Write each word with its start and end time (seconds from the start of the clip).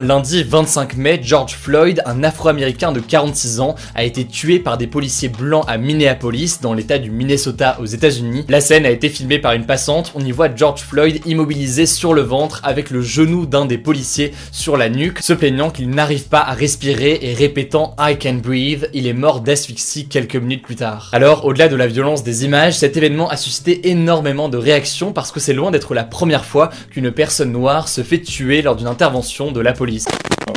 Lundi 0.00 0.44
25 0.44 0.96
mai, 0.96 1.18
George 1.20 1.54
Floyd, 1.54 2.02
un 2.06 2.22
afro-américain 2.22 2.92
de 2.92 3.00
46 3.00 3.58
ans, 3.58 3.74
a 3.96 4.04
été 4.04 4.24
tué 4.24 4.60
par 4.60 4.78
des 4.78 4.86
policiers 4.86 5.28
blancs 5.28 5.64
à 5.66 5.76
Minneapolis, 5.76 6.60
dans 6.62 6.72
l'état 6.72 6.98
du 6.98 7.10
Minnesota 7.10 7.76
aux 7.80 7.84
États-Unis. 7.84 8.44
La 8.48 8.60
scène 8.60 8.86
a 8.86 8.90
été 8.90 9.08
filmée 9.08 9.40
par 9.40 9.54
une 9.54 9.66
passante. 9.66 10.12
On 10.14 10.24
y 10.24 10.30
voit 10.30 10.54
George 10.54 10.82
Floyd 10.82 11.20
immobilisé 11.26 11.84
sur 11.84 12.14
le 12.14 12.20
ventre 12.20 12.60
avec 12.62 12.90
le 12.90 13.02
genou 13.02 13.44
d'un 13.44 13.66
des 13.66 13.76
policiers 13.76 14.30
sur 14.52 14.76
la 14.76 14.88
nuque, 14.88 15.18
se 15.18 15.32
plaignant 15.32 15.70
qu'il 15.70 15.90
n'arrive 15.90 16.28
pas 16.28 16.42
à 16.42 16.52
respirer 16.52 17.18
et 17.20 17.34
répétant 17.34 17.96
I 17.98 18.16
can 18.16 18.34
breathe. 18.34 18.88
Il 18.94 19.08
est 19.08 19.12
mort 19.12 19.40
d'asphyxie 19.40 20.06
quelques 20.06 20.36
minutes 20.36 20.62
plus 20.62 20.76
tard. 20.76 21.10
Alors, 21.12 21.44
au-delà 21.44 21.66
de 21.66 21.74
la 21.74 21.88
violence 21.88 22.22
des 22.22 22.44
images, 22.44 22.78
cet 22.78 22.96
événement 22.96 23.28
a 23.30 23.36
suscité 23.36 23.88
énormément 23.88 24.48
de 24.48 24.58
réactions 24.58 25.12
parce 25.12 25.32
que 25.32 25.40
c'est 25.40 25.54
loin 25.54 25.72
d'être 25.72 25.92
la 25.92 26.04
première 26.04 26.44
fois 26.44 26.70
qu'une 26.92 27.10
personne 27.10 27.50
noire 27.50 27.88
se 27.88 28.04
fait 28.04 28.20
tuer 28.20 28.62
lors 28.62 28.76
d'une 28.76 28.86
intervention 28.86 29.50
de 29.50 29.60
la 29.60 29.72
police. 29.72 29.87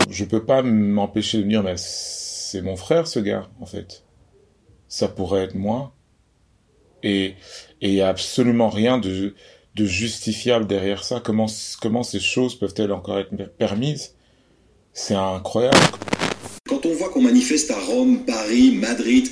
Je 0.09 0.25
peux 0.25 0.43
pas 0.43 0.61
m'empêcher 0.61 1.39
de 1.39 1.43
me 1.43 1.49
dire, 1.49 1.63
mais 1.63 1.75
c'est 1.77 2.61
mon 2.61 2.75
frère 2.75 3.07
ce 3.07 3.19
gars, 3.19 3.49
en 3.59 3.65
fait. 3.65 4.03
Ça 4.87 5.07
pourrait 5.07 5.43
être 5.43 5.55
moi. 5.55 5.93
Et 7.03 7.35
il 7.81 7.91
n'y 7.91 8.01
a 8.01 8.09
absolument 8.09 8.69
rien 8.69 8.97
de, 8.97 9.33
de 9.75 9.85
justifiable 9.85 10.67
derrière 10.67 11.03
ça. 11.03 11.21
Comment, 11.23 11.47
comment 11.81 12.03
ces 12.03 12.19
choses 12.19 12.57
peuvent-elles 12.59 12.91
encore 12.91 13.19
être 13.19 13.33
permises? 13.57 14.15
C'est 14.93 15.15
incroyable. 15.15 15.77
Quand 16.67 16.85
on 16.85 16.93
voit 16.93 17.09
qu'on 17.09 17.21
manifeste 17.21 17.71
à 17.71 17.79
Rome, 17.79 18.25
Paris, 18.25 18.71
Madrid, 18.75 19.27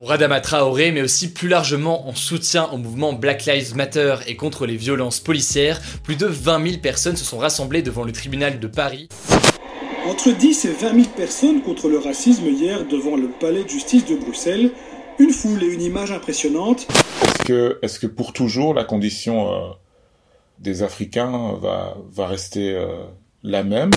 pour 0.00 0.12
Adama 0.12 0.40
Traoré, 0.40 0.92
mais 0.92 1.02
aussi 1.02 1.32
plus 1.32 1.48
largement 1.48 2.08
en 2.08 2.14
soutien 2.14 2.68
au 2.70 2.76
mouvement 2.76 3.14
Black 3.14 3.46
Lives 3.46 3.74
Matter 3.74 4.14
et 4.28 4.36
contre 4.36 4.64
les 4.64 4.76
violences 4.76 5.18
policières, 5.18 5.80
plus 6.04 6.14
de 6.14 6.26
20 6.26 6.64
000 6.68 6.80
personnes 6.80 7.16
se 7.16 7.24
sont 7.24 7.38
rassemblées 7.38 7.82
devant 7.82 8.04
le 8.04 8.12
tribunal 8.12 8.60
de 8.60 8.66
Paris. 8.68 9.08
Entre 10.06 10.30
10 10.30 10.66
et 10.66 10.72
20 10.72 10.94
000 10.94 11.06
personnes 11.16 11.62
contre 11.62 11.88
le 11.88 11.98
racisme 11.98 12.46
hier 12.46 12.86
devant 12.86 13.16
le 13.16 13.26
palais 13.26 13.64
de 13.64 13.68
justice 13.68 14.06
de 14.06 14.14
Bruxelles, 14.14 14.70
une 15.18 15.30
foule 15.30 15.64
et 15.64 15.66
une 15.66 15.82
image 15.82 16.12
impressionnante. 16.12 16.86
Est-ce 17.24 17.44
que, 17.44 17.78
est 17.82 17.98
que 17.98 18.06
pour 18.06 18.32
toujours 18.32 18.74
la 18.74 18.84
condition 18.84 19.52
euh, 19.52 19.70
des 20.60 20.84
Africains 20.84 21.54
va, 21.60 21.96
va 22.08 22.26
rester 22.28 22.72
euh, 22.72 23.02
la 23.42 23.64
même? 23.64 23.90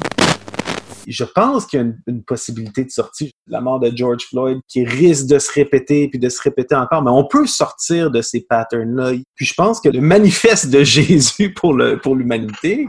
Je 1.08 1.24
pense 1.24 1.66
qu'il 1.66 1.80
y 1.80 1.84
a 1.84 1.86
une, 2.08 2.24
possibilité 2.24 2.84
de 2.84 2.90
sortie. 2.90 3.32
La 3.48 3.62
mort 3.62 3.80
de 3.80 3.92
George 3.96 4.26
Floyd 4.30 4.60
qui 4.68 4.86
risque 4.86 5.28
de 5.28 5.40
se 5.40 5.52
répéter 5.52 6.08
puis 6.10 6.20
de 6.20 6.30
se 6.30 6.42
répéter 6.42 6.76
encore, 6.76 7.02
mais 7.02 7.12
on 7.12 7.28
peut 7.28 7.48
sortir 7.48 8.12
de 8.12 8.22
ces 8.22 8.42
patterns-là. 8.42 9.14
Puis 9.36 9.46
je 9.46 9.54
pense 9.54 9.82
que 9.82 9.90
le 9.90 10.02
manifeste 10.02 10.70
de 10.70 10.84
Jésus 10.84 11.54
pour 11.54 11.74
le 11.74 12.00
pour 12.00 12.16
l'humanité 12.16 12.88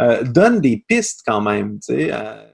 euh, 0.00 0.22
donne 0.24 0.60
des 0.60 0.84
pistes 0.88 1.20
quand 1.26 1.40
même. 1.40 1.78
Tu 1.86 1.94
sais, 1.94 2.10
euh. 2.12 2.44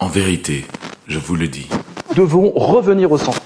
En 0.00 0.08
vérité, 0.08 0.64
je 1.06 1.18
vous 1.18 1.36
le 1.36 1.46
dis. 1.46 1.68
Nous 2.08 2.14
devons 2.14 2.50
revenir 2.50 3.12
au 3.12 3.18
centre. 3.18 3.40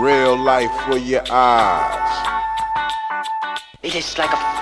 Real 0.00 0.36
life 0.36 0.70
for 0.86 0.96
your 0.96 1.22
eyes. 1.30 2.12
It 3.82 3.96
is 3.96 4.16
like 4.16 4.32
a 4.32 4.61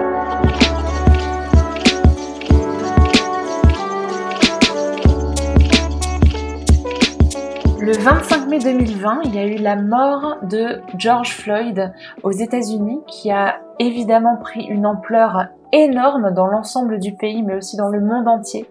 Le 7.91 7.97
25 7.97 8.47
mai 8.47 8.59
2020, 8.59 9.23
il 9.25 9.35
y 9.35 9.39
a 9.39 9.45
eu 9.45 9.57
la 9.57 9.75
mort 9.75 10.37
de 10.43 10.79
George 10.97 11.35
Floyd 11.35 11.91
aux 12.23 12.31
États-Unis 12.31 13.01
qui 13.05 13.31
a 13.31 13.59
évidemment 13.79 14.37
pris 14.37 14.63
une 14.63 14.85
ampleur 14.85 15.47
énorme 15.73 16.31
dans 16.33 16.47
l'ensemble 16.47 16.99
du 16.99 17.13
pays, 17.13 17.43
mais 17.43 17.55
aussi 17.55 17.75
dans 17.75 17.89
le 17.89 17.99
monde 17.99 18.29
entier. 18.29 18.65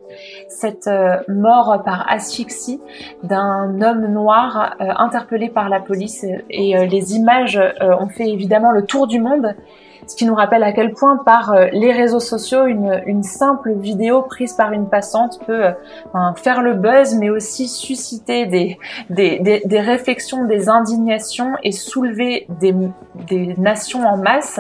Cette 0.49 0.87
euh, 0.87 1.19
mort 1.29 1.83
par 1.85 2.11
asphyxie 2.11 2.81
d'un 3.23 3.83
homme 3.83 4.07
noir 4.07 4.77
euh, 4.81 4.87
interpellé 4.97 5.51
par 5.51 5.69
la 5.69 5.81
police 5.81 6.25
et 6.49 6.79
euh, 6.79 6.87
les 6.87 7.15
images 7.15 7.61
ont 7.83 8.09
fait 8.09 8.31
évidemment 8.31 8.71
le 8.71 8.87
tour 8.87 9.07
du 9.07 9.21
monde 9.21 9.55
ce 10.11 10.17
qui 10.17 10.25
nous 10.25 10.35
rappelle 10.35 10.65
à 10.65 10.73
quel 10.73 10.93
point 10.93 11.19
par 11.19 11.53
euh, 11.53 11.67
les 11.73 11.93
réseaux 11.93 12.19
sociaux, 12.19 12.67
une, 12.67 13.23
simple 13.23 13.75
vidéo 13.75 14.23
prise 14.23 14.55
par 14.55 14.73
une 14.73 14.89
passante 14.89 15.39
peut 15.47 15.67
euh, 15.67 15.73
faire 16.35 16.63
le 16.63 16.75
buzz, 16.75 17.15
mais 17.15 17.31
aussi 17.31 17.69
susciter 17.69 18.47
des, 18.47 18.77
des, 19.09 19.63
des, 19.65 19.81
réflexions, 19.81 20.47
des 20.47 20.69
indignations 20.69 21.53
et 21.63 21.71
soulever 21.71 22.49
des, 22.59 22.75
des 23.29 23.55
nations 23.57 24.05
en 24.05 24.17
masse 24.17 24.59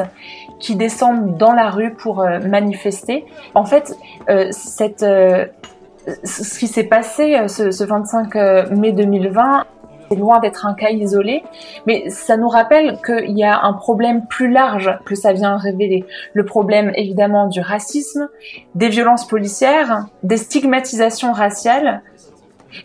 qui 0.61 0.77
descendent 0.77 1.37
dans 1.37 1.53
la 1.53 1.69
rue 1.69 1.95
pour 1.95 2.21
euh, 2.21 2.39
manifester. 2.39 3.27
En 3.57 3.65
fait, 3.65 3.99
ce 4.29 4.85
qui 6.61 6.69
s'est 6.69 6.85
passé 6.85 7.37
ce 7.49 7.85
25 7.85 8.71
mai 8.71 8.93
2020 8.93 9.65
c'est 10.11 10.19
loin 10.19 10.41
d'être 10.41 10.67
un 10.67 10.75
cas 10.75 10.91
isolé, 10.91 11.45
mais 11.87 12.11
ça 12.11 12.37
nous 12.37 12.49
rappelle 12.49 12.99
qu'il 13.07 13.39
y 13.39 13.45
a 13.45 13.63
un 13.63 13.73
problème 13.75 14.27
plus 14.27 14.51
large 14.51 14.99
que 15.05 15.15
ça 15.15 15.33
vient 15.33 15.57
révéler. 15.57 16.05
Le 16.35 16.45
problème 16.45 16.91
évidemment 16.97 17.47
du 17.47 17.61
racisme, 17.61 18.29
des 18.75 18.89
violences 18.89 19.27
policières, 19.27 20.07
des 20.25 20.37
stigmatisations 20.37 21.33
raciales. 21.33 22.03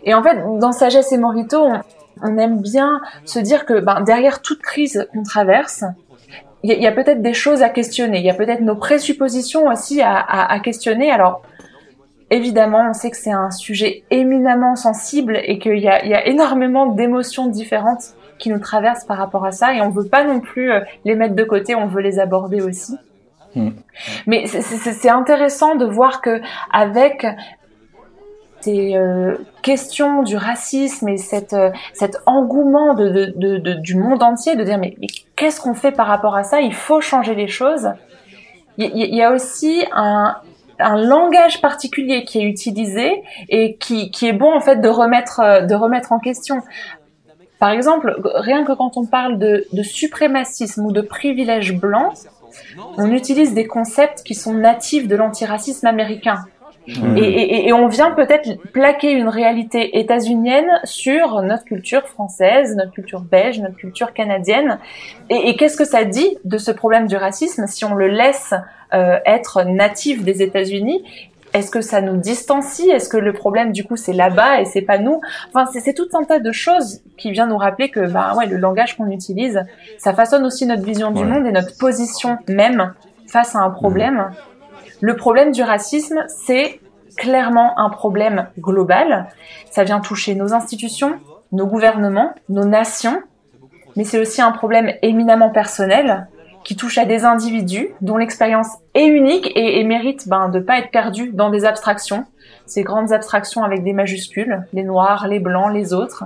Et 0.04 0.14
en 0.14 0.22
fait, 0.22 0.38
dans 0.60 0.70
Sagesse 0.70 1.10
et 1.10 1.18
Morito, 1.18 1.66
on, 2.22 2.38
aime 2.38 2.60
bien 2.60 3.00
se 3.24 3.40
dire 3.40 3.66
que 3.66 3.80
ben, 3.80 4.02
derrière 4.02 4.40
toute 4.40 4.62
crise 4.62 5.08
qu'on 5.12 5.24
traverse, 5.24 5.82
il 6.62 6.80
y 6.80 6.86
a, 6.86 6.92
peut-être 6.92 7.22
des 7.22 7.34
choses 7.34 7.62
à 7.62 7.68
questionner, 7.68 8.18
il 8.18 8.24
y 8.24 8.30
a 8.30 8.34
peut-être 8.34 8.60
nos 8.60 8.76
présuppositions 8.76 9.66
aussi 9.66 10.00
à, 10.00 10.16
à, 10.16 10.58
questionner. 10.60 11.10
Alors, 11.10 11.42
Évidemment, 12.30 12.88
on 12.90 12.92
sait 12.92 13.10
que 13.10 13.16
c'est 13.16 13.32
un 13.32 13.50
sujet 13.50 14.02
éminemment 14.10 14.74
sensible 14.74 15.38
et 15.44 15.58
qu'il 15.58 15.78
y 15.78 15.88
a, 15.88 16.04
il 16.04 16.10
y 16.10 16.14
a 16.14 16.26
énormément 16.26 16.86
d'émotions 16.86 17.46
différentes 17.46 18.14
qui 18.38 18.50
nous 18.50 18.58
traversent 18.58 19.04
par 19.04 19.16
rapport 19.16 19.44
à 19.44 19.52
ça 19.52 19.74
et 19.74 19.80
on 19.80 19.90
veut 19.90 20.08
pas 20.08 20.24
non 20.24 20.40
plus 20.40 20.72
euh, 20.72 20.80
les 21.04 21.14
mettre 21.14 21.34
de 21.34 21.44
côté, 21.44 21.74
on 21.74 21.86
veut 21.86 22.02
les 22.02 22.18
aborder 22.18 22.60
aussi. 22.60 22.96
Hmm. 23.54 23.70
Mais 24.26 24.46
c'est 24.46 25.08
intéressant 25.08 25.76
de 25.76 25.86
voir 25.86 26.20
que 26.20 26.40
avec 26.72 27.26
ces 28.60 28.96
euh, 28.96 29.36
questions 29.62 30.22
du 30.24 30.36
racisme 30.36 31.08
et 31.08 31.16
cette, 31.16 31.52
euh, 31.52 31.70
cet 31.92 32.18
engouement 32.26 32.94
de, 32.94 33.32
de, 33.36 33.58
de, 33.58 33.72
du 33.74 33.96
monde 33.96 34.22
entier 34.22 34.56
de 34.56 34.64
dire 34.64 34.78
mais, 34.78 34.96
qu'est-ce 35.36 35.60
qu'on 35.60 35.74
fait 35.74 35.92
par 35.92 36.08
rapport 36.08 36.34
à 36.36 36.42
ça? 36.42 36.60
Il 36.60 36.74
faut 36.74 37.00
changer 37.00 37.36
les 37.36 37.48
choses. 37.48 37.88
Il 38.76 38.94
y, 38.94 39.16
y 39.16 39.22
a 39.22 39.30
aussi 39.30 39.84
un, 39.92 40.36
un 40.78 40.96
langage 40.96 41.60
particulier 41.60 42.24
qui 42.24 42.38
est 42.38 42.44
utilisé 42.44 43.22
et 43.48 43.76
qui, 43.76 44.10
qui 44.10 44.26
est 44.26 44.32
bon 44.32 44.52
en 44.54 44.60
fait 44.60 44.76
de 44.76 44.88
remettre 44.88 45.40
euh, 45.40 45.60
de 45.62 45.74
remettre 45.74 46.12
en 46.12 46.18
question. 46.18 46.62
Par 47.58 47.70
exemple, 47.70 48.14
rien 48.34 48.64
que 48.64 48.72
quand 48.72 48.96
on 48.96 49.06
parle 49.06 49.38
de, 49.38 49.66
de 49.72 49.82
suprémacisme 49.82 50.84
ou 50.84 50.92
de 50.92 51.00
privilège 51.00 51.74
blanc, 51.74 52.12
on 52.98 53.10
utilise 53.12 53.54
des 53.54 53.66
concepts 53.66 54.22
qui 54.22 54.34
sont 54.34 54.54
natifs 54.54 55.08
de 55.08 55.16
l'antiracisme 55.16 55.86
américain. 55.86 56.44
Et, 56.88 57.20
et, 57.20 57.68
et, 57.68 57.72
on 57.72 57.88
vient 57.88 58.12
peut-être 58.12 58.48
plaquer 58.72 59.10
une 59.12 59.28
réalité 59.28 59.98
états-unienne 59.98 60.68
sur 60.84 61.42
notre 61.42 61.64
culture 61.64 62.06
française, 62.06 62.76
notre 62.76 62.92
culture 62.92 63.20
belge, 63.20 63.58
notre 63.60 63.76
culture 63.76 64.12
canadienne. 64.12 64.78
Et, 65.28 65.48
et 65.48 65.56
qu'est-ce 65.56 65.76
que 65.76 65.84
ça 65.84 66.04
dit 66.04 66.38
de 66.44 66.58
ce 66.58 66.70
problème 66.70 67.06
du 67.06 67.16
racisme 67.16 67.66
si 67.66 67.84
on 67.84 67.94
le 67.94 68.06
laisse 68.06 68.54
euh, 68.94 69.18
être 69.26 69.64
natif 69.64 70.22
des 70.22 70.42
États-Unis? 70.42 71.02
Est-ce 71.52 71.70
que 71.70 71.80
ça 71.80 72.00
nous 72.02 72.18
distancie? 72.18 72.90
Est-ce 72.90 73.08
que 73.08 73.16
le 73.16 73.32
problème 73.32 73.72
du 73.72 73.82
coup 73.82 73.96
c'est 73.96 74.12
là-bas 74.12 74.60
et 74.60 74.64
c'est 74.64 74.82
pas 74.82 74.98
nous? 74.98 75.20
Enfin, 75.48 75.64
c'est 75.72 75.94
tout 75.94 76.08
un 76.14 76.24
tas 76.24 76.38
de 76.38 76.52
choses 76.52 77.00
qui 77.16 77.32
vient 77.32 77.46
nous 77.46 77.56
rappeler 77.56 77.88
que 77.88 78.06
bah 78.06 78.34
ouais, 78.36 78.46
le 78.46 78.56
langage 78.56 78.96
qu'on 78.96 79.10
utilise, 79.10 79.64
ça 79.98 80.12
façonne 80.12 80.44
aussi 80.44 80.66
notre 80.66 80.82
vision 80.84 81.10
du 81.10 81.24
monde 81.24 81.46
et 81.46 81.52
notre 81.52 81.76
position 81.78 82.38
même 82.48 82.92
face 83.26 83.56
à 83.56 83.60
un 83.60 83.70
problème. 83.70 84.30
Le 85.00 85.16
problème 85.16 85.52
du 85.52 85.62
racisme, 85.62 86.24
c'est 86.28 86.80
clairement 87.16 87.78
un 87.78 87.90
problème 87.90 88.48
global. 88.58 89.28
Ça 89.70 89.84
vient 89.84 90.00
toucher 90.00 90.34
nos 90.34 90.52
institutions, 90.52 91.18
nos 91.52 91.66
gouvernements, 91.66 92.34
nos 92.48 92.64
nations, 92.64 93.22
mais 93.96 94.04
c'est 94.04 94.20
aussi 94.20 94.42
un 94.42 94.52
problème 94.52 94.92
éminemment 95.02 95.50
personnel 95.50 96.28
qui 96.64 96.76
touche 96.76 96.98
à 96.98 97.04
des 97.04 97.24
individus 97.24 97.90
dont 98.00 98.16
l'expérience 98.16 98.68
est 98.94 99.06
unique 99.06 99.52
et, 99.54 99.82
mérite 99.84 100.28
ben, 100.28 100.48
de 100.48 100.58
pas 100.58 100.78
être 100.78 100.90
perdue 100.90 101.30
dans 101.32 101.48
des 101.48 101.64
abstractions, 101.64 102.24
ces 102.66 102.82
grandes 102.82 103.12
abstractions 103.12 103.62
avec 103.62 103.84
des 103.84 103.92
majuscules, 103.92 104.66
les 104.72 104.82
noirs, 104.82 105.28
les 105.28 105.38
blancs, 105.38 105.72
les 105.72 105.94
autres. 105.94 106.24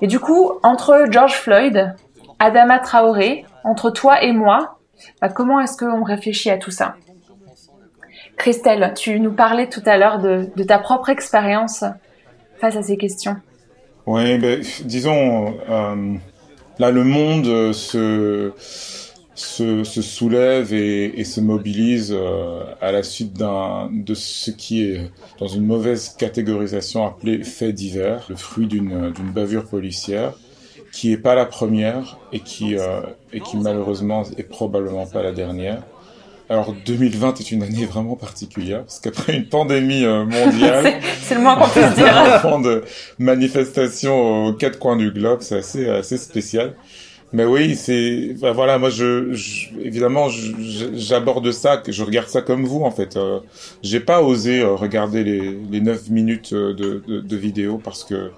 Et 0.00 0.06
du 0.06 0.18
coup, 0.18 0.52
entre 0.62 1.04
George 1.10 1.34
Floyd, 1.34 1.94
Adama 2.38 2.78
Traoré, 2.78 3.44
entre 3.62 3.90
toi 3.90 4.22
et 4.22 4.32
moi, 4.32 4.78
bah, 5.20 5.28
comment 5.28 5.60
est-ce 5.60 5.76
qu'on 5.76 6.02
réfléchit 6.02 6.50
à 6.50 6.56
tout 6.56 6.70
ça? 6.70 6.94
Christelle, 8.36 8.92
tu 8.96 9.20
nous 9.20 9.32
parlais 9.32 9.68
tout 9.68 9.82
à 9.86 9.96
l'heure 9.96 10.20
de, 10.20 10.62
ta 10.64 10.78
propre 10.78 11.10
expérience 11.10 11.84
face 12.60 12.76
à 12.76 12.82
ces 12.82 12.96
questions. 12.96 13.36
Oui, 14.06 14.38
ben, 14.38 14.62
disons, 14.84 15.54
euh, 15.68 16.14
là, 16.78 16.90
le 16.90 17.04
monde 17.04 17.72
se, 17.72 18.52
se, 19.34 19.84
soulève 19.84 20.72
et, 20.72 21.24
se 21.24 21.40
mobilise 21.40 22.12
euh, 22.12 22.64
à 22.80 22.90
la 22.90 23.02
suite 23.02 23.34
de 23.34 24.14
ce 24.14 24.50
qui 24.50 24.84
est, 24.84 25.10
dans 25.38 25.48
une 25.48 25.64
mauvaise 25.64 26.16
catégorisation, 26.18 27.06
appelé 27.06 27.44
fait 27.44 27.72
divers, 27.72 28.26
le 28.28 28.36
fruit 28.36 28.66
d'une 28.66 29.12
bavure 29.32 29.66
policière 29.66 30.34
qui 30.92 31.10
est 31.12 31.18
pas 31.18 31.34
la 31.34 31.46
première 31.46 32.18
et 32.32 32.40
qui 32.40 32.76
euh, 32.76 33.00
et 33.32 33.40
qui 33.40 33.56
malheureusement 33.56 34.24
est 34.36 34.42
probablement 34.42 35.06
pas 35.06 35.22
la 35.22 35.32
dernière. 35.32 35.82
Alors 36.52 36.74
2020 36.84 37.40
est 37.40 37.50
une 37.50 37.62
année 37.62 37.86
vraiment 37.86 38.14
particulière 38.14 38.82
parce 38.84 39.00
qu'après 39.00 39.34
une 39.34 39.46
pandémie 39.46 40.04
euh, 40.04 40.26
mondiale, 40.26 41.00
c'est 41.22 41.34
le 41.34 41.40
moins 41.40 41.56
qu'on 41.56 41.66
puisse 41.66 41.94
dire. 41.94 42.14
un 42.44 42.60
de 42.60 42.84
manifestations 43.18 44.48
aux 44.48 44.52
quatre 44.52 44.78
coins 44.78 44.96
du 44.96 45.10
globe, 45.12 45.38
c'est 45.40 45.56
assez 45.56 45.88
assez 45.88 46.18
spécial. 46.18 46.74
Mais 47.32 47.46
oui, 47.46 47.74
c'est 47.74 48.36
bah, 48.38 48.52
voilà, 48.52 48.76
moi 48.76 48.90
je, 48.90 49.32
évidemment 49.82 50.28
j'aborde 50.28 51.50
ça, 51.52 51.82
je 51.88 52.02
regarde 52.02 52.28
ça 52.28 52.42
comme 52.42 52.66
vous 52.66 52.82
en 52.82 52.90
fait. 52.90 53.16
Euh, 53.16 53.40
j'ai 53.82 54.00
pas 54.00 54.22
osé 54.22 54.60
euh, 54.60 54.74
regarder 54.74 55.24
les 55.24 55.58
les 55.70 55.80
neuf 55.80 56.10
minutes 56.10 56.52
de, 56.52 57.02
de, 57.08 57.20
de 57.20 57.36
vidéo 57.36 57.80
parce 57.82 58.04
que 58.04 58.30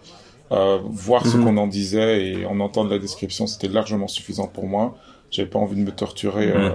euh, 0.52 0.78
voir 0.84 1.26
ce 1.26 1.36
mhm. 1.36 1.44
qu'on 1.44 1.56
en 1.56 1.66
disait 1.66 2.26
et 2.26 2.46
en 2.46 2.60
entendre 2.60 2.90
la 2.90 2.98
description, 2.98 3.46
c'était 3.46 3.68
largement 3.68 4.08
suffisant 4.08 4.46
pour 4.46 4.66
moi. 4.66 4.96
J'avais 5.30 5.48
pas 5.48 5.58
envie 5.58 5.76
de 5.76 5.80
me 5.80 5.90
torturer 5.90 6.50
euh, 6.50 6.68
mhm. 6.68 6.74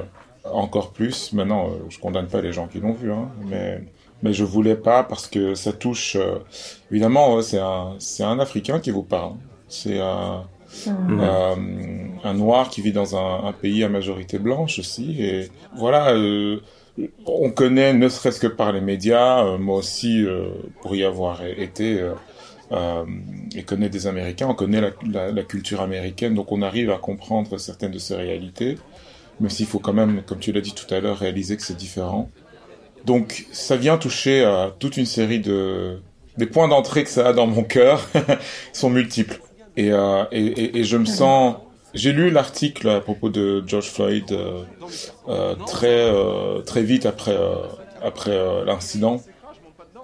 Encore 0.54 0.92
plus. 0.92 1.34
Maintenant, 1.34 1.68
euh, 1.68 1.86
je 1.90 2.00
condamne 2.00 2.28
pas 2.28 2.42
les 2.42 2.54
gens 2.54 2.68
qui 2.68 2.80
l'ont 2.80 2.94
vu, 2.94 3.12
hein, 3.12 3.30
mais 3.48 3.84
mais 4.22 4.34
je 4.34 4.44
voulais 4.44 4.75
pas 4.75 5.04
parce 5.04 5.28
que 5.28 5.56
ça 5.56 5.72
touche. 5.72 6.18
évidemment, 6.92 7.42
c'est 7.42 7.60
un 7.60 7.96
c'est 8.00 8.24
un 8.24 8.40
Africain 8.40 8.80
qui 8.80 8.92
vous 8.92 9.04
parle. 9.04 9.34
C'est 9.68 10.00
un 10.00 10.44
mhm. 10.88 12.19
un 12.24 12.34
noir 12.34 12.69
qui 12.69 12.81
vit 12.81 12.92
dans 12.92 13.16
un, 13.16 13.46
un, 13.46 13.54
pays 13.54 13.84
à 13.84 13.90
majorité 13.90 14.40
blanche 14.40 14.80
aussi. 14.80 15.24
Et 15.24 15.50
voilà, 15.75 16.16
on 17.25 17.52
connaît, 17.52 17.94
ne 17.94 18.10
serait-ce 18.10 18.40
que 18.42 18.48
par 18.48 18.74
les 18.74 18.81
médias, 18.81 19.57
moi 19.57 19.78
aussi, 19.78 20.25
pour 20.81 20.95
y 20.95 21.04
avoir 21.06 21.45
été, 21.45 22.02
euh, 22.72 23.04
et 23.56 23.63
connaît 23.63 23.90
des 23.90 24.06
Américains, 24.06 24.48
on 24.48 24.54
connaît 24.54 24.81
la, 24.81 25.31
la, 25.31 25.44
culture 25.44 25.81
américaine, 25.81 26.36
donc 26.36 26.52
on 26.52 26.62
arrive 26.62 26.92
à 26.92 26.98
comprendre 26.98 27.57
certaines 27.57 27.92
de 27.92 27.98
ces 27.98 28.16
réalités, 28.16 28.78
mais 29.40 29.50
s'il 29.50 29.66
faut 29.66 29.80
quand 29.80 29.94
même, 29.94 30.22
comme 30.24 30.40
tu 30.40 30.52
l'as 30.52 30.62
dit 30.62 30.74
tout 30.74 30.94
à 30.94 31.00
l'heure, 31.00 31.18
réaliser 31.18 31.58
que 31.58 31.64
c'est 31.64 31.78
différent. 31.78 32.30
Donc 33.06 33.46
ça 33.52 33.78
vient 33.78 33.98
toucher 33.98 34.44
à 34.44 34.74
toute 34.78 34.98
une 34.98 35.06
série 35.06 35.40
de... 35.40 36.00
des 36.38 36.46
points 36.46 36.68
d'entrée 36.68 37.04
que 37.04 37.10
ça 37.10 37.30
a 37.30 37.34
dans 37.34 37.48
mon 37.48 37.64
cœur 37.64 38.08
sont 38.74 38.90
multiples. 38.90 39.40
Et, 39.78 39.92
euh, 39.92 40.26
et, 40.32 40.80
et, 40.80 40.84
je 40.84 40.98
me 40.98 41.06
sens... 41.06 41.56
J'ai 41.96 42.12
lu 42.12 42.30
l'article 42.30 42.88
à 42.88 43.00
propos 43.00 43.30
de 43.30 43.64
George 43.66 43.90
Floyd 43.90 44.32
euh, 44.32 44.62
euh 45.28 45.56
très, 45.66 46.14
très 46.64 46.84
vite 46.84 47.08
après, 47.08 47.36
après 48.04 48.64
l'incident. 48.64 49.24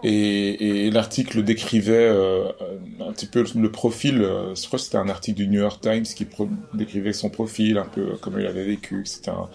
Et, 0.08 0.86
et 0.86 0.92
l'article 0.92 1.42
décrivait 1.42 2.08
euh, 2.08 2.52
un 3.00 3.12
petit 3.12 3.26
peu 3.26 3.44
le 3.56 3.72
profil, 3.72 4.22
euh, 4.22 4.54
je 4.54 4.68
crois 4.68 4.78
que 4.78 4.86
c'était 4.86 5.00
un 5.00 5.10
article 5.10 5.38
du 5.38 5.48
New 5.48 5.62
York 5.62 5.82
Times 5.82 6.04
qui 6.04 6.28
décrivait 6.76 7.12
son 7.12 7.32
profil, 7.32 7.80
un 7.80 7.86
peu 7.86 8.16
comme 8.22 8.40
il 8.40 8.46
avait 8.46 8.66
vécu. 8.66 9.02
C'était 9.06 9.32
un, 9.32 9.50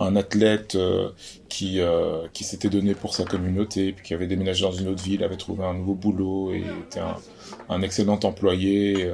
un, 0.00 0.16
athlète 0.16 0.74
euh, 0.74 1.10
qui, 1.48 1.78
qui 2.32 2.42
s'était 2.42 2.68
donné 2.68 2.96
pour 2.96 3.14
sa 3.14 3.24
communauté, 3.24 3.92
puis 3.92 4.04
qui 4.04 4.12
avait 4.12 4.26
déménagé 4.26 4.64
dans 4.64 4.72
une 4.72 4.88
autre 4.88 5.04
ville, 5.04 5.22
avait 5.22 5.36
trouvé 5.36 5.64
un 5.64 5.74
nouveau 5.74 5.94
boulot 5.94 6.52
et 6.52 6.64
était 6.84 6.98
un, 6.98 7.16
un 7.68 7.82
excellent 7.82 8.18
employé. 8.24 9.08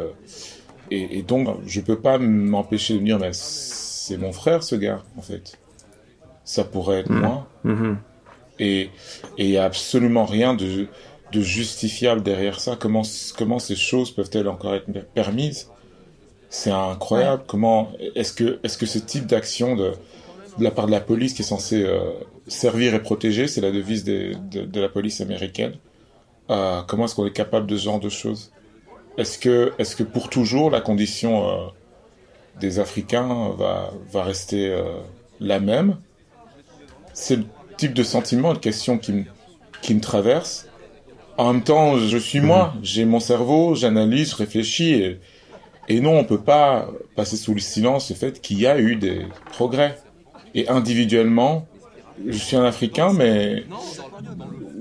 Et, 0.90 1.18
et, 1.18 1.22
donc, 1.22 1.48
je 1.66 1.82
peux 1.82 1.98
pas 2.00 2.16
m'empêcher 2.16 2.94
de 2.94 3.00
me 3.00 3.04
dire, 3.04 3.18
mais 3.18 3.32
c'est 3.34 4.16
mon 4.16 4.32
frère 4.32 4.62
ce 4.62 4.74
gars, 4.74 5.02
en 5.18 5.22
fait. 5.22 5.58
Ça 6.44 6.64
pourrait 6.64 7.00
être 7.00 7.10
mmh. 7.10 7.20
moi. 7.20 7.46
Mmh 7.64 7.94
et 8.58 8.90
il 9.36 9.46
n'y 9.46 9.56
a 9.56 9.64
absolument 9.64 10.24
rien 10.24 10.54
de, 10.54 10.88
de 11.32 11.40
justifiable 11.40 12.22
derrière 12.22 12.60
ça. 12.60 12.76
Comment, 12.78 13.02
comment 13.36 13.58
ces 13.58 13.76
choses 13.76 14.10
peuvent-elles 14.10 14.48
encore 14.48 14.74
être 14.74 14.86
permises? 15.14 15.68
C'est 16.50 16.70
incroyable. 16.70 17.42
Comment 17.46 17.92
est-ce 18.14 18.32
que, 18.32 18.58
est-ce 18.62 18.78
que 18.78 18.86
ce 18.86 18.98
type 18.98 19.26
d'action 19.26 19.76
de, 19.76 19.92
de 20.58 20.64
la 20.64 20.70
part 20.70 20.86
de 20.86 20.90
la 20.90 21.00
police 21.00 21.34
qui 21.34 21.42
est 21.42 21.44
censée 21.44 21.82
euh, 21.84 22.12
servir 22.46 22.94
et 22.94 23.02
protéger, 23.02 23.46
c'est 23.48 23.60
la 23.60 23.70
devise 23.70 24.04
de, 24.04 24.32
de, 24.50 24.80
la 24.80 24.88
police 24.88 25.20
américaine. 25.20 25.74
Euh, 26.50 26.80
comment 26.86 27.04
est-ce 27.04 27.14
qu'on 27.14 27.26
est 27.26 27.32
capable 27.32 27.66
de 27.66 27.76
ce 27.76 27.84
genre 27.84 28.00
de 28.00 28.08
choses? 28.08 28.52
Est-ce 29.18 29.38
que, 29.38 29.72
est-ce 29.78 29.94
que 29.96 30.02
pour 30.02 30.30
toujours 30.30 30.70
la 30.70 30.80
condition 30.80 31.48
euh, 31.48 31.66
des 32.60 32.78
Africains 32.78 33.50
va, 33.58 33.92
va 34.10 34.22
rester 34.22 34.74
la 35.40 35.60
même? 35.60 35.98
C'est 37.12 37.40
type 37.78 37.94
de 37.94 38.02
sentiment, 38.02 38.52
de 38.52 38.58
questions 38.58 38.98
qui 38.98 39.12
me, 39.12 39.24
qui 39.80 39.94
me 39.94 40.00
traversent. 40.00 40.68
En 41.38 41.54
même 41.54 41.62
temps, 41.62 41.98
je 41.98 42.18
suis 42.18 42.40
moi, 42.40 42.74
mhm. 42.74 42.84
j'ai 42.84 43.04
mon 43.06 43.20
cerveau, 43.20 43.74
j'analyse, 43.74 44.32
je 44.32 44.36
réfléchis, 44.36 44.92
et, 44.94 45.20
et 45.88 46.00
non, 46.00 46.18
on 46.18 46.24
peut 46.24 46.42
pas 46.42 46.90
passer 47.16 47.36
sous 47.36 47.54
le 47.54 47.60
silence 47.60 48.10
le 48.10 48.16
fait 48.16 48.40
qu'il 48.42 48.60
y 48.60 48.66
a 48.66 48.78
eu 48.78 48.96
des 48.96 49.26
progrès. 49.52 49.96
Et 50.54 50.68
individuellement, 50.68 51.66
je 52.26 52.36
suis 52.36 52.56
un 52.56 52.64
Africain, 52.64 53.12
mais 53.12 53.64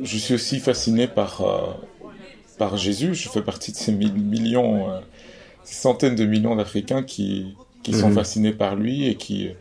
je 0.02 0.18
suis 0.18 0.34
aussi 0.34 0.60
fasciné 0.60 1.08
par, 1.08 1.42
euh, 1.42 1.74
par 2.58 2.76
Jésus. 2.78 3.14
Je 3.14 3.30
fais 3.30 3.44
partie 3.44 3.72
de 3.72 3.78
ces 3.78 3.92
millions, 3.92 4.90
euh, 4.90 5.00
centaines 5.64 6.16
de 6.16 6.26
millions 6.26 6.56
d'Africains 6.56 7.04
qui, 7.04 7.56
qui 7.84 7.94
sont 7.94 8.10
mhm. 8.10 8.16
fascinés 8.16 8.54
par 8.54 8.76
lui 8.76 9.08
et 9.08 9.16
qui, 9.16 9.52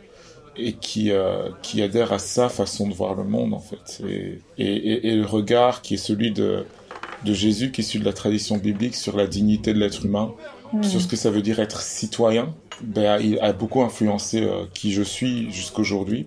et 0.58 0.72
qui, 0.74 1.10
euh, 1.10 1.48
qui 1.62 1.82
adhère 1.82 2.12
à 2.12 2.18
sa 2.18 2.48
façon 2.48 2.88
de 2.88 2.94
voir 2.94 3.14
le 3.14 3.24
monde 3.24 3.54
en 3.54 3.58
fait 3.58 4.02
et, 4.08 4.38
et, 4.58 5.08
et, 5.08 5.16
le 5.16 5.26
regard 5.26 5.82
qui 5.82 5.94
est 5.94 5.98
celui 5.98 6.30
de, 6.30 6.64
de 7.24 7.32
Jésus 7.32 7.72
qui 7.72 7.80
est 7.80 7.84
issu 7.84 7.98
de 7.98 8.04
la 8.04 8.12
tradition 8.12 8.56
biblique 8.56 8.94
sur 8.94 9.16
la 9.16 9.26
dignité 9.26 9.74
de 9.74 9.78
l'être 9.78 10.04
humain 10.04 10.32
mm. 10.72 10.82
sur 10.82 11.00
ce 11.00 11.06
que 11.06 11.16
ça 11.16 11.30
veut 11.30 11.42
dire 11.42 11.60
être 11.60 11.80
citoyen 11.82 12.54
ben, 12.82 13.18
il 13.20 13.38
a 13.40 13.52
beaucoup 13.52 13.82
influencé 13.82 14.42
euh, 14.42 14.64
qui 14.75 14.92
je 14.92 15.02
suis 15.02 15.50
jusqu'aujourd'hui 15.50 16.26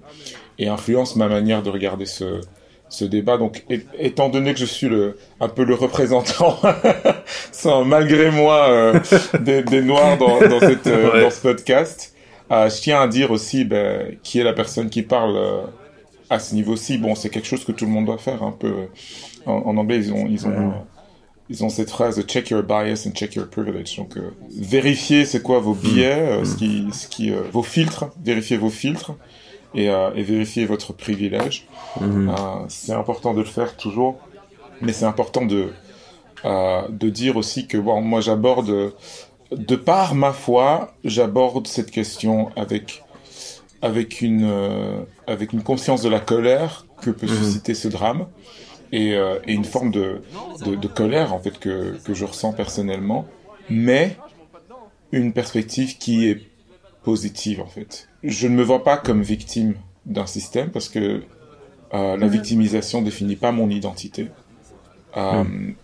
et 0.58 0.68
influence 0.68 1.16
ma 1.16 1.28
manière 1.28 1.64
de 1.64 1.70
regarder 1.70 2.06
ce, 2.06 2.42
ce 2.90 3.06
débat. 3.06 3.38
Donc, 3.38 3.66
étant 3.98 4.30
donné 4.30 4.54
que 4.54 4.60
je 4.60 4.66
suis 4.66 4.90
le, 4.90 5.18
un 5.40 5.48
peu 5.48 5.64
le 5.64 5.76
représentant, 5.76 6.60
sans, 7.52 7.86
malgré 7.86 8.32
moi, 8.32 8.68
euh, 8.70 9.00
des, 9.40 9.64
des, 9.64 9.82
Noirs 9.82 10.18
dans, 10.18 10.40
dans, 10.40 10.60
cette, 10.60 10.88
euh, 10.88 11.22
dans 11.22 11.30
ce 11.30 11.42
podcast, 11.42 12.14
euh, 12.52 12.70
je 12.70 12.82
tiens 12.82 13.02
à 13.02 13.08
dire 13.08 13.32
aussi 13.32 13.66
ben, 13.66 14.18
qui 14.24 14.40
est 14.40 14.44
la 14.44 14.54
personne 14.54 14.90
qui 14.90 15.04
parle 15.04 15.36
euh, 15.36 15.62
à 16.30 16.40
ce 16.40 16.56
niveau-ci. 16.56 16.98
Bon, 16.98 17.16
c'est 17.16 17.30
quelque 17.30 17.48
chose 17.48 17.64
que 17.64 17.72
tout 17.72 17.86
le 17.86 17.92
monde 17.92 18.06
doit 18.06 18.18
faire 18.18 18.44
un 18.44 18.52
peu. 18.52 18.88
En, 19.46 19.54
en 19.54 19.78
anglais, 19.78 19.98
ils 19.98 20.14
ont, 20.14 20.26
ils 20.28 20.48
ont, 20.48 20.74
ils 21.50 21.64
ont 21.64 21.70
cette 21.70 21.90
phrase 21.90 22.22
check 22.26 22.50
your 22.50 22.64
bias 22.64 23.06
and 23.08 23.12
check 23.12 23.36
your 23.36 23.48
privilege. 23.48 23.98
Donc, 23.98 24.18
euh, 24.18 24.32
vérifiez 24.58 25.26
c'est 25.26 25.42
quoi 25.42 25.60
vos 25.60 25.74
biais, 25.74 26.42
mm. 26.42 26.46
ce 26.46 26.56
qui, 26.56 26.88
ce 26.92 27.08
qui, 27.08 27.32
vos 27.52 27.64
filtres, 27.64 28.06
vérifiez 28.24 28.58
vos 28.58 28.70
filtres 28.70 29.14
et, 29.76 29.86
et 29.86 30.24
vérifiez 30.24 30.66
votre 30.66 30.94
privilège. 30.94 31.68
Mm-hmm. 32.02 32.66
c'est 32.70 32.94
important 32.94 33.34
de 33.34 33.40
le 33.40 33.46
faire 33.46 33.76
toujours, 33.78 34.18
mais 34.82 34.94
c'est 34.94 35.06
important 35.06 35.46
de 35.46 35.70
de 36.44 37.10
dire 37.10 37.36
aussi 37.36 37.68
que 37.68 37.78
bon, 37.78 38.02
moi 38.02 38.22
j'aborde 38.22 38.94
de 39.52 39.76
par 39.76 40.16
ma 40.16 40.32
foi, 40.32 40.94
j'aborde 41.04 41.68
cette 41.68 41.92
question 41.92 42.50
avec 42.56 43.04
avec 43.82 44.22
une 44.22 44.44
euh, 44.44 45.02
avec 45.26 45.54
une 45.54 45.64
conscience 45.64 46.02
de 46.02 46.10
la 46.10 46.20
colère 46.20 46.86
que 47.02 47.10
peut 47.10 47.28
mhm. 47.28 47.38
susciter 47.38 47.74
ce 47.74 47.88
drame 47.88 48.28
et, 48.92 49.14
euh, 49.14 49.40
et 49.48 49.54
une 49.54 49.66
forme 49.66 49.92
de, 49.92 50.22
de, 50.66 50.76
de 50.76 50.88
colère 50.88 51.34
en 51.34 51.40
fait 51.40 51.58
que 51.58 51.98
que 52.04 52.14
je 52.14 52.26
ressens 52.26 52.54
personnellement, 52.54 53.26
mais 53.70 54.18
une 55.12 55.34
perspective 55.34 55.98
qui 55.98 56.28
est 56.28 56.42
positive 57.04 57.62
en 57.62 57.68
fait. 57.68 58.08
Je 58.24 58.48
ne 58.48 58.56
me 58.56 58.64
vois 58.64 58.84
pas 58.84 58.98
comme 58.98 59.24
victime 59.24 59.76
d'un 60.06 60.28
système 60.28 60.70
parce 60.70 60.90
que 60.90 61.24
euh, 61.94 62.18
la 62.18 62.18
mhm. 62.18 62.28
victimisation 62.28 63.02
définit 63.02 63.36
pas 63.36 63.52
mon 63.52 63.70
identité. 63.70 64.28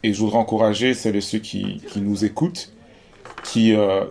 Et 0.04 0.14
je 0.14 0.20
voudrais 0.20 0.38
encourager 0.38 0.94
celles 0.94 1.18
et 1.18 1.22
ceux 1.22 1.40
qui, 1.40 1.82
qui 1.92 2.00
nous 2.00 2.24
écoutent 2.24 2.75
qui, 3.46 3.74
euh, 3.74 4.06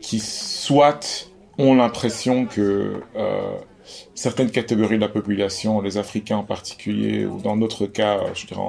qui 0.00 0.20
soit 0.20 1.30
ont 1.58 1.74
l'impression 1.74 2.46
que 2.46 3.00
euh, 3.16 3.52
certaines 4.14 4.50
catégories 4.50 4.96
de 4.96 5.00
la 5.00 5.08
population, 5.08 5.80
les 5.80 5.96
Africains 5.98 6.36
en 6.36 6.44
particulier, 6.44 7.24
ou 7.24 7.40
dans 7.40 7.56
notre 7.56 7.86
cas, 7.86 8.20
je 8.34 8.46
dirais 8.46 8.60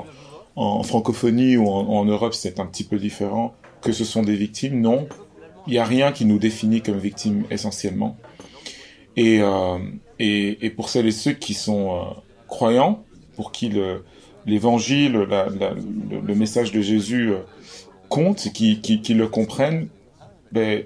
en, 0.56 0.84
francophonie 0.84 1.58
ou 1.58 1.68
en, 1.68 2.06
Europe, 2.06 2.34
c'est 2.34 2.60
un 2.60 2.66
petit 2.66 2.84
peu 2.84 2.98
différent, 2.98 3.54
que 3.82 3.92
ce 3.92 4.04
sont 4.04 4.24
des 4.24 4.36
victimes. 4.36 4.82
Non, 4.82 5.08
il 5.68 5.74
n'y 5.74 5.80
a 5.80 5.86
rien 5.86 6.12
qui 6.12 6.26
nous 6.26 6.40
définit 6.40 6.82
comme 6.82 6.98
victimes 6.98 7.44
essentiellement. 7.52 8.18
Et, 9.16 9.40
euh, 9.42 9.78
et, 10.18 10.66
et, 10.66 10.70
pour 10.70 10.90
celles 10.90 11.08
et 11.08 11.12
ceux 11.12 11.34
qui 11.34 11.54
sont 11.54 12.16
croyants, 12.48 13.04
pour 13.36 13.52
qui 13.52 13.72
l'évangile, 14.48 15.12
le, 15.12 16.36
message 16.36 16.72
de 16.72 16.82
Jésus 16.82 17.34
compte, 18.10 18.52
qui, 18.54 18.82
qui, 18.82 19.14
le 19.14 19.28
comprennent, 19.28 19.90
ben, 20.52 20.84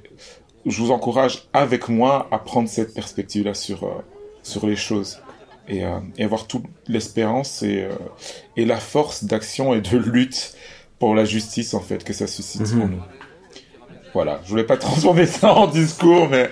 je 0.66 0.82
vous 0.82 0.92
encourage 0.92 1.48
avec 1.54 1.90
moi 1.90 2.28
à 2.32 2.40
prendre 2.40 2.70
cette 2.70 2.94
perspective-là 2.94 3.54
sur, 3.54 3.84
euh, 3.84 4.04
sur 4.44 4.68
les 4.68 4.76
choses 4.76 5.20
et, 5.68 5.84
euh, 5.84 6.00
et 6.18 6.24
avoir 6.24 6.48
toute 6.48 6.66
l'espérance 6.88 7.64
et, 7.64 7.84
euh, 7.84 7.90
et 8.58 8.66
la 8.66 8.78
force 8.78 9.24
d'action 9.24 9.74
et 9.74 9.82
de 9.82 9.98
lutte 9.98 10.56
pour 11.00 11.16
la 11.16 11.26
justice 11.26 11.74
en 11.74 11.80
fait 11.80 12.04
que 12.04 12.14
ça 12.14 12.28
suscite 12.28 12.70
pour 12.70 12.86
mhm. 12.86 12.92
nous. 12.92 13.02
Voilà, 14.14 14.42
je 14.44 14.50
voulais 14.50 14.66
pas 14.66 14.76
transformer 14.76 15.26
ça 15.26 15.54
en 15.54 15.68
discours, 15.68 16.28
mais 16.30 16.50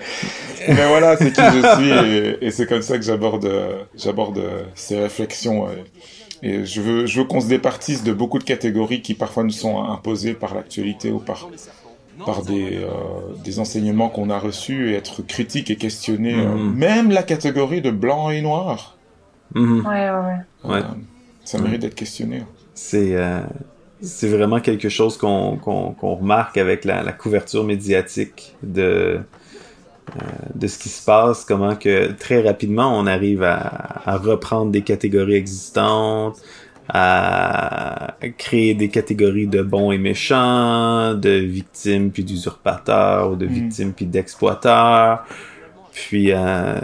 mais 0.69 0.87
voilà, 0.87 1.17
c'est 1.17 1.33
qui 1.33 1.41
je 1.41 1.75
suis 1.75 1.91
et, 1.91 2.45
et 2.45 2.51
c'est 2.51 2.65
comme 2.65 2.81
ça 2.81 2.97
que 2.97 3.03
j'aborde 3.03 3.51
j'aborde 3.95 4.41
ces 4.75 4.97
réflexions. 4.97 5.67
Et 6.41 6.65
je 6.65 6.79
veux 6.79 7.05
je 7.05 7.19
veux 7.19 7.27
qu'on 7.27 7.41
se 7.41 7.47
départisse 7.47 8.05
de 8.05 8.13
beaucoup 8.13 8.39
de 8.39 8.45
catégories 8.45 9.01
qui 9.01 9.13
parfois 9.13 9.43
nous 9.43 9.49
sont 9.49 9.83
imposées 9.83 10.33
par 10.33 10.55
l'actualité 10.55 11.11
ou 11.11 11.19
par 11.19 11.49
par 12.25 12.43
des, 12.43 12.77
euh, 12.77 12.89
des 13.43 13.59
enseignements 13.59 14.09
qu'on 14.09 14.29
a 14.29 14.39
reçus 14.39 14.91
et 14.91 14.95
être 14.95 15.21
critique 15.21 15.69
et 15.69 15.75
questionner 15.75 16.33
euh, 16.33 16.55
mhm. 16.55 16.75
même 16.75 17.11
la 17.11 17.23
catégorie 17.23 17.81
de 17.81 17.91
blanc 17.91 18.29
et 18.29 18.41
noir. 18.41 18.97
Mhm. 19.55 19.85
Ouais, 19.85 20.09
ouais, 20.09 20.75
ouais. 20.75 20.81
ça 21.43 21.59
mérite 21.59 21.81
d'être 21.81 21.95
questionné. 21.95 22.43
C'est 22.73 23.15
euh, 23.15 23.41
c'est 24.01 24.29
vraiment 24.29 24.59
quelque 24.59 24.89
chose 24.89 25.17
qu'on 25.17 25.57
qu'on 25.57 26.15
remarque 26.15 26.57
avec 26.57 26.85
la, 26.85 27.03
la, 27.03 27.11
couverture 27.11 27.63
médiatique 27.63 28.55
de 28.63 29.19
de 30.55 30.67
ce 30.67 30.79
qui 30.79 30.89
se 30.89 31.05
passe, 31.05 31.45
comment 31.45 31.75
que 31.75 32.11
très 32.13 32.41
rapidement 32.41 32.97
on 32.97 33.05
arrive 33.05 33.43
à, 33.43 34.01
à 34.05 34.17
reprendre 34.17 34.71
des 34.71 34.81
catégories 34.81 35.35
existantes, 35.35 36.37
à 36.89 38.15
créer 38.37 38.73
des 38.73 38.89
catégories 38.89 39.47
de 39.47 39.61
bons 39.61 39.91
et 39.91 39.97
méchants, 39.97 41.13
de 41.13 41.29
victimes 41.29 42.11
puis 42.11 42.23
d'usurpateurs, 42.23 43.31
ou 43.31 43.35
de 43.35 43.45
mm. 43.45 43.49
victimes 43.49 43.93
puis 43.93 44.05
d'exploiteurs. 44.05 45.23
Puis, 45.91 46.31
euh, 46.31 46.75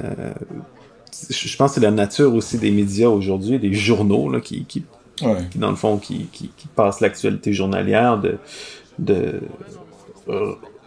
je 1.30 1.58
pense 1.58 1.72
que 1.72 1.76
c'est 1.76 1.86
la 1.86 1.92
nature 1.92 2.34
aussi 2.36 2.58
des 2.58 2.72
médias 2.72 3.08
aujourd'hui, 3.08 3.58
des 3.58 3.74
journaux 3.74 4.30
là, 4.30 4.42
qui, 4.42 4.66
qui, 4.66 4.84
qui, 5.16 5.58
dans 5.58 5.70
le 5.70 5.76
fond, 5.76 5.98
qui, 5.98 6.28
qui, 6.32 6.52
qui 6.56 6.68
passent 6.68 7.02
l'actualité 7.02 7.54
journalière 7.54 8.20
de, 8.20 8.38
de 9.00 9.40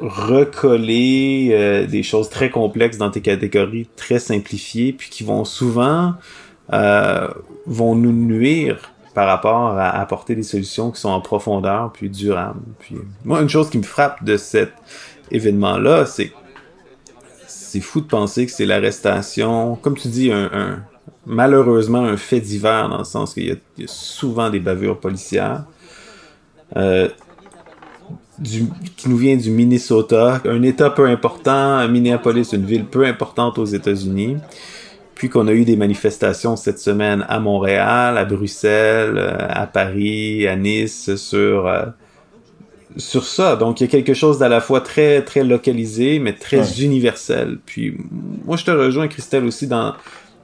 recoller 0.00 1.48
euh, 1.52 1.86
des 1.86 2.02
choses 2.02 2.28
très 2.28 2.50
complexes 2.50 2.98
dans 2.98 3.10
des 3.10 3.20
catégories 3.20 3.88
très 3.96 4.18
simplifiées, 4.18 4.92
puis 4.92 5.10
qui 5.10 5.24
vont 5.24 5.44
souvent 5.44 6.14
euh, 6.72 7.28
vont 7.66 7.94
nous 7.94 8.12
nuire 8.12 8.92
par 9.18 9.26
rapport 9.26 9.76
à 9.76 9.98
apporter 10.00 10.36
des 10.36 10.44
solutions 10.44 10.92
qui 10.92 11.00
sont 11.00 11.08
en 11.08 11.20
profondeur 11.20 11.90
puis 11.92 12.08
durables. 12.08 12.60
Puis 12.78 12.94
moi, 13.24 13.42
une 13.42 13.48
chose 13.48 13.68
qui 13.68 13.78
me 13.78 13.82
frappe 13.82 14.22
de 14.22 14.36
cet 14.36 14.70
événement-là, 15.32 16.06
c'est 16.06 16.32
c'est 17.48 17.80
fou 17.80 18.00
de 18.00 18.06
penser 18.06 18.46
que 18.46 18.52
c'est 18.52 18.64
l'arrestation, 18.64 19.74
comme 19.74 19.96
tu 19.96 20.06
dis, 20.06 20.30
un, 20.30 20.84
malheureusement 21.26 22.04
un 22.04 22.16
fait 22.16 22.38
divers 22.38 22.88
dans 22.88 22.98
le 22.98 23.04
sens 23.04 23.34
qu'il 23.34 23.46
y, 23.48 23.50
a 23.50 23.86
souvent 23.86 24.50
des 24.50 24.60
bavures 24.60 25.00
policières. 25.00 25.64
Euh, 26.76 27.08
qui 28.44 29.08
nous 29.08 29.16
vient 29.16 29.36
du 29.36 29.50
Minnesota, 29.50 30.40
un 30.44 30.62
État 30.62 30.90
peu 30.90 31.06
important, 31.06 31.88
Minneapolis, 31.88 32.52
une 32.52 32.66
ville 32.66 32.84
peu 32.84 33.04
importante 33.04 33.58
aux 33.58 33.64
États-Unis 33.64 34.36
puis 35.18 35.28
qu'on 35.28 35.48
a 35.48 35.52
eu 35.52 35.64
des 35.64 35.76
manifestations 35.76 36.54
cette 36.54 36.78
semaine 36.78 37.26
à 37.28 37.40
Montréal, 37.40 38.16
à 38.16 38.24
Bruxelles, 38.24 39.18
euh, 39.18 39.36
à 39.50 39.66
Paris, 39.66 40.46
à 40.46 40.54
Nice 40.54 41.16
sur 41.16 41.66
euh, 41.66 41.86
sur 42.96 43.24
ça. 43.24 43.56
Donc 43.56 43.80
il 43.80 43.84
y 43.84 43.86
a 43.88 43.90
quelque 43.90 44.14
chose 44.14 44.38
d'à 44.38 44.48
la 44.48 44.60
fois 44.60 44.80
très 44.80 45.22
très 45.22 45.42
localisé 45.42 46.20
mais 46.20 46.34
très 46.34 46.80
universel. 46.82 47.58
Puis 47.66 47.98
moi 48.44 48.56
je 48.56 48.64
te 48.64 48.70
rejoins 48.70 49.08
Christelle 49.08 49.44
aussi 49.44 49.66
dans 49.66 49.94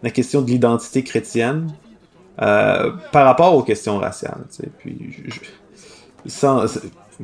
la 0.03 0.11
question 0.11 0.43
de 0.43 0.51
l'identité 0.51 1.05
chrétienne 1.05 1.73
euh, 2.43 2.91
par 3.13 3.27
rapport 3.27 3.55
aux 3.55 3.63
questions 3.63 3.99
raciales. 3.99 4.45
Tu 4.51 4.57
sais. 4.57 4.69
Puis 4.81 5.17
je, 5.29 6.29
sans, 6.29 6.67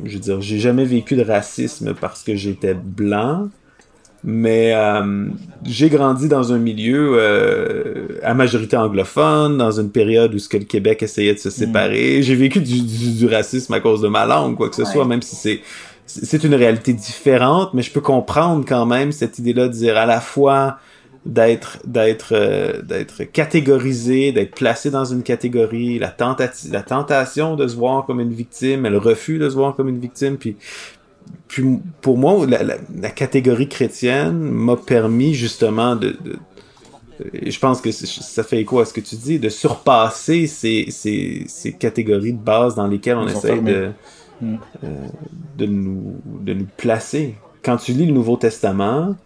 je 0.04 0.12
veux 0.12 0.21
dire, 0.21 0.40
j'ai 0.40 0.61
jamais 0.61 0.85
vécu 0.85 1.16
de 1.16 1.25
racisme 1.25 1.95
parce 1.95 2.23
que 2.23 2.37
j'étais 2.37 2.75
blanc. 2.75 3.49
Mais 4.22 4.74
euh, 4.74 5.26
j'ai 5.64 5.88
grandi 5.88 6.28
dans 6.28 6.52
un 6.52 6.58
milieu 6.58 7.12
euh, 7.14 8.18
à 8.22 8.34
majorité 8.34 8.76
anglophone, 8.76 9.56
dans 9.56 9.80
une 9.80 9.90
période 9.90 10.34
où 10.34 10.38
ce 10.38 10.48
que 10.48 10.58
le 10.58 10.64
Québec 10.64 11.02
essayait 11.02 11.34
de 11.34 11.38
se 11.38 11.48
séparer. 11.48 12.18
Mm. 12.18 12.22
J'ai 12.22 12.34
vécu 12.34 12.60
du, 12.60 12.82
du, 12.82 13.26
racisme 13.26 13.72
à 13.72 13.80
cause 13.80 14.02
de 14.02 14.08
ma 14.08 14.26
langue, 14.26 14.56
quoi 14.56 14.68
que 14.68 14.76
ce 14.76 14.84
soit, 14.84 15.06
même 15.06 15.22
si 15.22 15.36
c'est 15.36 15.60
c'est 16.06 16.42
une 16.42 16.56
réalité 16.56 16.92
différente, 16.92 17.72
mais 17.72 17.82
je 17.82 17.92
peux 17.92 18.00
comprendre 18.00 18.64
quand 18.66 18.84
même 18.84 19.12
cette 19.12 19.38
idée-là 19.38 19.68
de 19.68 19.72
dire 19.72 19.96
à 19.96 20.06
la 20.06 20.20
fois 20.20 20.78
d'être 21.24 21.78
d'être 21.84 22.32
euh, 22.32 22.82
d'être 22.82 23.24
catégorisé, 23.24 24.32
d'être 24.32 24.54
placé 24.54 24.90
dans 24.90 25.04
une 25.04 25.22
catégorie, 25.22 25.98
la 25.98 26.08
tentative 26.08 26.72
la 26.72 26.82
tentation 26.82 27.56
de 27.56 27.68
se 27.68 27.76
voir 27.76 28.06
comme 28.06 28.20
une 28.20 28.32
victime, 28.32 28.88
le 28.88 28.98
refus 28.98 29.38
de 29.38 29.48
se 29.48 29.54
voir 29.54 29.76
comme 29.76 29.88
une 29.88 30.00
victime, 30.00 30.36
puis 30.36 30.56
puis 31.49 31.64
pour 32.00 32.16
moi, 32.18 32.46
la, 32.46 33.10
catégorie 33.10 33.68
chrétienne 33.68 34.38
m'a 34.38 34.76
permis 34.76 35.34
justement 35.34 35.96
de, 35.96 36.16
je 37.42 37.58
pense 37.58 37.80
que 37.80 37.90
ça 37.90 38.42
fait 38.42 38.60
écho 38.60 38.80
à 38.80 38.84
ce 38.84 38.92
que 38.92 39.00
tu 39.00 39.16
dis, 39.16 39.38
de 39.38 39.49
surpasser 39.49 40.46
ces, 40.46 40.87
ces, 40.90 41.44
ces 41.46 41.72
catégories 41.72 42.32
de 42.32 42.38
base 42.38 42.75
dans 42.75 42.87
lesquelles 42.87 43.16
on 43.16 43.28
essaie 43.28 43.60
de, 43.60 43.90
hmm. 44.40 44.56
euh, 44.84 45.06
de, 45.58 45.66
nous, 45.66 46.20
de 46.25 46.54
nous 46.54 46.68
placer. 46.76 47.34
Quand 47.62 47.76
tu 47.76 47.92
lis 47.92 48.06
le 48.06 48.12
Nouveau 48.12 48.37
Testament, 48.37 49.16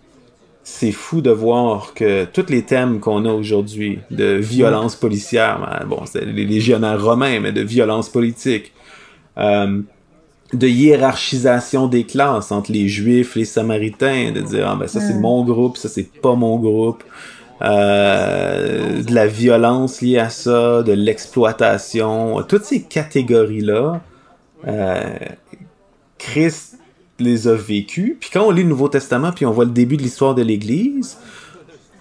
c'est 0.62 0.92
fou 0.92 1.20
de 1.20 1.30
voir 1.30 1.92
que 1.94 2.24
tous 2.24 2.46
les 2.48 2.62
thèmes 2.62 3.00
qu'on 3.00 3.24
a 3.26 3.32
aujourd'hui, 3.32 3.98
de 4.10 4.34
violence 4.34 4.96
policière, 4.96 5.60
ben, 5.60 5.86
bon, 5.86 6.02
c'est 6.06 6.24
les 6.24 6.46
légionnaires 6.46 7.02
romains, 7.02 7.40
mais 7.40 7.52
de 7.52 7.60
violence 7.60 8.08
politique, 8.08 8.72
euh, 9.36 9.82
de 10.52 10.68
hiérarchisation 10.68 11.86
des 11.86 12.04
classes 12.04 12.52
entre 12.52 12.70
les 12.70 12.88
juifs, 12.88 13.34
les 13.34 13.44
samaritains, 13.44 14.32
de 14.32 14.40
dire 14.40 14.68
ah 14.68 14.76
ben 14.76 14.86
ça 14.86 15.00
c'est 15.00 15.14
mon 15.14 15.44
groupe, 15.44 15.76
ça 15.76 15.88
c'est 15.88 16.10
pas 16.20 16.34
mon 16.34 16.58
groupe, 16.58 17.02
euh, 17.62 19.02
de 19.02 19.14
la 19.14 19.26
violence 19.26 20.00
liée 20.00 20.18
à 20.18 20.30
ça, 20.30 20.82
de 20.82 20.92
l'exploitation, 20.92 22.42
toutes 22.42 22.64
ces 22.64 22.82
catégories 22.82 23.62
là, 23.62 24.00
euh, 24.68 25.02
Christ 26.18 26.78
les 27.18 27.48
a 27.48 27.54
vécues. 27.54 28.16
Puis 28.20 28.30
quand 28.32 28.42
on 28.42 28.50
lit 28.50 28.62
le 28.62 28.68
Nouveau 28.68 28.88
Testament, 28.88 29.32
puis 29.32 29.46
on 29.46 29.52
voit 29.52 29.64
le 29.64 29.70
début 29.70 29.96
de 29.96 30.02
l'histoire 30.02 30.34
de 30.34 30.42
l'Église, 30.42 31.16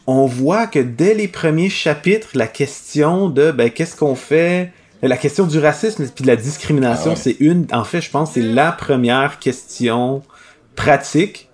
on 0.06 0.26
voit 0.26 0.68
que 0.68 0.80
dès 0.80 1.14
les 1.14 1.28
premiers 1.28 1.70
chapitres, 1.70 2.30
la 2.34 2.48
question 2.48 3.30
de 3.30 3.52
ben 3.52 3.70
qu'est-ce 3.70 3.96
qu'on 3.96 4.16
fait 4.16 4.72
la 5.08 5.18
question 5.18 5.46
du 5.46 5.60
racisme 5.60 6.04
et 6.04 6.22
de 6.22 6.28
la 6.28 6.36
discrimination, 6.36 7.12
ah 7.14 7.18
c'est 7.18 7.36
une, 7.40 7.68
en 7.74 7.84
fait, 7.84 8.02
je 8.02 8.10
pense, 8.10 8.34
c'est 8.34 8.42
la 8.42 8.72
première 8.72 9.40
question 9.40 10.22
pratique 10.76 11.50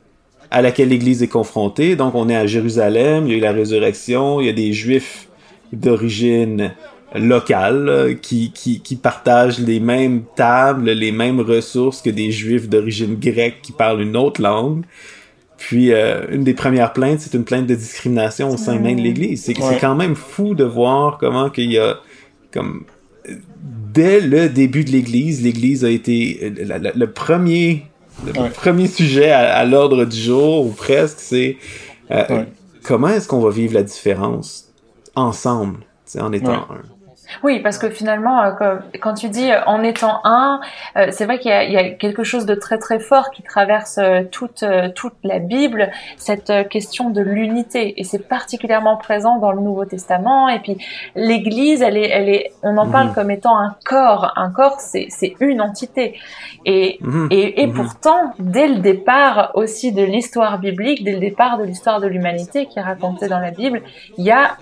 à 0.51 0.61
laquelle 0.61 0.89
l'Église 0.89 1.23
est 1.23 1.27
confrontée. 1.27 1.95
Donc, 1.95 2.15
on 2.15 2.29
est 2.29 2.35
à 2.35 2.45
Jérusalem, 2.45 3.25
il 3.25 3.31
y 3.31 3.33
a 3.35 3.37
eu 3.37 3.41
la 3.41 3.51
résurrection, 3.51 4.39
il 4.39 4.47
y 4.47 4.49
a 4.49 4.53
des 4.53 4.71
Juifs 4.73 5.27
d'origine 5.73 6.73
locale 7.15 8.17
qui, 8.21 8.51
qui, 8.51 8.81
qui 8.81 8.95
partagent 8.95 9.59
les 9.59 9.79
mêmes 9.79 10.23
tables, 10.35 10.91
les 10.91 11.11
mêmes 11.11 11.39
ressources 11.39 12.03
que 12.03 12.11
des 12.11 12.31
Juifs 12.31 12.69
d'origine 12.69 13.15
grecque 13.15 13.61
qui 13.63 13.71
parlent 13.71 14.01
une 14.01 14.15
autre 14.15 14.41
langue. 14.41 14.83
Puis, 15.57 15.91
euh, 15.91 16.25
une 16.31 16.43
des 16.43 16.53
premières 16.53 16.93
plaintes, 16.93 17.19
c'est 17.19 17.33
une 17.33 17.43
plainte 17.43 17.65
de 17.65 17.75
discrimination 17.75 18.51
au 18.51 18.57
sein 18.57 18.79
même 18.79 18.97
de 18.97 19.01
l'Église. 19.01 19.43
C'est 19.43 19.55
c'est 19.55 19.79
quand 19.79 19.95
même 19.95 20.15
fou 20.15 20.53
de 20.53 20.63
voir 20.63 21.17
comment 21.17 21.49
qu'il 21.49 21.71
y 21.71 21.79
a 21.79 21.97
comme 22.51 22.85
dès 23.93 24.21
le 24.21 24.49
début 24.49 24.83
de 24.83 24.91
l'Église, 24.91 25.41
l'Église 25.43 25.83
a 25.83 25.89
été 25.89 26.53
le, 26.95 27.05
premier, 27.05 27.85
le 28.25 28.49
premier 28.51 28.87
sujet 28.87 29.31
à, 29.31 29.65
l'ordre 29.65 30.05
du 30.05 30.17
jour, 30.17 30.65
ou 30.65 30.69
presque, 30.69 31.19
c'est 31.19 31.57
euh, 32.11 32.43
comment 32.83 33.09
est-ce 33.09 33.27
qu'on 33.27 33.39
va 33.41 33.49
vivre 33.49 33.73
la 33.73 33.83
différence 33.83 34.71
ensemble, 35.15 35.79
en 36.19 36.31
étant 36.31 36.53
un? 36.53 36.98
Oui, 37.43 37.59
parce 37.59 37.77
que 37.77 37.89
finalement, 37.89 38.43
euh, 38.43 38.75
quand 39.01 39.13
tu 39.13 39.29
dis 39.29 39.51
euh, 39.51 39.63
en 39.65 39.83
étant 39.83 40.21
un, 40.23 40.59
euh, 40.97 41.07
c'est 41.11 41.25
vrai 41.25 41.39
qu'il 41.39 41.51
y, 41.51 41.77
a 41.77 41.89
quelque 41.91 42.23
chose 42.23 42.45
de 42.45 42.55
très 42.55 42.77
très 42.77 42.99
fort 42.99 43.31
qui 43.31 43.43
traverse 43.43 43.99
toute 44.31 44.63
toute 44.95 45.13
la 45.23 45.39
Bible, 45.39 45.91
cette 46.17 46.51
question 46.69 47.09
de 47.09 47.21
l'unité, 47.21 47.99
et 47.99 48.03
c'est 48.03 48.27
particulièrement 48.27 48.97
présent 48.97 49.37
dans 49.37 49.51
le 49.51 49.61
Nouveau 49.61 49.85
Testament. 49.85 50.49
Et 50.49 50.59
puis 50.59 50.77
l'Église, 51.15 51.81
elle 51.81 51.97
est, 51.97 52.09
elle 52.09 52.29
est, 52.29 52.51
on 52.63 52.77
en 52.77 52.89
parle 52.89 53.07
mhm. 53.07 53.13
comme 53.13 53.31
étant 53.31 53.57
un 53.57 53.75
corps. 53.85 54.33
Un 54.35 54.49
corps, 54.49 54.79
c'est 54.79 55.07
c'est 55.09 55.35
une 55.39 55.61
entité. 55.61 56.19
Et 56.65 56.97
mhm. 57.01 57.27
et, 57.31 57.61
et 57.61 57.67
mhm. 57.67 57.73
pourtant, 57.73 58.33
dès 58.39 58.67
le 58.67 58.79
départ 58.79 59.51
aussi 59.53 59.91
de 59.91 60.03
l'histoire 60.03 60.59
biblique, 60.59 61.03
dès 61.03 61.13
le 61.13 61.19
départ 61.19 61.57
de 61.57 61.63
l'histoire 61.63 61.99
de 61.99 62.07
l'humanité 62.07 62.65
qui 62.65 62.79
est 62.79 62.83
racontée 62.83 63.27
dans 63.27 63.39
la 63.39 63.51
Bible, 63.51 63.81
il 64.17 64.25
y 64.25 64.31
a 64.31 64.57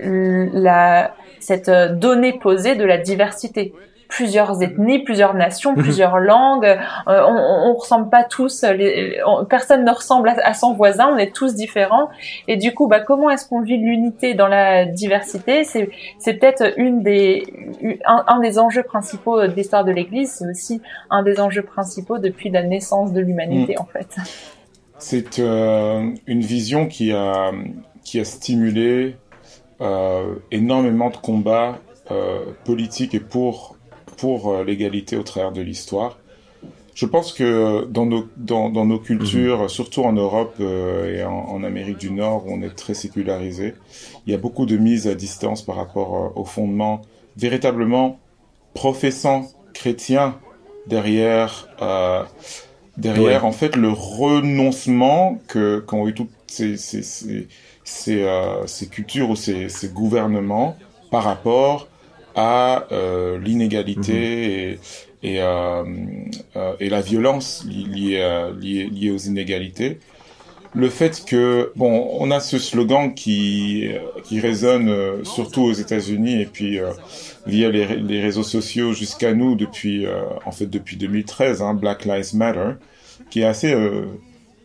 la 0.00 1.12
cette 1.42 1.68
euh, 1.68 1.88
donnée 1.88 2.38
posée 2.38 2.74
de 2.74 2.84
la 2.84 2.98
diversité 2.98 3.72
plusieurs 4.12 4.62
ethnies, 4.62 4.98
plusieurs 5.00 5.34
nations, 5.34 5.72
mhm. 5.72 5.82
plusieurs 5.82 6.18
langues. 6.18 6.66
Euh, 6.66 7.20
on, 7.26 7.70
on, 7.70 7.74
ressemble 7.74 8.10
pas 8.10 8.24
tous. 8.24 8.62
Les, 8.62 9.20
personne 9.48 9.84
ne 9.84 9.90
ressemble 9.90 10.28
à, 10.28 10.54
son 10.54 10.74
voisin. 10.74 11.08
On 11.12 11.16
est 11.16 11.34
tous 11.34 11.54
différents. 11.54 12.08
Et 12.46 12.56
du 12.56 12.74
coup, 12.74 12.88
bah, 12.88 13.00
comment 13.00 13.30
est-ce 13.30 13.48
qu'on 13.48 13.62
vit 13.62 13.78
l'unité 13.78 14.34
dans 14.34 14.48
la 14.48 14.84
diversité? 14.84 15.64
C'est, 15.64 15.90
c'est 16.18 16.34
peut-être 16.34 16.74
une 16.76 17.02
des, 17.02 17.46
un, 18.04 18.40
des 18.40 18.58
enjeux 18.58 18.82
principaux 18.82 19.40
de 19.40 19.52
l'histoire 19.52 19.84
de 19.84 19.92
l'Église. 19.92 20.36
C'est 20.38 20.48
aussi 20.48 20.82
un 21.10 21.22
des 21.22 21.40
enjeux 21.40 21.62
principaux 21.62 22.18
depuis 22.18 22.50
la 22.50 22.62
naissance 22.62 23.12
de 23.12 23.20
l'humanité, 23.20 23.76
mm. 23.78 23.82
en 23.82 23.86
fait. 23.86 24.16
C'est 24.98 25.38
euh, 25.38 26.10
une 26.26 26.42
vision 26.42 26.86
qui 26.86 27.12
a 27.12 27.50
qui 28.04 28.20
a 28.20 28.24
stimulé 28.24 28.82
euh, 28.82 29.21
énormément 30.50 31.10
de 31.10 31.16
combats 31.16 31.78
euh, 32.10 32.52
politiques 32.64 33.14
et 33.14 33.20
pour, 33.20 33.76
pour 34.16 34.50
euh, 34.50 34.64
l'égalité 34.64 35.16
au 35.16 35.22
travers 35.22 35.52
de 35.52 35.60
l'histoire. 35.60 36.18
Je 36.94 37.06
pense 37.06 37.32
que 37.32 37.86
dans 37.86 38.06
nos, 38.06 38.28
dans, 38.36 38.70
dans 38.70 38.84
nos 38.84 38.98
cultures, 38.98 39.62
mhm. 39.62 39.68
surtout 39.68 40.02
en 40.02 40.12
Europe 40.12 40.60
et 40.60 41.24
en, 41.24 41.32
en, 41.32 41.62
Amérique 41.64 41.98
du 41.98 42.10
Nord, 42.10 42.46
où 42.46 42.52
on 42.52 42.60
est 42.60 42.74
très 42.74 42.94
sécularisé, 42.94 43.74
il 44.26 44.32
y 44.32 44.34
a 44.34 44.38
beaucoup 44.38 44.66
de 44.66 44.76
mise 44.76 45.06
à 45.08 45.14
distance 45.14 45.62
par 45.62 45.76
rapport 45.76 46.36
au 46.36 46.44
fondement 46.44 47.00
véritablement 47.36 48.18
professant 48.74 49.48
chrétien 49.72 50.38
derrière, 50.86 51.68
euh, 51.80 52.24
derrière 52.96 53.44
en 53.44 53.52
fait 53.52 53.76
le 53.76 53.88
renoncement 53.90 55.38
que 55.48 55.78
qu'ont 55.80 56.08
eu 56.08 56.14
toutes 56.14 56.30
ces, 56.46 56.76
ces, 56.76 57.02
ces, 57.02 57.48
ces, 57.84 58.22
euh, 58.22 58.66
ces 58.66 58.86
cultures 58.86 59.30
ou 59.30 59.36
ces, 59.36 59.68
ces, 59.68 59.88
gouvernements 59.88 60.76
par 61.10 61.24
rapport 61.24 61.88
à 62.34 62.86
euh, 62.92 63.38
l'inégalité 63.38 64.12
mhm. 64.12 64.78
et, 65.22 65.34
et, 65.34 65.40
euh, 65.40 65.84
et, 66.80 66.88
la 66.88 67.00
violence 67.00 67.64
liée, 67.68 68.50
liée, 68.60 68.88
liée, 68.90 69.10
aux 69.10 69.18
inégalités. 69.18 69.98
Le 70.74 70.88
fait 70.88 71.24
que, 71.26 71.70
bon, 71.76 72.08
on 72.18 72.30
a 72.30 72.40
ce 72.40 72.58
slogan 72.58 73.14
qui, 73.14 73.90
qui 74.24 74.40
résonne 74.40 75.22
surtout 75.22 75.64
aux 75.64 75.72
États-Unis 75.74 76.40
et 76.40 76.46
puis 76.46 76.78
via 77.46 77.68
les, 77.68 77.96
les, 77.96 78.22
réseaux 78.22 78.42
sociaux 78.42 78.94
jusqu'à 78.94 79.34
nous 79.34 79.54
depuis, 79.54 80.06
en 80.46 80.50
fait, 80.50 80.64
depuis 80.64 80.96
2013, 80.96 81.60
hein, 81.60 81.74
Black 81.74 82.06
Lives 82.06 82.34
Matter, 82.34 82.76
qui 83.28 83.42
est 83.42 83.44
assez 83.44 83.74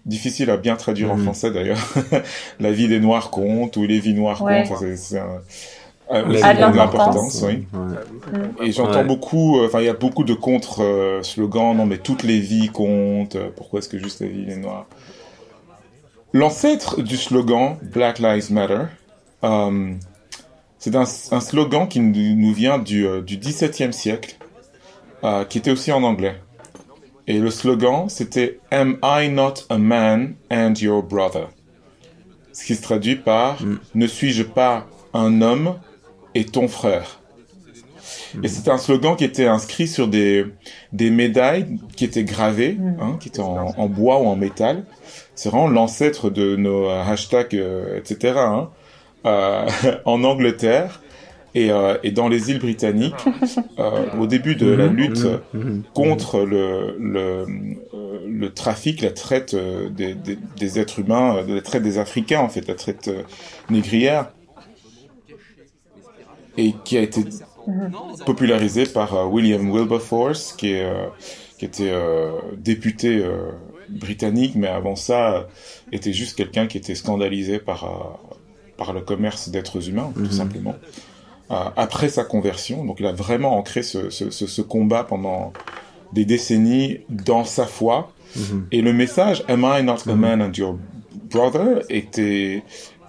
difficile 0.07 0.49
à 0.49 0.57
bien 0.57 0.75
traduire 0.75 1.11
en 1.11 1.17
mm. 1.17 1.23
français 1.23 1.51
d'ailleurs. 1.51 1.79
la 2.59 2.71
vie 2.71 2.87
des 2.87 2.99
Noirs 2.99 3.29
compte 3.29 3.77
ou 3.77 3.83
les 3.83 3.99
vies 3.99 4.13
noires 4.13 4.39
comptent. 4.39 4.73
C'est 4.95 5.19
un, 5.19 5.41
euh, 6.11 6.71
l'importance, 6.71 7.43
oui. 7.45 7.67
Mm. 7.73 8.63
Et 8.63 8.71
j'entends 8.71 9.03
beaucoup, 9.03 9.59
euh, 9.59 9.67
enfin, 9.67 9.79
il 9.81 9.85
y 9.85 9.89
a 9.89 9.93
beaucoup 9.93 10.23
de 10.23 10.33
contre-slogans. 10.33 11.75
non, 11.75 11.85
mais 11.85 11.97
toutes 11.97 12.23
les 12.23 12.39
vies 12.39 12.69
comptent. 12.69 13.35
Euh, 13.35 13.49
pourquoi 13.55 13.79
est-ce 13.79 13.89
que 13.89 13.97
juste 13.97 14.21
la 14.21 14.27
vie 14.27 14.45
des 14.45 14.55
Noirs? 14.55 14.85
L'ancêtre 16.33 17.01
du 17.01 17.17
slogan 17.17 17.77
Black 17.81 18.19
Lives 18.19 18.51
Matter, 18.51 18.83
euh, 19.43 19.93
c'est 20.77 20.95
un, 20.95 21.03
un, 21.31 21.39
slogan 21.39 21.87
qui 21.87 21.99
nous 21.99 22.53
vient 22.53 22.79
du, 22.79 23.07
du 23.21 23.37
XVIIe 23.37 23.93
siècle, 23.93 24.35
euh, 25.23 25.45
qui 25.45 25.57
était 25.57 25.71
aussi 25.71 25.91
en 25.91 26.03
anglais. 26.03 26.35
Et 27.27 27.39
le 27.39 27.51
slogan, 27.51 28.07
c'était 28.07 28.59
Am 28.71 28.97
I 29.03 29.29
not 29.29 29.65
a 29.69 29.77
man 29.77 30.35
and 30.49 30.73
your 30.79 31.03
brother? 31.03 31.49
Ce 32.53 32.65
qui 32.65 32.73
se 32.75 32.81
traduit 32.81 33.17
par 33.17 33.61
mm. 33.61 33.79
Ne 33.95 34.07
suis-je 34.07 34.43
pas 34.43 34.87
un 35.13 35.41
homme 35.41 35.75
et 36.35 36.45
ton 36.45 36.69
frère? 36.69 37.19
Mm. 38.33 38.45
Et 38.45 38.47
c'était 38.47 38.71
un 38.71 38.77
slogan 38.77 39.17
qui 39.17 39.25
était 39.25 39.45
inscrit 39.45 39.87
sur 39.87 40.07
des, 40.07 40.45
des 40.93 41.09
médailles 41.09 41.79
qui 41.97 42.05
étaient 42.05 42.23
gravées, 42.23 42.73
mm. 42.73 42.97
hein, 43.01 43.17
qui 43.19 43.27
étaient 43.27 43.41
en, 43.41 43.73
en, 43.77 43.87
bois 43.87 44.19
ou 44.19 44.27
en 44.27 44.37
métal. 44.37 44.85
C'est 45.35 45.49
vraiment 45.49 45.67
l'ancêtre 45.67 46.29
de 46.29 46.55
nos 46.55 46.89
hashtags, 46.89 47.55
euh, 47.55 47.97
etc. 47.97 48.35
Hein, 48.37 48.69
euh, 49.25 49.67
en 50.05 50.23
Angleterre. 50.23 51.01
Et, 51.57 51.71
euh, 51.71 51.97
et, 52.03 52.11
dans 52.11 52.27
les 52.27 52.51
îles 52.51 52.59
britanniques, 52.59 53.15
euh, 53.79 54.05
au 54.19 54.27
début 54.27 54.55
de 54.55 54.69
la 54.69 54.89
mhm. 54.89 54.95
lutte 54.95 55.25
mhm. 55.53 55.63
Mhm. 55.63 55.83
contre 55.91 56.41
le, 56.41 56.95
le, 56.99 57.47
euh, 57.95 58.19
le, 58.27 58.53
trafic, 58.53 59.01
la 59.01 59.09
traite 59.09 59.55
des, 59.55 60.13
des, 60.13 60.37
des, 60.55 60.79
êtres 60.79 60.99
humains, 60.99 61.41
la 61.47 61.61
traite 61.61 61.81
des 61.81 61.97
Africains 61.97 62.41
en 62.41 62.49
fait, 62.49 62.67
la 62.67 62.75
traite 62.75 63.09
négrière, 63.71 64.31
et 66.57 66.75
qui 66.85 66.95
a 66.95 67.01
été 67.01 67.25
popularisée 68.23 68.85
par 68.85 69.33
William 69.33 69.67
Wilberforce, 69.71 70.53
qui, 70.53 70.73
est, 70.73 70.87
qui 71.57 71.65
était 71.65 71.91
député 72.55 73.25
britannique, 73.89 74.53
mais 74.53 74.67
avant 74.67 74.95
ça 74.95 75.47
était 75.91 76.13
juste 76.13 76.37
quelqu'un 76.37 76.67
qui 76.67 76.77
était 76.77 76.95
scandalisé 76.95 77.57
par, 77.57 78.19
par 78.77 78.93
le 78.93 79.01
commerce 79.01 79.49
d'êtres 79.49 79.89
humains, 79.89 80.13
tout 80.15 80.31
simplement. 80.31 80.75
Euh, 81.49 81.69
après 81.77 82.09
sa 82.09 82.25
conversion. 82.25 82.83
Donc 82.83 82.99
il 82.99 83.05
a 83.05 83.13
vraiment 83.13 83.57
ancré 83.57 83.81
ce, 83.81 84.09
ce, 84.09 84.29
ce, 84.29 84.61
combat 84.61 85.05
pendant 85.05 85.53
des 86.11 86.25
décennies 86.25 86.99
dans 87.07 87.45
sa 87.45 87.65
foi. 87.65 88.11
Mhm. 88.35 88.67
Et 88.73 88.81
le 88.81 88.91
message 88.91 89.45
Am 89.47 89.65
I 89.65 89.81
not 89.81 89.99
a 90.07 90.13
mhm. 90.13 90.19
man 90.19 90.41
and 90.41 90.51
your 90.57 90.77
brother? 91.31 91.83
était 91.87 92.63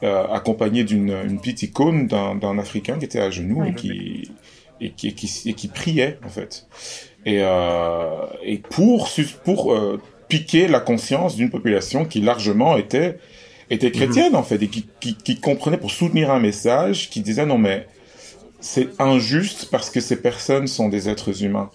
euh, 0.05 0.25
accompagné 0.29 0.85
d'une 0.85 1.41
petite 1.41 1.65
icône 1.65 2.07
d'un 2.07 2.59
Africain 2.61 2.99
qui 3.01 3.07
était 3.07 3.19
à 3.19 3.31
genoux 3.31 3.65
et, 3.65 3.75
qui, 3.75 4.31
et, 4.81 4.91
qui, 4.91 5.09
et, 5.09 5.13
qui, 5.15 5.43
et 5.47 5.55
qui 5.55 5.67
priait 5.67 6.21
en 6.25 6.29
fait. 6.29 6.69
Et, 7.27 7.41
euh, 7.41 8.25
et 8.45 8.59
pour, 8.59 9.09
pour 9.45 9.73
euh, 9.73 10.01
piquer 10.29 10.69
la 10.69 10.79
conscience 10.79 11.35
d'une 11.35 11.51
population 11.51 12.05
qui 12.05 12.21
largement 12.21 12.77
était 12.77 13.19
était 13.69 13.91
chrétienne 13.91 14.33
mhm. 14.33 14.39
en 14.39 14.43
fait 14.45 14.63
et 14.63 14.69
qui, 14.69 14.87
qui, 15.01 15.17
qui 15.17 15.41
comprenait 15.41 15.77
pour 15.77 15.91
soutenir 15.91 16.31
un 16.31 16.39
message 16.39 17.11
qui 17.11 17.21
disait 17.21 17.45
non 17.45 17.59
mais 17.59 17.89
c'est 18.61 19.01
injuste 19.01 19.69
parce 19.71 19.91
que 19.91 20.01
ces 20.01 20.21
personnes 20.21 20.67
sont 20.67 20.89
des 20.89 21.09
êtres 21.09 21.45
humains. 21.45 21.71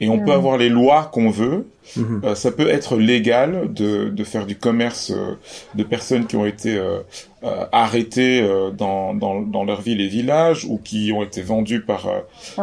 Et 0.00 0.08
on 0.08 0.18
peut 0.18 0.30
mm. 0.30 0.30
avoir 0.30 0.56
les 0.56 0.70
lois 0.70 1.10
qu'on 1.12 1.30
veut. 1.30 1.66
Mm-hmm. 1.96 2.24
Euh, 2.24 2.34
ça 2.34 2.50
peut 2.50 2.68
être 2.68 2.96
légal 2.96 3.72
de, 3.72 4.08
de 4.08 4.24
faire 4.24 4.46
du 4.46 4.56
commerce 4.56 5.10
euh, 5.10 5.34
de 5.74 5.82
personnes 5.82 6.26
qui 6.26 6.36
ont 6.36 6.46
été 6.46 6.76
euh, 6.76 7.00
euh 7.42 7.66
arrêtées 7.72 8.46
dans, 8.76 9.14
dans, 9.14 9.40
dans, 9.40 9.64
leur 9.64 9.80
ville 9.80 10.00
et 10.00 10.08
village 10.08 10.64
ou 10.64 10.78
qui 10.78 11.12
ont 11.12 11.22
été 11.22 11.42
vendues 11.42 11.82
par 11.82 12.06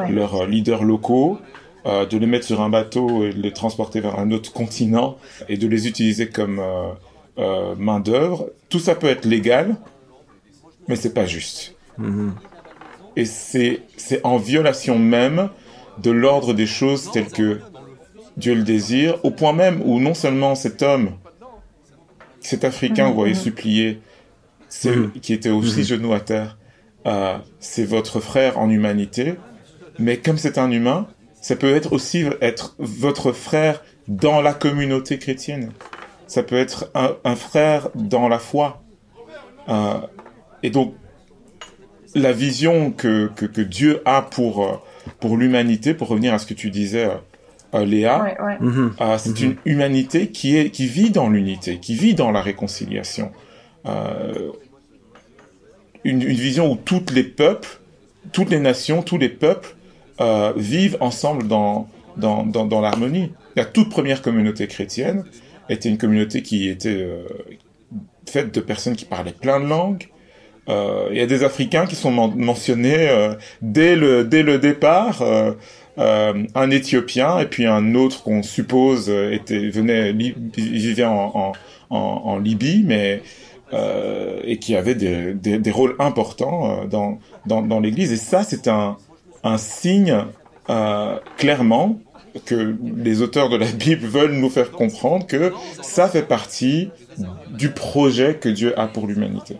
leurs 0.10 0.45
leaders 0.45 0.83
locaux, 0.83 1.39
de 1.86 2.17
les 2.17 2.27
mettre 2.27 2.45
sur 2.45 2.62
un 2.62 2.69
bateau 2.69 3.25
et 3.25 3.33
de 3.33 3.41
les 3.41 3.53
transporter 3.53 4.01
vers 4.01 4.19
un 4.19 4.31
autre 4.31 4.53
continent 4.53 5.17
et 5.49 5.57
de 5.57 5.67
les 5.67 5.88
utiliser 5.88 6.29
comme 6.29 6.62
main 7.38 7.99
d'œuvre. 7.99 8.51
Tout 8.69 8.79
ça 8.79 8.93
peut 8.93 9.07
être 9.07 9.25
légal, 9.25 9.77
mais 10.88 10.95
c'est 10.95 11.13
pas 11.13 11.25
juste. 11.25 11.73
Mm-hmm 11.99 12.29
et 13.17 13.25
c'est 13.25 13.82
en 14.23 14.38
violation 14.38 14.99
même 14.99 15.49
de 15.97 16.12
l'ordre 16.12 16.53
des 16.53 16.67
choses 16.67 17.10
tel 17.12 17.25
que 17.25 17.60
Dieu 18.38 18.53
le 18.53 18.62
désire, 18.62 19.17
au 19.25 19.32
point 19.32 19.53
même 19.53 19.82
où 19.84 19.99
non 19.99 20.13
seulement 20.13 20.53
cet 20.53 20.84
homme, 20.84 21.13
cet 22.39 22.63
Africain, 22.63 23.08
vous 23.10 23.15
voyez, 23.15 23.34
mm-hmm. 23.34 23.38
supplier, 23.38 24.01
mm-hmm. 24.69 25.19
qui 25.19 25.34
était 25.34 25.49
aussi 25.49 25.82
mm-hmm. 25.82 25.88
genou 25.88 26.13
à 26.13 26.19
terre, 26.19 26.60
euh, 27.08 27.39
c'est 27.60 27.86
votre 27.86 28.19
frère 28.19 28.60
en 28.60 28.69
humanité, 28.69 29.34
mais 29.97 30.17
comme 30.17 30.38
c'est 30.38 30.60
un 30.60 30.69
humain, 30.69 31.08
ça 31.41 31.56
peut 31.56 31.75
être 31.75 31.93
aussi 31.93 32.23
être 32.39 32.75
votre 32.77 33.32
frère 33.32 33.84
dans 34.08 34.41
la 34.41 34.53
communauté 34.53 35.17
chrétienne. 35.17 35.71
Ça 36.27 36.43
peut 36.43 36.58
être 36.58 36.91
un, 36.93 37.15
un 37.23 37.36
frère 37.36 37.89
dans 37.95 38.30
la 38.30 38.38
foi. 38.38 38.84
Euh, 39.69 40.01
et 40.62 40.69
donc, 40.69 40.93
la 42.17 42.32
vision 42.32 42.91
que, 42.91 43.30
que, 43.36 43.45
que, 43.45 43.62
Dieu 43.62 44.01
a 44.06 44.21
pour, 44.21 44.65
euh, 44.65 44.73
pour 45.19 45.38
l'humanité, 45.38 45.93
pour 45.93 46.08
revenir 46.08 46.34
à 46.34 46.39
ce 46.39 46.45
que 46.45 46.53
tu 46.53 46.69
disais, 46.69 47.06
euh, 47.06 47.15
euh 47.75 47.86
Léa, 47.86 48.36
mhm. 48.60 48.93
euh, 48.99 49.17
c'est 49.17 49.39
mhm. 49.39 49.45
une 49.45 49.56
humanité 49.65 50.30
qui, 50.30 50.58
est, 50.58 50.69
qui 50.69 50.88
vit 50.88 51.12
dans 51.12 51.30
l'unité, 51.30 51.80
qui 51.80 51.95
vit 51.95 52.13
dans 52.13 52.32
la 52.32 52.41
réconciliation. 52.41 53.32
Euh, 53.86 54.51
une, 56.03 56.21
une, 56.21 56.38
vision 56.38 56.71
où 56.71 56.75
tous 56.75 57.06
les 57.13 57.23
peuples 57.23 57.80
toutes 58.32 58.49
les 58.49 58.60
nations, 58.60 59.01
tous 59.01 59.17
les 59.17 59.30
peuples 59.30 59.75
euh, 60.21 60.53
vivent 60.56 60.97
ensemble 60.99 61.47
dans, 61.47 61.89
dans, 62.17 62.45
dans, 62.45 62.65
dans 62.65 62.82
l'harmonie. 62.82 63.32
La 63.56 63.65
toute 63.65 63.89
première 63.89 64.21
communauté 64.21 64.67
chrétienne 64.67 65.23
était 65.69 65.89
une 65.89 65.97
communauté 65.97 66.41
qui 66.41 66.69
était 66.69 66.89
euh, 66.89 67.23
faite 68.27 68.53
de 68.53 68.60
personnes 68.60 68.95
qui 68.95 69.06
parlaient 69.06 69.32
plein 69.32 69.60
de 69.60 69.65
langues. 69.65 70.08
Euh, 70.69 71.08
il 71.12 71.17
y 71.17 71.21
a 71.21 71.25
des 71.25 71.43
Africains 71.43 71.86
qui 71.86 71.95
sont 71.95 72.12
mentionnés 72.12 73.10
euh, 73.10 73.36
dès 73.62 73.95
le 73.95 74.23
dès 74.23 74.43
le 74.43 74.60
départ. 74.60 75.21
Euh, 75.21 75.53
un 76.53 76.69
Éthiopien 76.69 77.39
et 77.39 77.47
puis 77.47 77.65
un 77.65 77.95
autre 77.95 78.21
qu'on 78.21 78.43
suppose 78.43 79.10
était 79.10 79.69
venait 79.69 80.13
vivait 80.13 81.06
en, 81.06 81.32
en, 81.34 81.51
en, 81.89 81.97
en 81.97 82.38
Libye, 82.38 82.84
mais 82.86 83.23
euh, 83.73 84.39
et 84.43 84.58
qui 84.58 84.75
avait 84.75 84.93
des, 84.93 85.34
des, 85.34 85.58
des 85.58 85.71
rôles 85.71 85.95
importants 85.97 86.86
dans 86.86 87.17
dans, 87.47 87.63
dans 87.63 87.80
l'Église. 87.80 88.12
Et 88.12 88.17
ça, 88.17 88.43
c'est 88.43 88.67
un 88.67 88.97
un 89.43 89.58
signe 89.58 90.25
euh, 90.69 91.17
clairement 91.38 91.99
que 92.45 92.75
les 92.95 93.23
auteurs 93.23 93.49
de 93.49 93.58
la 93.58 93.65
Bible 93.65 94.06
veulent 94.06 94.34
nous 94.34 94.49
faire 94.51 94.69
comprendre 94.69 95.25
que 95.25 95.51
ça 95.82 96.08
fait 96.08 96.21
partie 96.21 96.89
du 97.49 97.71
projet 97.71 98.36
que 98.36 98.49
Dieu 98.49 98.80
a 98.80 98.86
pour 98.86 99.08
l'humanité. 99.08 99.58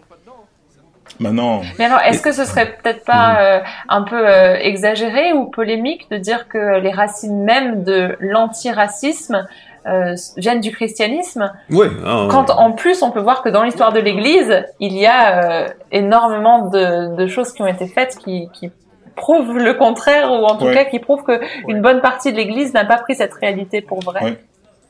Maintenant. 1.20 1.62
Mais 1.80 1.86
alors, 1.86 2.00
est-ce 2.02 2.22
que 2.22 2.32
ce 2.32 2.46
serait 2.46 2.78
peut-être 2.82 3.04
pas 3.04 3.40
euh, 3.42 3.60
un 3.90 4.04
peu 4.04 4.16
euh, 4.28 4.56
exagéré 4.60 5.34
ou 5.34 5.46
polémique 5.46 6.10
de 6.12 6.18
dire 6.18 6.48
que 6.48 6.80
les 6.80 6.92
racines 6.92 7.44
même 7.44 7.84
de 7.84 8.16
l'antiracisme 8.20 9.48
euh, 9.88 10.16
viennent 10.36 10.60
du 10.60 10.72
christianisme 10.72 11.52
Oui. 11.72 11.88
Oh, 12.06 12.28
Quand 12.30 12.50
en 12.52 12.72
plus 12.74 13.02
on 13.04 13.12
peut 13.12 13.22
voir 13.22 13.42
que 13.42 13.50
dans 13.50 13.64
l'histoire 13.64 13.94
de 13.94 14.00
l'Église, 14.00 14.64
il 14.80 14.94
y 14.98 15.06
a 15.06 15.64
euh, 15.64 15.68
énormément 15.92 16.68
de, 16.70 17.16
de, 17.16 17.28
choses 17.28 17.54
qui 17.54 17.62
ont 17.62 17.68
été 17.68 17.88
faites 17.88 18.18
qui, 18.18 18.50
qui 18.54 18.70
prouvent 19.16 19.58
le 19.58 19.74
contraire 19.74 20.32
ou 20.32 20.46
en 20.46 20.58
tout 20.58 20.66
Ouais. 20.66 20.74
cas 20.74 20.86
qui 20.86 21.00
prouvent 21.00 21.24
que 21.24 21.40
une 21.68 21.82
bonne 21.82 22.02
partie 22.02 22.32
de 22.32 22.38
l'Église 22.38 22.74
n'a 22.74 22.86
pas 22.86 22.98
pris 22.98 23.16
cette 23.16 23.34
réalité 23.34 23.82
pour 23.82 24.02
vrai. 24.02 24.24
Ouais. 24.24 24.38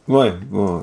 Ouais, 0.07 0.33
ouais. 0.51 0.81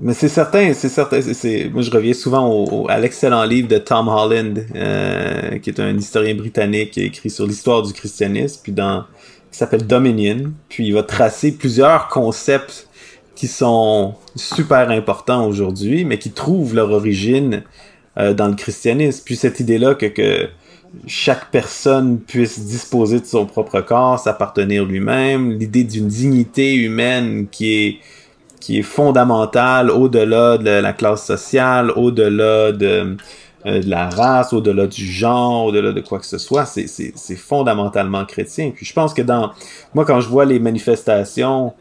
Mais 0.00 0.12
c'est 0.12 0.28
certain, 0.28 0.72
c'est 0.74 0.88
certain. 0.88 1.20
c'est- 1.22 1.68
moi, 1.72 1.82
je 1.82 1.90
reviens 1.90 2.14
souvent 2.14 2.48
au, 2.48 2.64
au- 2.84 2.90
à 2.90 2.98
l'excellent 2.98 3.44
livre 3.44 3.68
de 3.68 3.78
Tom 3.78 4.08
Holland, 4.08 4.66
euh, 4.74 5.58
qui 5.58 5.70
est 5.70 5.78
un 5.80 5.96
historien 5.96 6.34
britannique 6.34 6.92
qui 6.92 7.00
a 7.00 7.04
écrit 7.04 7.30
sur 7.30 7.46
l'histoire 7.46 7.82
du 7.82 7.92
christianisme, 7.92 8.60
puis 8.62 8.72
dans, 8.72 9.04
qui 9.52 9.58
s'appelle 9.58 9.86
Dominion. 9.86 10.52
Puis 10.68 10.86
il 10.88 10.94
va 10.94 11.04
tracer 11.04 11.52
plusieurs 11.52 12.08
concepts 12.08 12.88
qui 13.36 13.46
sont 13.46 14.14
super 14.34 14.90
importants 14.90 15.46
aujourd'hui, 15.46 16.04
mais 16.04 16.18
qui 16.18 16.32
trouvent 16.32 16.74
leur 16.74 16.90
origine 16.90 17.62
euh, 18.18 18.34
dans 18.34 18.48
le 18.48 18.54
christianisme. 18.54 19.22
Puis 19.24 19.36
cette 19.36 19.60
idée-là 19.60 19.94
que, 19.94 20.06
que 20.06 20.48
chaque 21.06 21.50
personne 21.52 22.18
puisse 22.20 22.58
disposer 22.64 23.20
de 23.20 23.26
son 23.26 23.46
propre 23.46 23.80
corps, 23.80 24.18
s'appartenir 24.18 24.84
lui-même, 24.84 25.52
l'idée 25.52 25.84
d'une 25.84 26.08
dignité 26.08 26.74
humaine 26.74 27.46
qui 27.50 27.74
est 27.74 27.96
qui 28.64 28.78
est 28.78 28.82
fondamentale 28.82 29.90
au-delà 29.90 30.56
de 30.56 30.70
la 30.70 30.94
classe 30.94 31.26
sociale, 31.26 31.90
au-delà 31.90 32.72
de, 32.72 33.14
euh, 33.66 33.82
de 33.82 33.90
la 33.90 34.08
race, 34.08 34.54
au-delà 34.54 34.86
du 34.86 35.04
genre, 35.04 35.66
au-delà 35.66 35.92
de 35.92 36.00
quoi 36.00 36.18
que 36.18 36.24
ce 36.24 36.38
soit, 36.38 36.64
c'est 36.64 37.36
fondamentalement 37.36 38.24
chrétien. 38.24 38.72
Puis 38.74 38.86
je 38.86 38.94
pense 38.94 39.12
que 39.12 39.20
dans 39.20 39.50
moi 39.92 40.06
quand 40.06 40.18
je 40.20 40.30
vois 40.30 40.46
les 40.46 40.58
manifestations 40.60 41.74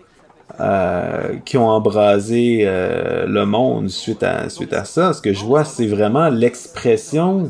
euh, 0.60 1.38
qui 1.46 1.56
ont 1.56 1.69
embrasé 1.69 2.63
euh, 2.63 3.28
le 3.28 3.46
monde 3.46 3.88
suite 3.88 4.22
à 4.22 4.50
suite 4.50 4.74
à 4.74 4.84
ça, 4.84 5.13
ce 5.13 5.22
que 5.22 5.32
je 5.32 5.46
vois 5.46 5.63
c'est 5.63 5.88
vraiment 5.88 6.28
l'expression 6.28 7.50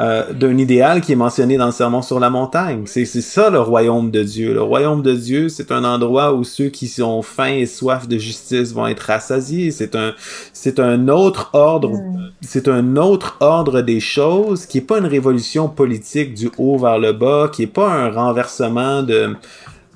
euh, 0.00 0.32
d'un 0.32 0.56
idéal 0.56 1.02
qui 1.02 1.12
est 1.12 1.16
mentionné 1.16 1.58
dans 1.58 1.66
le 1.66 1.72
Sermon 1.72 2.00
sur 2.00 2.18
la 2.20 2.30
montagne. 2.30 2.84
C'est, 2.86 3.04
ça 3.04 3.50
le 3.50 3.60
royaume 3.60 4.10
de 4.10 4.22
Dieu. 4.22 4.54
Le 4.54 4.62
royaume 4.62 5.02
de 5.02 5.12
Dieu, 5.12 5.50
c'est 5.50 5.70
un 5.72 5.84
endroit 5.84 6.32
où 6.32 6.42
ceux 6.42 6.70
qui 6.70 6.90
ont 7.02 7.20
faim 7.20 7.52
et 7.52 7.66
soif 7.66 8.08
de 8.08 8.16
justice 8.16 8.72
vont 8.72 8.86
être 8.86 9.00
rassasiés. 9.00 9.70
C'est 9.70 9.94
un, 9.94 10.14
c'est 10.54 10.80
un 10.80 11.08
autre 11.08 11.50
ordre, 11.52 11.92
c'est 12.40 12.66
un 12.68 12.96
autre 12.96 13.36
ordre 13.40 13.82
des 13.82 14.00
choses 14.00 14.64
qui 14.64 14.78
est 14.78 14.80
pas 14.80 15.00
une 15.00 15.06
révolution 15.06 15.68
politique 15.68 16.32
du 16.32 16.50
haut 16.56 16.78
vers 16.78 16.98
le 16.98 17.12
bas, 17.12 17.50
qui 17.52 17.64
est 17.64 17.66
pas 17.66 17.92
un 17.92 18.10
renversement 18.10 19.02
de, 19.02 19.36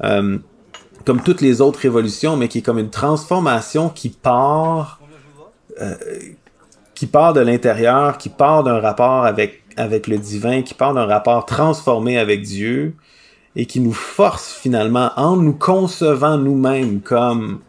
euh, 0.02 0.36
comme 1.06 1.22
toutes 1.22 1.40
les 1.40 1.62
autres 1.62 1.80
révolutions, 1.80 2.36
mais 2.36 2.48
qui 2.48 2.58
est 2.58 2.62
comme 2.62 2.78
une 2.78 2.90
transformation 2.90 3.88
qui 3.88 4.10
part, 4.10 5.00
euh, 5.80 5.94
qui 6.94 7.06
part 7.06 7.32
de 7.32 7.40
l'intérieur, 7.40 8.18
qui 8.18 8.28
part 8.28 8.64
d'un 8.64 8.80
rapport 8.80 9.24
avec 9.24 9.63
avec 9.76 10.06
le 10.06 10.18
divin, 10.18 10.62
qui 10.62 10.74
part 10.74 10.94
d'un 10.94 11.06
rapport 11.06 11.46
transformé 11.46 12.18
avec 12.18 12.42
Dieu 12.42 12.94
et 13.56 13.66
qui 13.66 13.80
nous 13.80 13.92
force 13.92 14.52
finalement, 14.52 15.10
en 15.16 15.36
nous 15.36 15.52
concevant 15.52 16.36
nous-mêmes 16.38 17.00
comme 17.00 17.60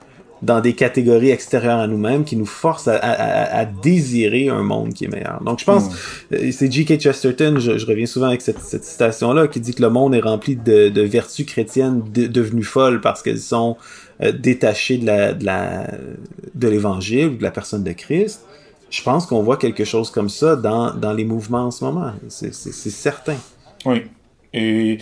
dans 0.42 0.60
des 0.60 0.74
catégories 0.74 1.30
extérieures 1.32 1.80
à 1.80 1.88
nous-mêmes, 1.88 2.24
qui 2.24 2.36
nous 2.36 2.46
force 2.46 2.88
à, 2.88 2.96
à- 2.98 3.60
à 3.62 3.66
désirer 3.66 4.50
un 4.50 4.62
monde 4.64 4.94
qui 4.94 5.06
est 5.06 5.08
meilleur. 5.08 5.42
Donc 5.44 5.60
je 5.60 5.66
pense, 5.66 5.86
euh, 6.34 6.52
c'est 6.52 6.72
G.K. 6.72 7.00
Chesterton, 7.00 7.56
je, 7.58 7.78
je 7.80 7.86
reviens 7.86 8.06
souvent 8.06 8.28
avec 8.28 8.42
cette, 8.42 8.60
cette 8.60 8.84
citation-là, 8.84 9.48
qui 9.48 9.60
dit 9.60 9.74
que 9.74 9.82
le 9.82 9.90
monde 9.90 10.14
est 10.14 10.20
rempli 10.20 10.56
de, 10.56 10.90
de 10.90 11.02
vertus 11.02 11.46
chrétiennes 11.48 12.04
de- 12.14 12.28
devenues 12.28 12.64
folles 12.64 13.02
parce 13.02 13.24
qu'elles 13.24 13.40
sont 13.40 13.78
euh, 14.22 14.32
détachées 14.32 14.98
de 14.98 15.06
la, 15.06 15.34
de 15.34 15.46
la, 15.46 15.88
de 16.54 16.68
l'évangile 16.68 17.28
ou 17.28 17.36
de 17.38 17.44
la 17.44 17.52
personne 17.52 17.84
de 17.84 17.92
Christ. 17.94 18.42
Je 18.96 19.02
pense 19.04 19.26
qu'on 19.26 19.44
voit 19.44 19.58
quelque 19.58 19.84
chose 19.84 20.10
comme 20.10 20.30
ça 20.30 20.56
dans, 20.56 20.94
dans 20.94 21.12
les 21.20 21.26
mouvements 21.26 21.66
en 21.66 21.72
ce 21.72 21.84
moment. 21.84 22.12
C'est 22.30 22.54
certain. 23.10 23.36
Oui. 23.86 24.04
Et, 24.54 25.00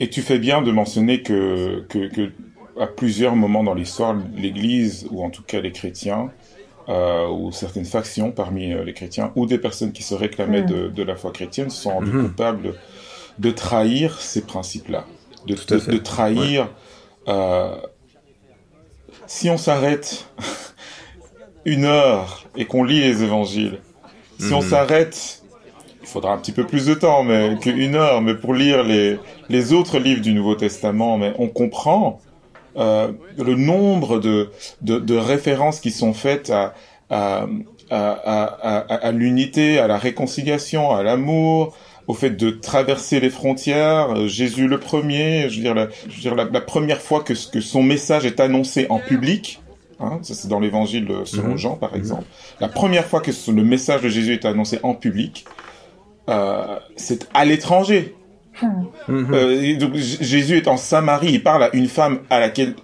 et 0.00 0.10
tu 0.10 0.20
fais 0.20 0.38
bien 0.38 0.60
de 0.60 0.70
mentionner 0.70 1.22
que, 1.22 1.84
que, 1.88 2.08
que 2.14 2.30
à 2.78 2.86
plusieurs 2.86 3.34
moments 3.34 3.64
dans 3.64 3.72
l'histoire, 3.80 4.14
l'Église, 4.36 5.06
ou 5.10 5.24
en 5.24 5.30
tout 5.30 5.42
cas 5.50 5.60
les 5.60 5.72
chrétiens, 5.72 6.30
euh, 6.90 7.26
ou 7.28 7.52
certaines 7.52 7.86
factions 7.86 8.32
parmi 8.32 8.72
euh, 8.74 8.84
les 8.84 8.92
chrétiens, 8.92 9.32
ou 9.34 9.46
des 9.46 9.58
personnes 9.66 9.92
qui 9.92 10.02
se 10.02 10.14
réclamaient 10.14 10.62
Mm. 10.64 10.66
de, 10.74 10.88
de 10.88 11.02
la 11.02 11.16
foi 11.16 11.30
chrétienne, 11.32 11.70
se 11.70 11.82
sont 11.84 11.90
rendues 11.98 12.12
Mhm. 12.12 12.28
coupables 12.28 12.74
de 13.38 13.50
trahir 13.50 14.20
ces 14.20 14.42
principes-là. 14.42 15.06
De, 15.46 15.54
de, 15.54 15.90
de 15.92 15.96
trahir... 15.98 16.68
euh, 17.28 17.76
si 19.26 19.48
on 19.48 19.56
s'arrête 19.58 20.26
une 21.64 21.84
heure 21.84 22.44
et 22.56 22.64
qu'on 22.66 22.84
lit 22.84 23.00
les 23.00 23.22
évangiles, 23.22 23.78
si 24.38 24.52
on 24.52 24.60
Mhm. 24.60 24.68
s'arrête, 24.68 25.42
il 26.02 26.08
faudra 26.08 26.32
un 26.32 26.38
petit 26.38 26.52
peu 26.52 26.64
plus 26.66 26.86
de 26.86 26.94
temps, 26.94 27.22
mais 27.22 27.56
qu'une 27.60 27.94
heure, 27.94 28.20
mais 28.22 28.34
pour 28.34 28.54
lire 28.54 28.82
les, 28.82 29.18
les 29.48 29.72
autres 29.72 29.98
livres 29.98 30.20
du 30.20 30.32
Nouveau 30.32 30.54
Testament, 30.56 31.16
mais 31.18 31.32
on 31.38 31.48
comprend 31.48 32.20
euh, 32.76 33.12
le 33.38 33.54
nombre 33.54 34.18
de, 34.18 34.50
de, 34.80 34.98
de 34.98 35.14
références 35.16 35.78
qui 35.80 35.90
sont 35.90 36.14
faites 36.14 36.50
à, 36.50 36.74
à, 37.10 37.46
à, 37.90 38.78
à, 38.94 39.12
l'unité, 39.12 39.78
à 39.78 39.86
la 39.86 39.98
réconciliation, 39.98 40.90
à 40.90 41.02
l'amour, 41.02 41.76
au 42.08 42.14
fait 42.14 42.30
de 42.30 42.50
traverser 42.50 43.20
les 43.20 43.30
frontières, 43.30 44.10
euh, 44.16 44.26
Jésus 44.26 44.66
le 44.66 44.80
premier, 44.80 45.48
je 45.50 45.56
veux 45.56 45.62
dire, 45.62 45.74
la, 45.74 45.88
je 46.08 46.14
veux 46.16 46.20
dire, 46.20 46.34
la, 46.34 46.44
la 46.44 46.60
première 46.60 47.00
fois 47.00 47.20
que, 47.22 47.34
que 47.50 47.60
son 47.60 47.82
message 47.82 48.24
est 48.26 48.40
annoncé 48.40 48.86
en 48.88 48.98
public, 48.98 49.61
hein, 50.04 50.18
c'est 50.22 50.48
dans 50.48 50.60
l'évangile 50.60 51.08
selon 51.24 51.48
Mhm. 51.50 51.58
Jean 51.58 51.76
par 51.76 51.94
exemple, 51.96 52.24
la 52.60 52.68
première 52.68 53.04
fois 53.06 53.20
que 53.20 53.30
le 53.50 53.62
message 53.64 54.02
de 54.02 54.08
Jésus 54.08 54.32
est 54.34 54.44
annoncé 54.44 54.78
en 54.82 54.94
public, 54.94 55.44
euh, 56.28 56.78
c'est 56.96 57.28
à 57.34 57.44
l'étranger. 57.44 58.14
Mhm. 59.08 59.28
Euh, 59.32 59.76
donc, 59.76 59.94
Jésus 59.96 60.56
est 60.58 60.68
en 60.68 60.76
Samarie, 60.76 61.32
il 61.32 61.42
parle 61.42 61.64
à 61.64 61.74
une 61.74 61.88
femme 61.88 62.20
à 62.30 62.38
laquelle 62.38 62.74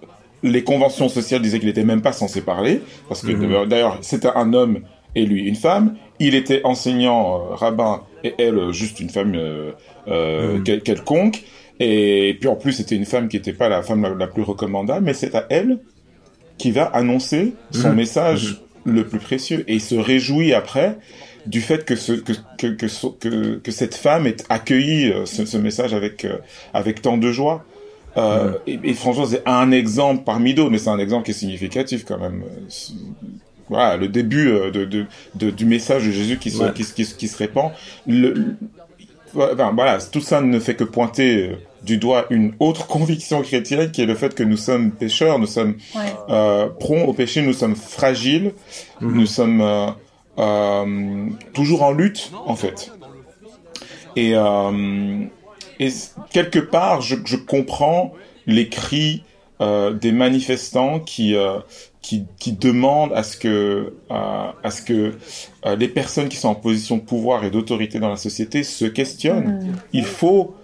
les 0.43 0.63
conventions 0.65 1.09
sociales 1.09 1.43
disaient 1.43 1.59
qu'il 1.59 1.69
n'était 1.69 1.85
même 1.85 2.01
pas 2.01 2.13
censé 2.13 2.41
parler, 2.41 2.81
parce 3.09 3.23
que 3.23 3.33
Mhm. 3.33 3.69
d'ailleurs 3.69 3.99
c'était 4.03 4.31
un 4.35 4.53
homme 4.55 4.81
et 5.15 5.27
lui 5.27 5.43
une 5.47 5.57
femme. 5.57 5.97
Il 6.21 6.35
était 6.35 6.63
enseignant, 6.65 7.37
euh, 7.53 7.55
rabbin, 7.55 8.03
et 8.25 8.35
elle 8.39 8.57
euh, 8.59 8.73
juste 8.73 8.99
une 9.01 9.11
femme 9.11 9.35
euh, 9.37 9.73
euh, 10.09 10.55
Mhm. 10.57 10.63
quel- 10.65 10.83
quelconque. 10.83 11.45
Et 11.81 12.37
puis 12.41 12.49
en 12.49 12.57
plus 12.57 12.73
c'était 12.73 12.97
une 12.97 13.05
femme 13.05 13.29
qui 13.29 13.37
n'était 13.37 13.53
pas 13.53 13.69
la 13.69 13.83
femme 13.83 14.03
la, 14.03 14.11
la 14.11 14.27
plus 14.27 14.43
recommandable, 14.43 15.05
mais 15.05 15.15
c'est 15.15 15.35
à 15.35 15.47
elle 15.51 15.79
qui 16.59 16.71
va 16.73 16.85
annoncer 16.85 17.55
son 17.71 17.91
Mhm. 17.91 17.95
message 17.97 18.63
le 18.85 19.07
plus 19.07 19.19
précieux. 19.21 19.65
Et 19.69 19.75
il 19.75 19.81
se 19.81 19.95
réjouit 19.95 20.53
après 20.55 20.99
du 21.47 21.61
fait 21.61 21.85
que, 21.85 21.97
ce, 21.97 22.13
que, 22.13 22.33
que, 22.59 22.67
que, 22.67 22.87
que, 23.21 23.55
que 23.57 23.71
cette 23.71 23.95
femme 23.95 24.27
ait 24.27 24.37
accueilli 24.49 25.11
euh, 25.11 25.25
ce, 25.25 25.45
ce 25.47 25.57
message 25.57 25.95
avec, 25.95 26.25
euh, 26.25 26.37
avec 26.75 27.01
tant 27.03 27.17
de 27.17 27.31
joie. 27.33 27.65
Euh, 28.17 28.53
et, 28.67 28.79
et 28.83 28.95
franchement, 28.95 29.27
c'est 29.27 29.43
un 29.47 29.71
exemple 29.71 30.25
parmi 30.25 30.53
d'autres, 30.55 30.71
mais 30.71 30.79
c'est 30.79 30.91
un 30.91 30.99
exemple 30.99 31.25
qui 31.27 31.31
est 31.31 31.35
significatif 31.35 32.05
quand 32.05 32.19
même. 32.19 32.43
Voilà, 33.69 33.97
le 33.99 34.09
début 34.09 34.49
euh, 34.49 34.71
de, 34.71 34.85
de, 34.87 35.05
de- 35.35 35.51
du 35.51 35.67
message 35.67 36.07
de 36.07 36.11
Jésus 36.11 36.39
qui 36.39 36.51
se, 36.51 36.63
Ouais. 36.63 36.73
qui, 36.75 36.85
se- 36.85 36.95
qui, 36.95 37.05
se- 37.05 37.15
qui 37.15 37.29
se 37.29 37.37
répand. 37.37 37.71
Le- 38.07 38.57
enfin, 39.37 39.73
voilà, 39.75 39.99
tout 40.01 40.21
ça 40.21 40.41
ne 40.41 40.59
fait 40.61 40.75
que 40.75 40.85
pointer 40.85 41.49
euh, 41.51 41.55
du 41.83 41.97
doigt 41.99 42.27
une 42.31 42.55
autre 42.61 42.87
conviction 42.87 43.43
chrétienne 43.43 43.91
qui 43.91 44.03
est 44.03 44.07
le 44.07 44.15
fait 44.15 44.35
que 44.35 44.43
nous 44.43 44.57
sommes 44.57 44.91
pécheurs, 44.91 45.39
nous 45.39 45.47
sommes 45.47 45.77
Ouais. 45.95 46.13
euh, 46.31 46.69
prompts 46.69 47.07
au 47.09 47.13
péché, 47.13 47.43
nous 47.43 47.53
sommes 47.53 47.77
fragiles, 47.77 48.53
Mhm. 49.01 49.15
nous 49.15 49.27
sommes 49.27 49.61
euh, 49.61 49.87
euh, 50.39 51.27
toujours 51.53 51.83
en 51.83 51.93
lutte 51.93 52.31
en 52.47 52.57
fait. 52.57 52.91
Et, 54.17 54.33
euh, 54.35 55.21
et 55.79 55.89
quelque 56.33 56.59
part, 56.59 57.01
je, 57.01 57.17
je 57.25 57.37
comprends 57.37 58.13
les 58.47 58.69
cris 58.69 59.23
euh, 59.61 59.93
des 59.93 60.13
manifestants 60.13 61.01
qui, 61.01 61.35
euh, 61.35 61.59
qui, 62.03 62.25
qui 62.39 62.53
demandent 62.53 63.13
à 63.13 63.23
ce 63.23 63.37
que, 63.37 63.95
à 64.09 64.71
ce 64.71 64.83
que 64.83 65.15
euh, 65.67 65.77
les 65.77 65.89
personnes 65.89 66.29
qui 66.29 66.37
sont 66.37 66.49
en 66.49 66.55
position 66.55 66.97
de 66.97 67.03
pouvoir 67.03 67.45
et 67.45 67.51
d'autorité 67.51 67.99
dans 67.99 68.09
la 68.09 68.17
société 68.17 68.63
se 68.63 68.85
questionnent. 68.85 69.61
Mhm. 69.65 69.77
Il 69.93 70.05
faut 70.05 70.55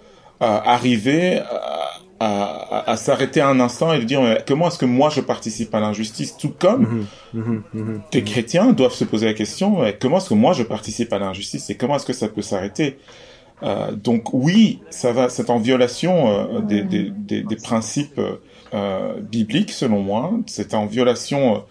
euh, 0.41 0.45
arriver 0.45 1.39
à, 1.39 1.91
à, 2.19 2.89
à 2.91 2.97
s'arrêter 2.97 3.41
un 3.41 3.59
instant 3.59 3.91
et 3.93 3.99
de 3.99 4.03
dire 4.05 4.21
mais 4.21 4.41
comment 4.47 4.69
est-ce 4.69 4.77
que 4.77 4.85
moi 4.85 5.09
je 5.09 5.19
participe 5.21 5.75
à 5.75 5.79
l'injustice 5.81 6.37
tout 6.37 6.53
comme 6.57 7.05
Mhm, 7.33 7.41
mhm, 7.43 7.63
mhm. 7.73 8.01
des 8.11 8.23
chrétiens 8.23 8.71
doivent 8.71 8.93
se 8.93 9.03
poser 9.03 9.25
la 9.25 9.33
question 9.33 9.83
euh, 9.83 9.91
comment 9.99 10.17
est-ce 10.17 10.29
que 10.29 10.33
moi 10.33 10.53
je 10.53 10.63
participe 10.63 11.11
à 11.11 11.19
l'injustice 11.19 11.69
et 11.69 11.75
comment 11.75 11.97
est-ce 11.97 12.05
que 12.05 12.13
ça 12.13 12.29
peut 12.29 12.41
s'arrêter? 12.41 12.97
Euh, 13.63 13.91
donc 13.91 14.33
oui 14.33 14.79
ça 14.89 15.11
va 15.13 15.27
c'est 15.29 15.49
en 15.49 15.59
violation 15.59 16.27
euh, 16.29 16.59
des, 16.61 16.81
des, 16.83 17.11
des, 17.15 17.41
des 17.43 17.55
principes 17.57 18.19
euh, 18.73 19.19
bibliques 19.21 19.71
selon 19.71 20.01
moi. 20.01 20.31
C'est 20.47 20.73
en 20.73 20.85
violation 20.85 21.63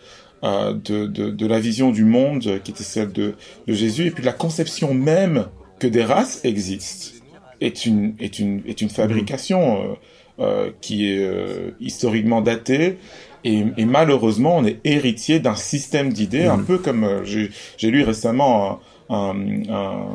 euh, 0.42 0.72
de, 0.72 1.06
de, 1.06 1.30
de 1.30 1.46
la 1.46 1.60
vision 1.60 1.90
du 1.90 2.04
monde 2.04 2.60
qui 2.62 2.70
était 2.70 2.84
celle 2.84 3.12
de, 3.12 3.34
de 3.66 3.72
Jésus. 3.72 4.06
Et 4.06 4.10
puis 4.10 4.24
la 4.24 4.32
conception 4.32 4.94
même 4.94 5.46
que 5.78 5.86
des 5.86 6.04
races 6.04 6.44
existent 6.44 7.14
est 7.60 7.86
une 7.86 8.14
est 8.20 8.38
une 8.38 8.62
est 8.66 8.80
une 8.80 8.90
fabrication 8.90 9.82
euh, 9.82 9.94
euh, 10.40 10.70
qui 10.80 11.10
est 11.10 11.24
euh, 11.24 11.70
historiquement 11.80 12.40
datée. 12.40 12.98
Et, 13.44 13.64
et 13.76 13.84
malheureusement 13.84 14.56
on 14.56 14.64
est 14.64 14.80
héritier 14.84 15.38
d'un 15.38 15.54
système 15.54 16.12
d'idées 16.12 16.46
un 16.46 16.58
peu 16.58 16.78
comme 16.78 17.06
j'ai 17.24 17.90
lu 17.90 18.02
récemment 18.02 18.80
un, 19.10 19.34
un- 19.68 19.74
un- 19.74 20.06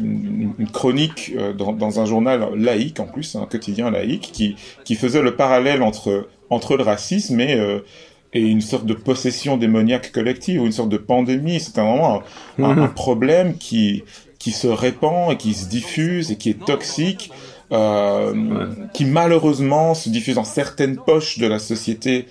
une, 0.00 0.52
une 0.58 0.70
chronique 0.70 1.32
euh, 1.36 1.52
dans, 1.52 1.72
dans 1.72 2.00
un 2.00 2.04
journal 2.06 2.48
laïque 2.56 2.98
en 3.00 3.06
plus 3.06 3.36
un 3.36 3.46
quotidien 3.46 3.90
laïque 3.90 4.30
qui 4.32 4.56
qui 4.84 4.94
faisait 4.96 5.22
le 5.22 5.36
parallèle 5.36 5.82
entre 5.82 6.28
entre 6.50 6.76
le 6.76 6.82
racisme 6.82 7.40
et 7.40 7.54
euh, 7.54 7.80
et 8.32 8.40
une 8.40 8.60
sorte 8.60 8.84
de 8.86 8.94
possession 8.94 9.56
démoniaque 9.56 10.10
collective 10.10 10.60
ou 10.60 10.66
une 10.66 10.72
sorte 10.72 10.88
de 10.88 10.96
pandémie. 10.96 11.60
C'est 11.60 11.78
un, 11.78 11.84
un- 11.84 12.64
un 12.64 12.88
problème 12.88 13.56
qui 13.56 14.02
qui 14.40 14.50
se 14.50 14.66
répand 14.66 15.32
et 15.32 15.36
qui 15.36 15.54
se 15.54 15.68
diffuse 15.68 16.32
et 16.32 16.36
qui 16.36 16.50
est 16.50 16.64
toxique, 16.66 17.30
euh, 17.72 18.66
qui 18.92 19.04
malheureusement 19.04 19.94
se 19.94 20.08
diffuse 20.10 20.34
dans 20.34 20.44
certaines 20.44 20.96
poches 20.96 21.38
de 21.38 21.46
la 21.46 21.58
société, 21.58 22.26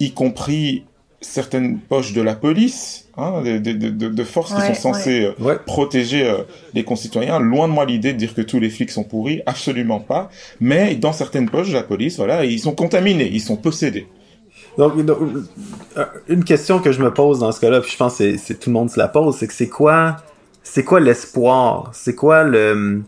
y 0.00 0.10
compris 0.12 0.84
certaines 1.20 1.78
poches 1.78 2.12
de 2.12 2.20
la 2.22 2.34
police, 2.34 3.05
hein, 3.16 3.42
de, 3.42 3.58
de, 3.58 3.72
de, 3.72 4.08
de 4.08 4.24
forces 4.24 4.52
Ouais, 4.52 4.58
qui 4.68 4.74
sont 4.80 4.92
censées 4.92 5.24
euh, 5.26 5.32
Ouais. 5.44 5.56
protéger 5.64 6.28
euh, 6.28 6.38
les 6.74 6.84
concitoyens. 6.84 7.38
Loin 7.40 7.68
de 7.68 7.72
moi 7.72 7.84
l'idée 7.84 8.12
de 8.12 8.18
dire 8.18 8.34
que 8.34 8.42
tous 8.42 8.60
les 8.60 8.70
flics 8.70 8.90
sont 8.90 9.04
pourris, 9.04 9.42
absolument 9.46 10.00
pas. 10.00 10.30
Mais 10.60 10.94
dans 10.96 11.12
certaines 11.12 11.48
poches 11.50 11.68
de 11.68 11.74
la 11.74 11.82
police, 11.82 12.16
voilà, 12.16 12.44
ils 12.44 12.58
sont 12.60 12.74
contaminés, 12.74 13.28
ils 13.32 13.40
sont 13.40 13.56
possédés. 13.56 14.06
Donc, 14.78 15.02
donc, 15.04 15.18
euh, 15.96 16.04
une 16.28 16.44
question 16.44 16.78
que 16.80 16.92
je 16.92 17.02
me 17.02 17.12
pose 17.12 17.38
dans 17.38 17.50
ce 17.52 17.60
cas-là, 17.60 17.80
puis 17.80 17.90
je 17.92 17.96
pense 17.96 18.18
que 18.18 18.36
c'est- 18.36 18.54
tout 18.60 18.68
le 18.70 18.74
monde 18.74 18.90
se 18.90 18.98
la 18.98 19.08
pose, 19.08 19.34
c'est 19.36 19.46
que 19.46 19.54
c'est 19.54 19.68
quoi, 19.68 20.16
c'est 20.62 20.84
quoi 20.84 21.00
l'espoir, 21.00 21.90
c'est 21.94 22.14
quoi 22.14 22.44
le, 22.44 23.02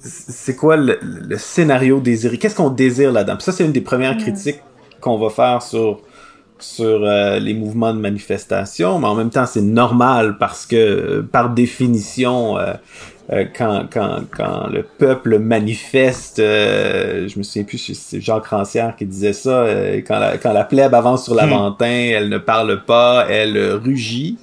c'est 0.00 0.56
quoi 0.56 0.76
le, 0.76 0.98
le 1.02 1.38
scénario 1.38 2.00
désiré, 2.00 2.38
qu'est-ce 2.38 2.54
qu'on 2.56 2.70
désire 2.70 3.12
là-dedans? 3.12 3.36
Puis 3.36 3.44
ça, 3.44 3.52
c'est 3.52 3.64
une 3.64 3.72
des 3.72 3.80
premières 3.80 4.16
critiques 4.16 4.60
qu'on 5.00 5.18
va 5.18 5.30
faire 5.30 5.62
sur 5.62 6.00
sur 6.58 7.04
euh, 7.04 7.38
les 7.38 7.54
mouvements 7.54 7.92
de 7.92 7.98
manifestation, 7.98 8.98
mais 8.98 9.06
en 9.06 9.14
même 9.14 9.30
temps, 9.30 9.46
c'est 9.46 9.60
normal 9.60 10.36
parce 10.38 10.66
que, 10.66 10.76
euh, 10.76 11.22
par 11.22 11.50
définition, 11.50 12.58
euh, 12.58 12.72
euh, 13.32 13.44
quand, 13.56 13.86
quand, 13.92 14.20
quand 14.34 14.68
le 14.68 14.82
peuple 14.82 15.38
manifeste, 15.38 16.38
euh, 16.38 17.28
je 17.28 17.38
me 17.38 17.42
souviens 17.42 17.64
plus 17.64 17.78
si 17.78 17.94
c'est 17.94 18.20
Jacques 18.20 18.46
Rancière 18.46 18.94
qui 18.96 19.04
disait 19.04 19.32
ça, 19.32 19.50
euh, 19.50 20.00
quand, 20.06 20.18
la, 20.18 20.38
quand 20.38 20.52
la 20.52 20.64
plèbe 20.64 20.94
avance 20.94 21.24
sur 21.24 21.34
l'Aventin, 21.34 21.86
elle 21.86 22.28
ne 22.28 22.38
parle 22.38 22.84
pas, 22.84 23.26
elle 23.28 23.58
rugit. 23.84 24.38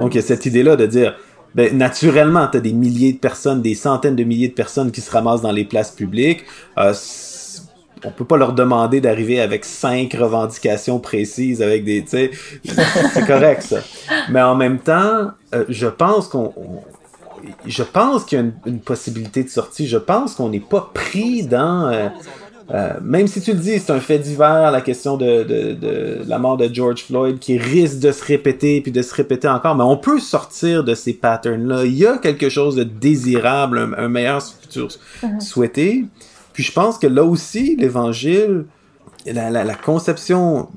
Donc 0.00 0.14
il 0.14 0.16
y 0.16 0.20
a 0.20 0.22
cette 0.22 0.46
idée-là 0.46 0.76
de 0.76 0.86
dire, 0.86 1.14
ben, 1.54 1.76
naturellement, 1.76 2.46
tu 2.46 2.58
as 2.58 2.60
des 2.60 2.72
milliers 2.72 3.12
de 3.12 3.18
personnes, 3.18 3.60
des 3.60 3.74
centaines 3.74 4.16
de 4.16 4.24
milliers 4.24 4.48
de 4.48 4.54
personnes 4.54 4.92
qui 4.92 5.00
se 5.00 5.10
ramassent 5.10 5.42
dans 5.42 5.52
les 5.52 5.64
places 5.64 5.90
publiques. 5.90 6.44
Euh, 6.78 6.92
on 8.04 8.10
peut 8.10 8.24
pas 8.24 8.36
leur 8.36 8.52
demander 8.52 9.00
d'arriver 9.00 9.40
avec 9.40 9.64
cinq 9.64 10.14
revendications 10.14 10.98
précises, 10.98 11.62
avec 11.62 11.84
des, 11.84 12.04
c'est 12.08 13.26
correct 13.26 13.62
ça. 13.62 13.78
Mais 14.30 14.42
en 14.42 14.54
même 14.54 14.78
temps, 14.78 15.30
euh, 15.54 15.64
je 15.68 15.86
pense 15.86 16.28
qu'on, 16.28 16.52
on- 16.56 16.82
je 17.66 17.82
pense 17.82 18.24
qu'il 18.24 18.38
y 18.38 18.42
a 18.42 18.44
une, 18.66 18.80
possibilité 18.80 19.42
de 19.44 19.48
sortie. 19.48 19.86
Je 19.86 19.96
pense 19.96 20.34
qu'on 20.34 20.48
n'est 20.50 20.60
pas 20.60 20.90
pris 20.92 21.42
dans, 21.42 21.88
euh, 21.88 22.08
euh, 22.72 22.92
même 23.02 23.26
si 23.26 23.40
tu 23.40 23.52
le 23.52 23.58
dis, 23.58 23.78
c'est 23.78 23.92
un 23.92 24.00
fait 24.00 24.18
divers, 24.18 24.70
la 24.70 24.80
question 24.80 25.16
de, 25.16 25.42
de, 25.42 26.18
la 26.26 26.38
mort 26.38 26.56
de 26.56 26.72
George 26.72 27.04
Floyd, 27.04 27.38
qui 27.38 27.58
risque 27.58 27.98
de 27.98 28.12
se 28.12 28.24
répéter 28.24 28.80
puis 28.80 28.92
de 28.92 29.02
se 29.02 29.14
répéter 29.14 29.48
encore, 29.48 29.74
mais 29.74 29.84
on 29.84 29.96
peut 29.96 30.20
sortir 30.20 30.84
de 30.84 30.94
ces 30.94 31.14
patterns-là. 31.14 31.84
Il 31.84 31.96
y 31.96 32.06
a 32.06 32.18
quelque 32.18 32.48
chose 32.48 32.76
de 32.76 32.84
désirable, 32.84 33.94
un 33.96 34.08
meilleur 34.08 34.42
futur 34.42 34.88
souhaité. 35.40 36.04
Puis 36.60 36.66
je 36.66 36.72
pense 36.72 36.98
que 36.98 37.06
là 37.06 37.24
aussi, 37.24 37.74
l'Évangile, 37.74 38.66
la, 39.24 39.74
conception 39.74 40.68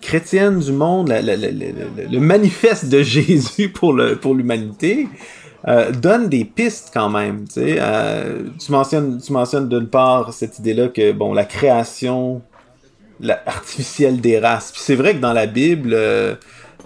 chrétienne 0.00 0.60
du 0.60 0.70
monde, 0.70 1.12
le 1.12 2.18
manifeste 2.20 2.88
de 2.88 3.02
Jésus 3.02 3.70
pour 3.70 3.92
l'humanité, 3.92 5.08
euh, 5.66 5.90
donne 5.90 6.28
des 6.28 6.44
pistes 6.44 6.92
quand 6.94 7.08
même. 7.08 7.42
Tu, 7.48 7.54
sais, 7.54 7.76
Euh, 7.80 8.44
tu 8.56 8.70
mentionnes, 8.70 9.68
d'une 9.68 9.88
part 9.88 10.32
cette 10.32 10.60
idée-là 10.60 10.90
que 10.90 11.10
bon, 11.10 11.34
la 11.34 11.44
création 11.44 12.40
artificielle 13.46 14.20
des 14.20 14.38
races. 14.38 14.72
C'est 14.76 14.94
vrai 14.94 15.16
que 15.16 15.20
dans 15.20 15.32
la 15.32 15.48
Bible, 15.48 15.90
euh, 15.92 16.36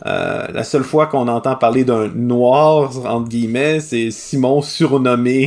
la 0.03 0.65
seule 0.65 0.85
fois 0.85 1.09
qu'on 1.09 1.29
entend 1.29 1.57
parler 1.57 1.85
d'un 1.85 2.09
noir 2.09 2.91
entre 3.05 3.29
guillemets, 3.29 3.81
c'est 3.81 4.11
Simon 4.11 4.63
surnommé 4.63 5.47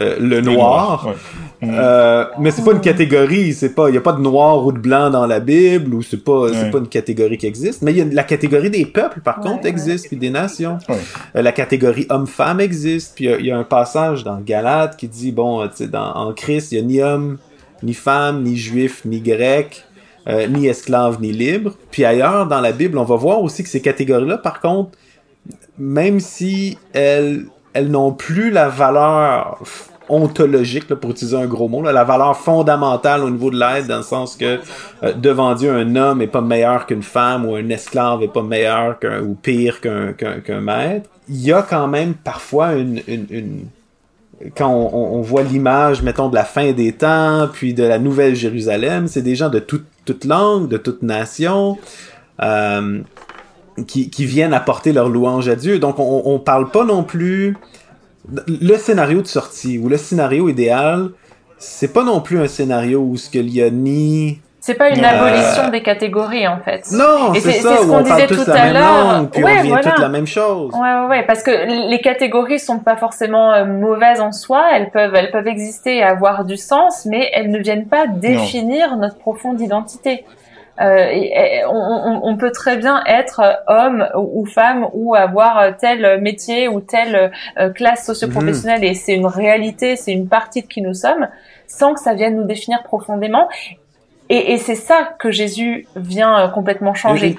euh, 0.00 0.16
le 0.18 0.40
noir. 0.40 1.06
Ouais. 1.08 1.14
Euh, 1.62 2.24
mais 2.38 2.50
c'est 2.50 2.64
pas 2.64 2.72
une 2.72 2.80
catégorie, 2.80 3.52
c'est 3.52 3.74
pas, 3.74 3.90
il 3.90 3.94
y 3.94 3.98
a 3.98 4.00
pas 4.00 4.12
de 4.14 4.20
noir 4.20 4.64
ou 4.64 4.72
de 4.72 4.78
blanc 4.78 5.10
dans 5.10 5.26
la 5.26 5.40
Bible 5.40 5.92
ou 5.94 6.02
c'est 6.02 6.24
pas, 6.24 6.48
c'est 6.52 6.64
Ouais. 6.64 6.70
pas 6.70 6.78
une 6.78 6.88
catégorie 6.88 7.36
qui 7.36 7.46
existe. 7.46 7.82
Mais 7.82 7.92
y 7.92 8.00
a 8.00 8.04
la 8.10 8.22
catégorie 8.24 8.70
des 8.70 8.86
peuples 8.86 9.20
par 9.20 9.38
Ouais, 9.38 9.44
contre 9.50 9.64
ouais. 9.64 9.68
existe 9.70 10.08
puis 10.08 10.16
des 10.16 10.30
nations. 10.30 10.78
Ouais. 10.88 10.96
Euh, 11.36 11.42
la 11.42 11.52
catégorie 11.52 12.06
homme-femme 12.08 12.60
existe. 12.60 13.14
Puis 13.14 13.26
il 13.26 13.30
y 13.30 13.34
a- 13.34 13.38
il 13.38 13.46
y, 13.46 13.50
a 13.50 13.58
un 13.58 13.64
passage 13.64 14.24
dans 14.24 14.38
Galate 14.40 14.96
qui 14.96 15.06
dit 15.08 15.32
bon, 15.32 15.60
euh, 15.60 15.66
tu 15.66 15.76
sais, 15.84 15.88
dans 15.88 16.12
en 16.14 16.32
Christ 16.32 16.72
il 16.72 16.78
y 16.78 16.80
a 16.80 16.84
ni 16.84 17.02
homme, 17.02 17.36
ni 17.82 17.92
femme, 17.94 18.42
ni 18.42 18.56
juif, 18.56 19.02
ni 19.04 19.20
grec. 19.20 19.84
euh, 20.28 20.46
ni 20.46 20.66
esclave 20.66 21.16
ni 21.22 21.32
libre. 21.32 21.72
Puis 21.90 22.04
ailleurs 22.04 22.46
dans 22.46 22.60
la 22.60 22.72
Bible, 22.72 22.98
on 22.98 23.04
va 23.04 23.16
voir 23.16 23.40
aussi 23.42 23.62
que 23.62 23.70
ces 23.70 23.80
catégories-là, 23.80 24.36
par 24.36 24.60
contre, 24.60 24.90
même 25.78 26.20
si 26.20 26.76
elles, 26.92 27.46
elles 27.72 27.90
n'ont 27.90 28.12
plus 28.12 28.50
la 28.50 28.68
valeur 28.68 29.58
ontologique, 30.10 30.86
pour 30.86 31.10
utiliser 31.10 31.36
un 31.36 31.46
gros 31.46 31.68
mot, 31.68 31.82
la 31.82 32.04
valeur 32.04 32.36
fondamentale 32.36 33.22
au 33.22 33.30
niveau 33.30 33.50
de 33.50 33.58
l'aide, 33.58 33.86
dans 33.86 33.98
le 33.98 34.02
sens 34.02 34.36
que 34.36 34.58
euh, 35.02 35.12
devant 35.12 35.54
Dieu, 35.54 35.72
un 35.72 35.96
homme 35.96 36.20
est 36.22 36.26
pas 36.26 36.40
meilleur 36.40 36.86
qu'une 36.86 37.02
femme 37.02 37.46
ou 37.46 37.54
un 37.54 37.68
esclave 37.68 38.22
est 38.22 38.28
pas 38.28 38.42
meilleur 38.42 38.98
qu'un 38.98 39.22
ou 39.22 39.34
pire 39.34 39.80
qu'un 39.80 40.12
qu'un 40.12 40.60
maître. 40.60 41.08
Il 41.28 41.40
y 41.40 41.52
a 41.52 41.62
quand 41.62 41.86
même 41.86 42.14
parfois 42.14 42.74
une, 42.74 43.00
une, 43.06 43.64
quand 44.56 44.70
on, 44.70 45.20
voit 45.20 45.42
l'image, 45.42 46.02
mettons, 46.02 46.28
de 46.28 46.34
la 46.34 46.44
fin 46.44 46.72
des 46.72 46.92
temps, 46.92 47.48
puis 47.52 47.74
de 47.74 47.84
la 47.84 47.98
Nouvelle 47.98 48.34
Jérusalem, 48.34 49.06
c'est 49.06 49.22
des 49.22 49.36
gens 49.36 49.50
de 49.50 49.58
toute, 49.58 49.84
toute 50.04 50.24
langue, 50.24 50.68
de 50.68 50.78
toute 50.78 51.02
nation, 51.02 51.76
euh, 52.42 53.00
qui, 53.86 54.08
qui 54.08 54.24
viennent 54.24 54.54
apporter 54.54 54.92
leur 54.92 55.08
louange 55.08 55.48
à 55.48 55.56
Dieu. 55.56 55.78
Donc, 55.78 55.98
on, 55.98 56.22
on 56.24 56.38
parle 56.38 56.70
pas 56.70 56.84
non 56.84 57.02
plus... 57.02 57.56
Le 58.46 58.76
scénario 58.76 59.22
de 59.22 59.26
sortie, 59.26 59.78
ou 59.78 59.88
le 59.88 59.96
scénario 59.96 60.48
idéal, 60.48 61.10
c'est 61.58 61.92
pas 61.92 62.04
non 62.04 62.20
plus 62.20 62.38
un 62.40 62.46
scénario 62.48 63.00
où 63.00 63.16
ce 63.16 63.30
qu'il 63.30 63.48
y 63.50 63.62
a 63.62 63.70
ni... 63.70 64.40
C'est 64.62 64.74
pas 64.74 64.90
une 64.90 65.02
Euh, 65.02 65.08
abolition 65.08 65.70
des 65.70 65.82
catégories 65.82 66.46
en 66.46 66.58
fait. 66.58 66.84
Non, 66.92 67.32
c'est 67.32 67.40
ça, 67.40 67.76
c'est 67.76 67.82
ce 67.82 67.86
où 67.86 67.92
qu'on 67.92 68.02
disait 68.02 68.26
tout 68.26 68.44
la 68.46 68.52
à 68.54 68.64
même 68.66 68.74
l'heure. 68.74 69.12
langue, 69.14 69.30
puis 69.30 69.42
Ouais, 69.42 69.52
on 69.58 69.62
vient 69.62 69.70
voilà. 69.70 69.90
toute 69.90 69.98
la 70.00 70.08
même 70.10 70.26
chose. 70.26 70.74
Ouais, 70.74 70.80
ouais, 70.80 71.06
ouais, 71.08 71.26
parce 71.26 71.42
que 71.42 71.88
les 71.88 71.98
catégories 72.02 72.58
sont 72.58 72.78
pas 72.78 72.96
forcément 72.96 73.54
euh, 73.54 73.64
mauvaises 73.64 74.20
en 74.20 74.32
soi, 74.32 74.64
elles 74.74 74.90
peuvent, 74.90 75.14
elles 75.14 75.30
peuvent 75.30 75.46
exister 75.48 75.96
et 75.96 76.02
avoir 76.02 76.44
du 76.44 76.58
sens, 76.58 77.06
mais 77.06 77.30
elles 77.32 77.50
ne 77.50 77.58
viennent 77.58 77.86
pas 77.88 78.06
définir 78.06 78.96
notre 78.98 79.16
profonde 79.16 79.58
identité. 79.62 80.24
Euh, 80.80 81.08
et- 81.10 81.62
on, 81.66 81.74
on- 81.76 82.20
on 82.24 82.36
peut 82.36 82.52
très 82.52 82.76
bien 82.76 83.02
être 83.06 83.42
homme 83.66 84.06
ou 84.14 84.40
ou 84.42 84.46
femme 84.46 84.86
ou 84.94 85.14
avoir 85.14 85.76
tel 85.78 86.20
métier 86.20 86.68
ou 86.68 86.80
telle 86.80 87.32
euh, 87.58 87.70
classe 87.70 88.06
socio-professionnelle 88.06 88.82
et 88.84 88.94
c'est 88.94 89.14
une 89.14 89.26
réalité, 89.26 89.96
c'est 89.96 90.12
une 90.12 90.28
partie 90.28 90.62
de 90.62 90.66
qui 90.66 90.80
nous 90.82 90.94
sommes, 90.94 91.28
sans 91.66 91.94
que 91.94 92.00
ça 92.00 92.14
vienne 92.14 92.36
nous 92.36 92.44
définir 92.44 92.82
profondément. 92.82 93.48
Et, 94.30 94.52
et 94.52 94.58
c'est 94.58 94.74
ça 94.76 95.10
que 95.18 95.30
Jésus 95.30 95.86
vient 95.96 96.38
euh, 96.38 96.48
complètement 96.48 96.94
changer. 96.94 97.36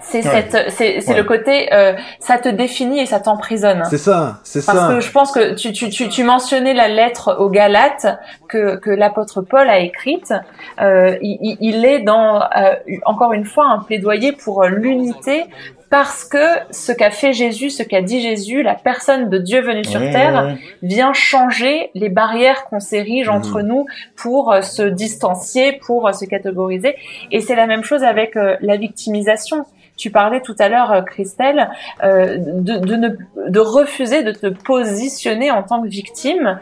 C'est 0.00 0.22
cette, 0.22 0.70
c'est, 0.70 1.00
c'est 1.00 1.14
le 1.14 1.24
côté, 1.24 1.72
euh, 1.72 1.94
ça 2.20 2.38
te 2.38 2.48
définit 2.48 3.00
et 3.00 3.06
ça 3.06 3.20
t'emprisonne. 3.20 3.82
C'est 3.90 3.98
ça, 3.98 4.38
c'est 4.44 4.64
Parce 4.64 4.78
ça. 4.78 4.88
que 4.94 5.00
je 5.00 5.10
pense 5.10 5.32
que 5.32 5.54
tu, 5.54 5.72
tu, 5.72 5.88
tu, 5.90 6.08
tu 6.08 6.22
mentionnais 6.24 6.74
la 6.74 6.88
lettre 6.88 7.36
aux 7.40 7.50
Galates 7.50 8.06
que, 8.48 8.76
que 8.76 8.90
l'apôtre 8.90 9.42
Paul 9.42 9.68
a 9.68 9.78
écrite. 9.80 10.32
Euh, 10.80 11.16
il, 11.22 11.56
il 11.60 11.84
est 11.84 12.00
dans, 12.00 12.40
euh, 12.42 12.74
encore 13.04 13.32
une 13.32 13.44
fois, 13.44 13.66
un 13.66 13.78
plaidoyer 13.80 14.32
pour 14.32 14.64
l'unité 14.64 15.44
parce 15.88 16.24
que 16.24 16.44
ce 16.72 16.90
qu'a 16.90 17.12
fait 17.12 17.32
Jésus, 17.32 17.70
ce 17.70 17.84
qu'a 17.84 18.02
dit 18.02 18.20
Jésus, 18.20 18.64
la 18.64 18.74
personne 18.74 19.30
de 19.30 19.38
Dieu 19.38 19.60
venue 19.60 19.84
sur 19.84 20.00
Ouais, 20.00 20.10
terre, 20.10 20.42
ouais, 20.44 20.52
ouais. 20.52 20.58
vient 20.82 21.12
changer 21.12 21.90
les 21.94 22.08
barrières 22.08 22.64
qu'on 22.64 22.80
s'érige 22.80 23.28
entre 23.28 23.60
nous 23.62 23.86
pour 24.16 24.52
euh, 24.52 24.62
se 24.62 24.82
distancier, 24.82 25.78
pour 25.86 26.08
euh, 26.08 26.12
se 26.12 26.24
catégoriser. 26.24 26.96
Et 27.30 27.40
c'est 27.40 27.54
la 27.54 27.68
même 27.68 27.84
chose 27.84 28.02
avec 28.02 28.36
euh, 28.36 28.56
la 28.62 28.76
victimisation. 28.76 29.64
Tu 29.96 30.10
parlais 30.10 30.40
tout 30.40 30.56
à 30.58 30.68
l'heure, 30.68 30.92
euh, 30.92 31.02
Christelle, 31.02 31.70
euh, 32.02 32.36
de, 32.38 32.78
de, 32.78 32.96
ne, 32.96 33.08
de 33.48 33.60
refuser 33.60 34.22
de 34.22 34.32
te 34.32 34.46
positionner 34.46 35.50
en 35.50 35.62
tant 35.62 35.82
que 35.82 35.88
victime. 35.88 36.58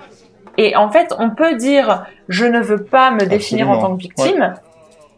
Et 0.57 0.77
en 0.77 0.91
fait, 0.91 1.15
on 1.19 1.31
peut 1.31 1.57
dire 1.57 2.07
je 2.29 2.47
ne 2.47 2.61
veux 2.61 2.85
pas 2.85 3.11
me 3.11 3.27
définir 3.27 3.69
en 3.71 3.79
tant 3.79 3.97
que 3.97 4.01
victime 4.03 4.55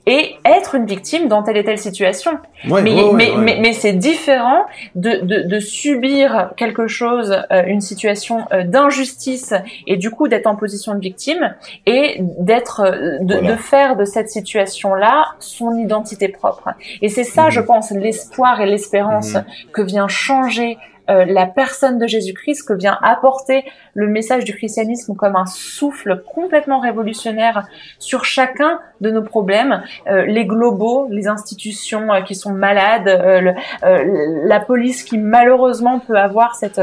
et 0.06 0.36
être 0.44 0.76
une 0.76 0.86
victime 0.86 1.26
dans 1.28 1.42
telle 1.42 1.56
et 1.56 1.64
telle 1.64 1.78
situation. 1.78 2.32
Ouais, 2.68 2.80
mais, 2.82 2.94
ouais, 2.94 3.02
ouais, 3.02 3.12
mais, 3.14 3.30
ouais. 3.32 3.36
mais, 3.38 3.58
mais 3.60 3.72
c'est 3.72 3.92
différent 3.92 4.62
de, 4.94 5.24
de, 5.24 5.42
de 5.48 5.60
subir 5.60 6.52
quelque 6.56 6.86
chose, 6.86 7.36
euh, 7.50 7.62
une 7.66 7.80
situation 7.80 8.44
euh, 8.52 8.62
d'injustice, 8.62 9.52
et 9.86 9.96
du 9.96 10.10
coup 10.10 10.28
d'être 10.28 10.46
en 10.46 10.54
position 10.56 10.94
de 10.94 11.00
victime, 11.00 11.54
et 11.86 12.16
d'être, 12.38 12.80
euh, 12.80 13.18
de, 13.20 13.34
Voilà. 13.34 13.52
de 13.52 13.56
faire 13.56 13.96
de 13.96 14.04
cette 14.04 14.28
situation-là 14.30 15.24
son 15.40 15.76
identité 15.76 16.28
propre. 16.28 16.68
Et 17.02 17.08
c'est 17.08 17.24
ça, 17.24 17.44
Mhm. 17.44 17.50
je 17.50 17.60
pense, 17.60 17.90
l'espoir 17.90 18.60
et 18.60 18.66
l'espérance 18.66 19.34
Mhm. 19.34 19.44
que 19.72 19.82
vient 19.82 20.08
changer 20.08 20.78
euh, 21.10 21.24
la 21.24 21.46
personne 21.46 21.98
de 21.98 22.06
Jésus-Christ, 22.06 22.66
que 22.66 22.72
vient 22.74 22.98
apporter 23.02 23.64
le 23.94 24.08
message 24.08 24.44
du 24.44 24.54
christianisme 24.54 25.14
comme 25.14 25.36
un 25.36 25.46
souffle 25.46 26.22
complètement 26.34 26.80
révolutionnaire 26.80 27.66
sur 27.98 28.24
chacun 28.24 28.80
de 29.00 29.10
nos 29.10 29.22
problèmes, 29.22 29.82
euh, 30.08 30.24
les 30.26 30.44
globaux, 30.46 31.06
les 31.10 31.28
institutions 31.28 32.12
euh, 32.12 32.20
qui 32.22 32.34
sont 32.34 32.52
malades, 32.52 33.08
euh, 33.08 33.40
le- 33.40 34.48
la 34.48 34.60
police 34.60 35.02
qui 35.04 35.18
malheureusement 35.18 35.98
peut 36.00 36.16
avoir 36.18 36.54
cette 36.54 36.80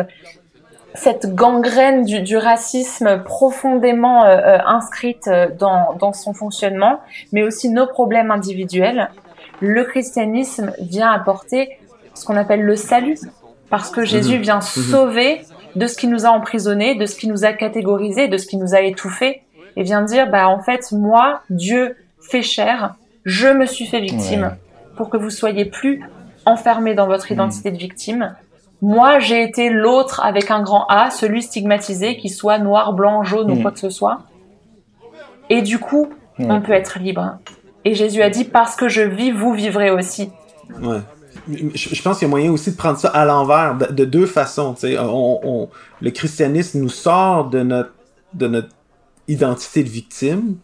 cette 0.95 1.33
gangrène 1.33 2.03
du, 2.05 2.21
du 2.21 2.37
racisme 2.37 3.23
profondément 3.23 4.23
inscrite 4.25 5.27
dans, 5.57 5.93
dans 5.99 6.13
son 6.13 6.35
fonctionnement, 6.35 6.99
mais 7.31 7.41
aussi 7.41 7.69
nos 7.69 7.87
problèmes 7.87 8.29
individuels. 8.29 9.09
Le 9.59 9.85
christianisme 9.85 10.71
vient 10.79 11.11
apporter 11.11 11.79
ce 12.13 12.25
qu'on 12.25 12.37
appelle 12.37 12.61
le 12.61 12.75
salut, 12.75 13.17
parce 13.73 13.89
que 13.89 14.05
Jésus 14.05 14.37
vient 14.37 14.61
sauver 14.61 15.41
de 15.75 15.87
ce 15.87 15.97
qui 15.97 16.05
nous 16.05 16.27
a 16.27 16.29
emprisonnés, 16.29 16.93
de 16.93 17.07
ce 17.07 17.15
qui 17.15 17.27
nous 17.27 17.43
a 17.43 17.53
catégorisés, 17.53 18.27
de 18.27 18.37
ce 18.37 18.45
qui 18.45 18.57
nous 18.57 18.75
a 18.75 18.81
étouffés, 18.81 19.41
et 19.75 19.81
vient 19.81 20.03
dire, 20.03 20.29
bah 20.29 20.47
en 20.47 20.61
fait, 20.61 20.91
moi, 20.91 21.41
Dieu 21.49 21.95
fait 22.21 22.43
chair, 22.43 22.93
je 23.25 23.47
me 23.47 23.65
suis 23.65 23.87
fait 23.87 23.99
victime 23.99 24.43
Ouais. 24.43 24.95
pour 24.95 25.09
que 25.09 25.17
vous 25.17 25.31
soyez 25.31 25.65
plus 25.65 26.03
enfermés 26.45 26.93
dans 26.93 27.07
votre 27.07 27.31
identité 27.31 27.71
de 27.71 27.77
victime. 27.77 28.35
Moi, 28.83 29.17
j'ai 29.17 29.41
été 29.41 29.71
l'autre 29.71 30.21
avec 30.23 30.51
un 30.51 30.61
grand 30.61 30.85
A, 30.87 31.09
celui 31.09 31.41
stigmatisé, 31.41 32.17
qui 32.17 32.29
soit 32.29 32.59
noir, 32.59 32.93
blanc, 32.93 33.23
jaune 33.23 33.49
ou 33.49 33.59
quoi 33.59 33.71
que 33.71 33.79
ce 33.79 33.89
soit. 33.89 34.19
Et 35.49 35.63
du 35.63 35.79
coup, 35.79 36.09
Ouais. 36.37 36.45
on 36.47 36.61
peut 36.61 36.73
être 36.73 36.99
libre. 36.99 37.39
Et 37.85 37.95
Jésus 37.95 38.21
a 38.21 38.29
dit, 38.29 38.43
parce 38.43 38.75
que 38.75 38.87
je 38.87 39.01
vis, 39.01 39.31
vous 39.31 39.53
vivrez 39.53 39.89
aussi. 39.89 40.29
Ouais. 40.79 40.99
Je, 41.51 42.01
pense 42.01 42.19
qu'il 42.19 42.27
y 42.27 42.29
a 42.29 42.29
moyen 42.29 42.51
aussi 42.51 42.71
de 42.71 42.75
prendre 42.75 42.97
ça 42.97 43.09
à 43.09 43.25
l'envers, 43.25 43.77
de, 43.77 43.93
de 43.93 44.05
deux 44.05 44.25
façons. 44.25 44.75
On, 44.83 45.39
on- 45.43 45.69
le 46.01 46.11
christianisme 46.11 46.79
nous 46.79 46.89
sort 46.89 47.49
de 47.49 47.63
notre, 47.63 47.91
de 48.33 48.47
notre 48.47 48.69
identité 49.27 49.83
de 49.83 49.89
victime, 49.89 50.55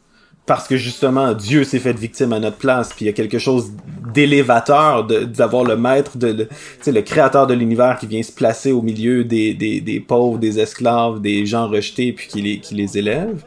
parce 0.46 0.68
que 0.68 0.78
justement, 0.78 1.34
Dieu 1.34 1.63
s'est 1.63 1.80
fait 1.80 1.94
victime 1.94 2.34
à 2.34 2.39
notre 2.39 2.58
place, 2.58 2.89
puis 2.94 3.06
il 3.06 3.08
y 3.08 3.12
a 3.12 3.13
quelque 3.13 3.38
chose 3.38 3.72
d'élévateur 4.13 5.06
d'avoir 5.06 5.63
le 5.63 5.78
maître, 5.78 6.13
le, 6.20 7.02
créateur 7.02 7.46
de 7.46 7.54
l'univers 7.54 7.98
qui 8.00 8.08
vient 8.08 8.24
se 8.24 8.32
placer 8.32 8.72
au 8.72 8.82
milieu 8.82 9.24
des, 9.24 10.06
pauvres, 10.08 10.39
des 10.39 10.60
esclaves, 10.60 11.22
des 11.22 11.46
gens 11.46 11.68
rejetés, 11.68 12.13
puis 12.13 12.28
qui 12.28 12.42
les, 12.42 12.60
qui 12.60 12.98
élève. 12.98 13.44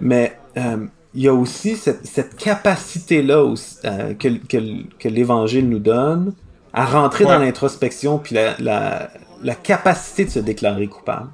Mais 0.00 0.36
euh, 0.56 0.84
il 1.14 1.22
y 1.22 1.28
a 1.28 1.34
aussi 1.34 1.76
cette, 1.76 2.36
capacité-là 2.36 3.54
euh, 3.84 4.14
que 4.14 5.08
l'Évangile 5.08 5.68
nous 5.68 5.78
donne 5.78 6.32
à 6.74 6.84
rentrer 6.86 7.24
dans 7.24 7.38
l'introspection 7.38 8.18
puis 8.18 8.34
la, 8.34 8.54
la, 8.58 9.10
la 9.42 9.54
capacité 9.54 10.24
de 10.24 10.30
se 10.30 10.38
déclarer 10.38 10.86
coupable. 10.86 11.28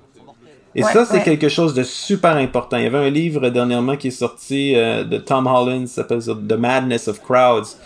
Et 0.75 0.85
Ouais, 0.85 0.93
ça, 0.93 1.05
c'est 1.05 1.15
ouais. 1.19 1.23
quelque 1.25 1.49
chose 1.49 1.75
de 1.75 1.83
super 1.83 2.37
important. 2.37 2.77
Il 2.77 2.85
y 2.85 2.87
avait 2.87 2.99
un 2.99 3.11
livre 3.11 3.49
dernièrement 3.49 3.97
qui 3.97 4.09
est 4.09 4.13
sorti 4.13 4.75
euh, 4.77 5.03
de 5.03 5.17
Tom 5.19 5.47
Holland, 5.47 5.87
ça 5.89 6.03
s'appelle 6.03 6.21
The 6.21 6.53
Madness 6.53 7.09
of 7.09 7.21
Crowds. 7.23 7.77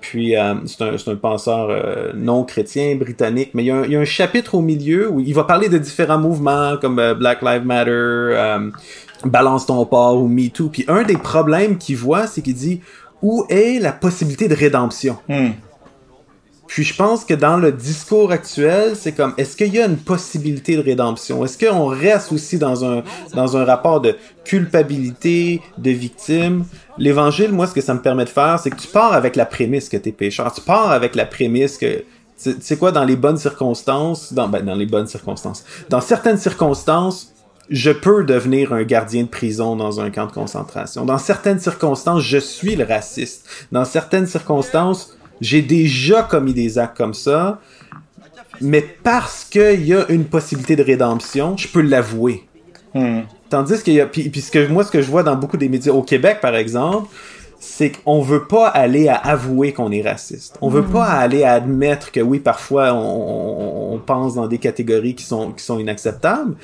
Puis 0.00 0.36
euh, 0.36 0.54
c'est 0.66 0.82
un, 0.82 0.94
un 1.12 1.16
penseur 1.16 1.68
euh, 1.70 2.12
non 2.14 2.44
chrétien 2.44 2.96
britannique, 2.96 3.50
mais 3.54 3.62
il 3.62 3.66
y, 3.66 3.70
a 3.70 3.76
un, 3.76 3.84
il 3.84 3.92
y 3.92 3.96
a 3.96 4.00
un 4.00 4.04
chapitre 4.04 4.54
au 4.56 4.60
milieu 4.60 5.08
où 5.10 5.20
il 5.20 5.32
va 5.34 5.44
parler 5.44 5.70
de 5.70 5.78
différents 5.78 6.18
mouvements 6.18 6.76
comme 6.78 6.96
Black 7.14 7.40
Lives 7.40 7.64
Matter, 7.64 8.36
Balance 9.24 9.64
ton 9.66 9.86
port 9.86 10.20
ou 10.20 10.28
Me 10.28 10.48
Too. 10.50 10.68
Puis 10.68 10.84
un 10.88 11.04
des 11.04 11.16
problèmes 11.16 11.78
qu'il 11.78 11.96
voit, 11.96 12.26
c'est 12.26 12.42
qu'il 12.42 12.54
dit 12.54 12.80
où 13.22 13.46
est 13.48 13.80
la 13.80 13.92
possibilité 13.92 14.48
de 14.48 14.54
rédemption? 14.54 15.16
Hmm. 15.28 15.50
Puis 16.66 16.82
je 16.82 16.94
pense 16.94 17.24
que 17.24 17.34
dans 17.34 17.56
le 17.56 17.72
discours 17.72 18.32
actuel, 18.32 18.96
c'est 18.96 19.12
comme 19.12 19.34
est-ce 19.36 19.56
qu'il 19.56 19.74
y 19.74 19.80
a 19.80 19.86
une 19.86 19.98
possibilité 19.98 20.76
de 20.76 20.82
rédemption? 20.82 21.44
Est-ce 21.44 21.58
qu'on 21.58 21.86
reste 21.86 22.32
aussi 22.32 22.58
dans 22.58 22.84
un 22.84 23.02
dans 23.34 23.56
un 23.56 23.64
rapport 23.64 24.00
de 24.00 24.16
culpabilité, 24.44 25.60
de 25.78 25.90
victime? 25.90 26.64
L'évangile, 26.98 27.52
moi, 27.52 27.66
ce 27.66 27.74
que 27.74 27.80
ça 27.80 27.94
me 27.94 28.00
permet 28.00 28.24
de 28.24 28.30
faire, 28.30 28.58
c'est 28.58 28.70
que 28.70 28.80
tu 28.80 28.88
pars 28.88 29.12
avec 29.12 29.36
la 29.36 29.46
prémisse 29.46 29.88
que 29.88 29.96
t'es 29.96 30.12
pécheur. 30.12 30.52
Tu 30.52 30.62
pars 30.62 30.90
avec 30.90 31.14
la 31.14 31.26
prémisse 31.26 31.76
que 31.76 32.04
tu 32.42 32.54
sais 32.60 32.76
quoi, 32.76 32.92
dans 32.92 33.04
les 33.04 33.16
bonnes 33.16 33.38
circonstances, 33.38 34.32
dans 34.32 34.48
ben, 34.48 34.64
dans 34.64 34.74
les 34.74 34.86
bonnes 34.86 35.06
circonstances, 35.06 35.64
dans 35.88 36.00
certaines 36.00 36.38
circonstances, 36.38 37.32
je 37.70 37.90
peux 37.90 38.24
devenir 38.24 38.72
un 38.72 38.82
gardien 38.82 39.22
de 39.22 39.28
prison 39.28 39.76
dans 39.76 40.00
un 40.00 40.10
camp 40.10 40.26
de 40.26 40.32
concentration. 40.32 41.04
Dans 41.04 41.18
certaines 41.18 41.60
circonstances, 41.60 42.22
je 42.22 42.38
suis 42.38 42.76
le 42.76 42.84
raciste. 42.84 43.48
Dans 43.72 43.84
certaines 43.84 44.26
circonstances, 44.26 45.16
j'ai 45.40 45.62
déjà 45.62 46.22
commis 46.22 46.54
des 46.54 46.78
actes 46.78 46.96
comme 46.96 47.14
ça, 47.14 47.60
mais 48.60 48.82
parce 49.02 49.44
qu'il 49.44 49.86
y 49.86 49.94
a 49.94 50.06
une 50.08 50.24
possibilité 50.24 50.76
de 50.76 50.82
rédemption, 50.82 51.56
je 51.56 51.68
peux 51.68 51.82
l'avouer. 51.82 52.44
Hmm. 52.94 53.20
Tandis 53.50 53.82
qu'il 53.82 53.94
y 53.94 54.00
a, 54.00 54.06
puis, 54.06 54.28
puis 54.28 54.40
ce 54.40 54.50
que 54.50 54.66
moi, 54.68 54.84
ce 54.84 54.90
que 54.90 55.02
je 55.02 55.10
vois 55.10 55.22
dans 55.22 55.36
beaucoup 55.36 55.56
des 55.56 55.68
médias 55.68 55.92
au 55.92 56.02
Québec, 56.02 56.38
par 56.40 56.54
exemple, 56.54 57.08
c'est 57.58 57.90
qu'on 57.90 58.20
veut 58.20 58.46
pas 58.46 58.68
aller 58.68 59.08
à 59.08 59.16
avouer 59.16 59.72
qu'on 59.72 59.90
est 59.90 60.02
raciste. 60.02 60.58
On 60.60 60.68
veut 60.68 60.84
pas 60.84 61.06
aller 61.06 61.44
à 61.44 61.54
admettre 61.54 62.12
que 62.12 62.20
oui, 62.20 62.38
parfois, 62.38 62.92
on, 62.94 64.00
pense 64.04 64.34
dans 64.34 64.46
des 64.46 64.58
catégories 64.58 65.14
qui 65.14 65.24
sont, 65.24 65.52
qui 65.52 65.64
sont 65.64 65.78
inacceptables, 65.78 66.56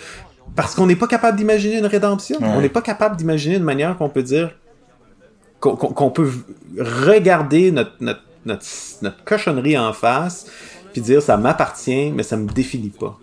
parce 0.55 0.75
qu'on 0.75 0.87
n'est 0.87 0.97
pas 0.97 1.07
capable 1.07 1.39
d'imaginer 1.39 1.79
une 1.79 1.87
rédemption. 1.87 2.39
Ouais. 2.39 2.49
On 2.55 2.61
n'est 2.61 2.69
pas 2.69 2.83
capable 2.83 3.17
d'imaginer 3.17 3.57
une 3.57 3.65
manière 3.65 3.97
qu'on 3.97 4.09
peut 4.09 4.23
dire 4.23 4.51
qu'on 5.61 6.11
peut 6.11 6.31
regarder 6.79 7.71
notre, 7.71 7.93
notre, 8.01 8.23
notre, 8.45 8.65
notre 9.03 9.25
cochonnerie 9.25 9.79
en 9.79 9.93
face, 9.93 10.47
puis 10.93 11.01
dire 11.03 11.23
ça 11.23 11.37
m'appartient, 11.37 12.11
mais 12.13 12.23
ça 12.23 12.37
me 12.37 12.49
définit 12.49 12.91
pas. 12.91 13.21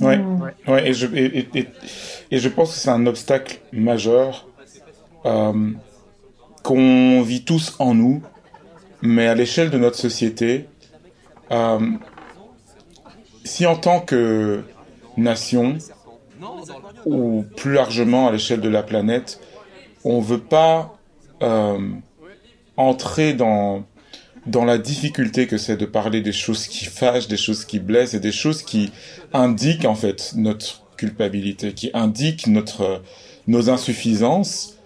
Ouais, 0.00 0.26
ouais, 0.66 0.88
et 0.88 0.92
je, 0.94 1.06
et, 1.14 1.24
et- 1.38 1.58
et- 1.58 1.68
et 2.32 2.38
je 2.38 2.48
pense 2.48 2.72
que 2.72 2.78
c'est 2.78 2.90
un 2.90 3.06
obstacle 3.06 3.60
majeur 3.72 4.48
euh, 5.24 5.70
qu'on 6.62 7.22
vit 7.22 7.44
tous 7.44 7.76
en 7.78 7.94
nous, 7.94 8.22
mais 9.04 9.28
à 9.28 9.34
l'échelle 9.34 9.70
de 9.70 9.78
notre 9.78 9.98
société, 9.98 10.66
euh, 11.52 11.78
si 13.44 13.66
en 13.66 13.76
tant 13.76 14.00
que 14.00 14.62
nation, 15.16 15.76
ou 17.04 17.44
plus 17.56 17.74
largement 17.74 18.28
à 18.28 18.32
l'échelle 18.32 18.60
de 18.60 18.68
la 18.68 18.82
planète, 18.82 19.40
on 20.04 20.20
veut 20.20 20.40
pas 20.40 20.98
euh, 21.42 21.78
entrer 22.76 23.34
dans 23.34 23.84
dans 24.46 24.66
la 24.66 24.76
difficulté 24.76 25.46
que 25.46 25.56
c'est 25.56 25.78
de 25.78 25.86
parler 25.86 26.20
des 26.20 26.32
choses 26.32 26.66
qui 26.66 26.84
fâchent, 26.84 27.28
des 27.28 27.38
choses 27.38 27.64
qui 27.64 27.78
blessent 27.78 28.12
et 28.12 28.20
des 28.20 28.32
choses 28.32 28.62
qui 28.62 28.92
indiquent 29.32 29.86
en 29.86 29.94
fait 29.94 30.34
notre 30.36 30.82
culpabilité, 30.98 31.72
qui 31.72 31.90
indiquent 31.94 32.46
notre 32.46 33.02
nos 33.46 33.70
insuffisances, 33.70 34.76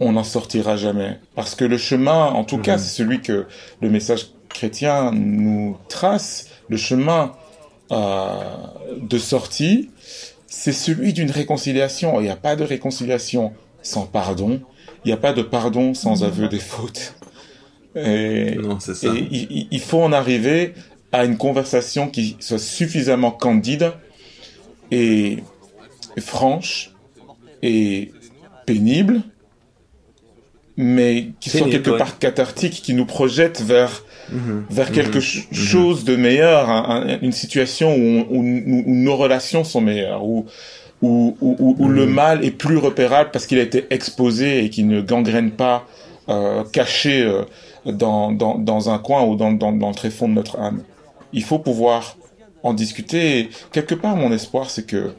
on 0.00 0.12
n'en 0.12 0.24
sortira 0.24 0.76
jamais. 0.76 1.18
Parce 1.34 1.54
que 1.54 1.64
le 1.64 1.78
chemin, 1.78 2.26
en 2.26 2.44
tout 2.44 2.58
cas, 2.58 2.78
c'est 2.78 2.94
celui 2.96 3.20
que 3.20 3.46
le 3.80 3.90
message 3.90 4.28
chrétien 4.48 5.12
nous 5.12 5.76
trace, 5.88 6.48
le 6.68 6.76
chemin 6.76 7.32
euh, 7.92 8.40
de 9.00 9.18
sortie, 9.18 9.90
c'est 10.46 10.72
celui 10.72 11.12
d'une 11.12 11.30
réconciliation. 11.30 12.18
Il 12.20 12.24
n'y 12.24 12.30
a 12.30 12.36
pas 12.36 12.56
de 12.56 12.64
réconciliation 12.64 13.52
sans 13.82 14.06
pardon. 14.06 14.60
Il 15.04 15.08
n'y 15.08 15.12
a 15.12 15.16
pas 15.18 15.32
de 15.32 15.42
pardon 15.42 15.94
sans 15.94 16.24
aveu 16.24 16.48
des 16.48 16.58
fautes. 16.58 17.14
Et, 17.94 18.56
Non, 18.56 18.80
c'est 18.80 18.94
ça. 18.94 19.08
et 19.08 19.28
il, 19.30 19.68
il 19.70 19.80
faut 19.80 20.02
en 20.02 20.12
arriver 20.12 20.74
à 21.12 21.24
une 21.24 21.36
conversation 21.36 22.08
qui 22.08 22.36
soit 22.40 22.58
suffisamment 22.58 23.32
candide 23.32 23.92
et 24.90 25.38
franche 26.18 26.94
et 27.62 28.12
pénible, 28.66 29.22
mais 30.82 31.28
qui 31.40 31.50
soit 31.50 31.60
Pénible, 31.66 31.82
quelque 31.82 31.98
part 31.98 32.18
cathartique, 32.18 32.80
qui 32.82 32.94
nous 32.94 33.06
projette 33.06 33.60
vers 33.62 34.04
Mhm. 34.32 34.64
vers 34.70 34.92
quelque 34.92 35.16
Mhm. 35.18 35.22
ch- 35.22 35.48
chose 35.52 36.04
de 36.04 36.14
meilleur, 36.16 36.70
un- 36.70 37.02
un- 37.08 37.18
une 37.20 37.32
situation 37.32 37.94
où, 37.94 38.26
on- 38.30 38.38
où 38.38 38.84
nos 38.86 39.16
relations 39.16 39.64
sont 39.64 39.80
meilleures, 39.80 40.24
où, 40.24 40.46
où, 41.02 41.36
où, 41.40 41.88
le 41.88 42.06
mal 42.06 42.44
est 42.44 42.50
plus 42.50 42.76
repérable 42.76 43.30
parce 43.32 43.46
qu'il 43.46 43.58
a 43.58 43.62
été 43.62 43.86
exposé 43.90 44.64
et 44.64 44.70
qu'il 44.70 44.86
ne 44.86 45.00
gangrène 45.00 45.50
pas 45.50 45.86
euh, 46.28 46.62
caché 46.72 47.22
euh, 47.22 47.42
dans, 47.86 48.30
dans, 48.30 48.56
dans 48.56 48.90
un 48.90 48.98
coin 48.98 49.22
ou 49.24 49.34
dans, 49.34 49.50
dans, 49.50 49.72
dans 49.72 49.88
le 49.88 49.94
tréfonds 49.94 50.28
de 50.28 50.34
notre 50.34 50.60
âme. 50.60 50.82
Il 51.32 51.42
faut 51.42 51.58
pouvoir 51.58 52.16
en 52.62 52.72
discuter. 52.74 53.38
Et 53.40 53.50
quelque 53.72 53.96
part, 53.96 54.14
mon 54.16 54.30
espoir, 54.30 54.70
c'est 54.70 54.86
que 54.86 55.12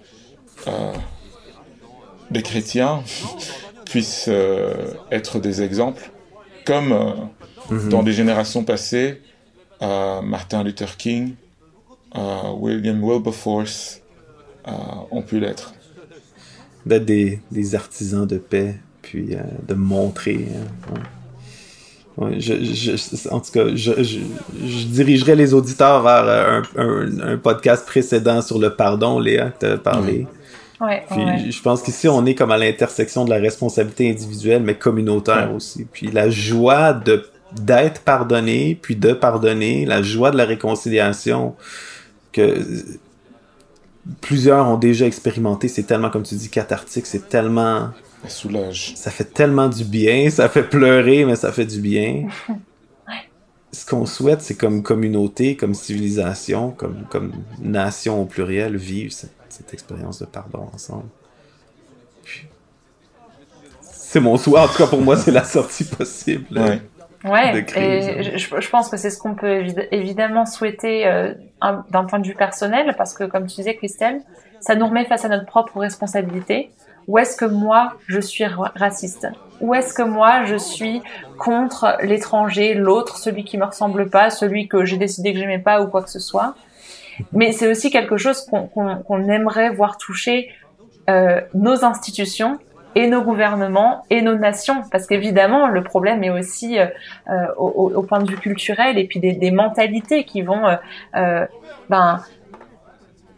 euh, 0.67 0.93
les 2.29 2.43
chrétiens 2.43 3.01
puissent 3.91 4.25
euh, 4.29 4.73
être 5.11 5.39
des 5.39 5.61
exemples, 5.61 6.09
comme 6.65 6.91
euh, 6.91 7.11
Mhm. 7.69 7.89
dans 7.89 8.03
des 8.03 8.11
générations 8.13 8.63
passées, 8.63 9.21
euh, 9.81 10.21
Martin 10.21 10.63
Luther 10.63 10.97
King, 10.97 11.35
William 12.59 12.99
Wilberforce 13.01 14.01
ont 15.11 15.21
pu 15.21 15.39
l'être. 15.39 15.73
D'être 16.85 17.05
des, 17.05 17.39
des 17.51 17.75
artisans 17.75 18.25
de 18.27 18.37
paix, 18.37 18.75
puis 19.01 19.37
de 19.69 19.73
montrer. 19.73 20.47
hein, 20.55 20.93
ouais. 20.93 21.01
Ouais, 22.17 22.39
je, 22.39 22.53
je- 22.61 23.29
en 23.29 23.39
tout 23.39 23.51
cas, 23.53 23.67
je, 23.73 24.03
je, 24.03 24.19
je 24.65 24.85
dirigerai 24.87 25.35
les 25.35 25.53
auditeurs 25.53 26.01
vers 26.03 26.25
un, 26.27 26.63
un- 26.75 27.19
un 27.33 27.37
podcast 27.37 27.85
précédent 27.85 28.41
sur 28.41 28.59
le 28.59 28.75
pardon, 28.75 29.17
Léa, 29.19 29.51
que 29.51 29.65
tu 29.65 29.71
as 29.71 29.77
parlé. 29.77 30.27
Ouais, 30.81 31.03
Puis 31.09 31.23
ouais. 31.23 31.51
je 31.51 31.61
pense 31.61 31.81
qu'ici, 31.83 32.07
on 32.07 32.25
est 32.25 32.35
comme 32.35 32.51
à 32.51 32.57
l'intersection 32.57 33.23
de 33.23 33.29
la 33.29 33.37
responsabilité 33.37 34.09
individuelle, 34.09 34.63
mais 34.63 34.75
communautaire 34.75 35.49
Ouais. 35.49 35.55
aussi. 35.55 35.85
Puis 35.85 36.07
la 36.11 36.29
joie 36.29 36.93
de 36.93 37.25
d'être 37.53 38.01
pardonné, 38.03 38.79
puis 38.81 38.95
de 38.95 39.11
pardonner, 39.11 39.85
la 39.85 40.01
joie 40.01 40.31
de 40.31 40.37
la 40.37 40.45
réconciliation 40.45 41.53
que 42.31 42.57
plusieurs 44.21 44.67
ont 44.67 44.77
déjà 44.77 45.05
expérimenté, 45.05 45.67
c'est 45.67 45.83
tellement, 45.83 46.09
comme 46.09 46.23
tu 46.23 46.35
dis, 46.35 46.49
cathartique, 46.49 47.05
c'est 47.05 47.27
tellement... 47.27 47.89
Ça 48.23 48.29
soulage. 48.29 48.93
Ça 48.95 49.11
fait 49.11 49.25
tellement 49.33 49.67
du 49.67 49.83
bien, 49.83 50.29
ça 50.29 50.47
fait 50.47 50.63
pleurer, 50.63 51.25
mais 51.25 51.35
ça 51.35 51.51
fait 51.51 51.65
du 51.65 51.81
bien. 51.81 52.27
Ce 53.73 53.85
qu'on 53.85 54.05
souhaite, 54.05 54.41
c'est 54.41 54.55
comme 54.55 54.83
communauté, 54.83 55.55
comme 55.55 55.73
civilisation, 55.73 56.71
comme, 56.71 57.03
comme 57.09 57.31
nation 57.61 58.21
au 58.21 58.25
pluriel, 58.25 58.75
vivre 58.75 59.13
cette, 59.13 59.31
cette 59.51 59.73
expérience 59.73 60.19
de 60.19 60.25
pardon 60.25 60.67
ensemble. 60.73 61.05
C'est 63.81 64.19
mon 64.19 64.37
souhait, 64.37 64.59
en 64.59 64.67
tout 64.67 64.77
cas 64.77 64.87
pour 64.87 65.01
moi, 65.01 65.15
c'est 65.15 65.31
la 65.31 65.43
sortie 65.43 65.85
possible. 65.85 66.59
Ouais. 66.59 66.81
Ouais, 67.23 67.63
crise, 67.63 68.07
et 68.07 68.37
je, 68.39 68.59
je 68.59 68.69
pense 68.69 68.89
que 68.89 68.97
c'est 68.97 69.11
ce 69.11 69.19
qu'on 69.19 69.35
peut 69.35 69.61
évi- 69.61 69.87
évidemment 69.91 70.47
souhaiter 70.47 71.05
euh, 71.05 71.33
un- 71.61 71.85
d'un 71.91 72.05
point 72.05 72.17
de 72.17 72.27
vue 72.27 72.33
personnel, 72.33 72.95
parce 72.97 73.13
que 73.13 73.23
comme 73.25 73.45
tu 73.45 73.55
disais, 73.57 73.75
Christelle, 73.75 74.21
ça 74.59 74.73
nous 74.75 74.87
remet 74.87 75.05
face 75.05 75.23
à 75.23 75.29
notre 75.29 75.45
propre 75.45 75.77
responsabilité. 75.79 76.71
Où 77.07 77.19
est-ce 77.19 77.37
que 77.37 77.45
moi, 77.45 77.93
je 78.07 78.19
suis 78.19 78.43
ra- 78.45 78.71
raciste? 78.75 79.27
Où 79.59 79.75
est-ce 79.75 79.93
que 79.93 80.01
moi, 80.01 80.45
je 80.45 80.55
suis 80.55 81.03
contre 81.37 81.95
l'étranger, 82.01 82.73
l'autre, 82.73 83.17
celui 83.17 83.43
qui 83.43 83.57
me 83.59 83.65
ressemble 83.65 84.09
pas, 84.09 84.31
celui 84.31 84.67
que 84.67 84.83
j'ai 84.85 84.97
décidé 84.97 85.31
que 85.33 85.39
j'aimais 85.39 85.59
pas 85.59 85.81
ou 85.83 85.87
quoi 85.87 86.01
que 86.01 86.09
ce 86.09 86.19
soit? 86.19 86.55
Mais 87.33 87.51
c'est 87.51 87.67
aussi 87.67 87.89
quelque 87.89 88.17
chose 88.17 88.45
qu'on 88.45 89.23
aimerait 89.27 89.69
voir 89.69 89.97
toucher 89.97 90.49
euh, 91.09 91.41
nos 91.53 91.83
institutions 91.83 92.59
et 92.93 93.07
nos 93.07 93.21
gouvernements 93.21 94.03
et 94.09 94.21
nos 94.21 94.35
nations, 94.35 94.83
parce 94.91 95.07
qu'évidemment, 95.07 95.67
le 95.67 95.81
problème 95.83 96.23
est 96.23 96.29
aussi 96.29 96.77
euh, 96.77 96.85
euh, 97.29 97.47
au, 97.57 98.03
point 98.03 98.19
de 98.19 98.29
vue 98.29 98.37
culturel 98.37 98.97
et 98.97 99.05
puis 99.05 99.19
des, 99.19 99.51
mentalités 99.51 100.25
qui 100.25 100.41
vont 100.41 100.63
ben, 101.89 102.21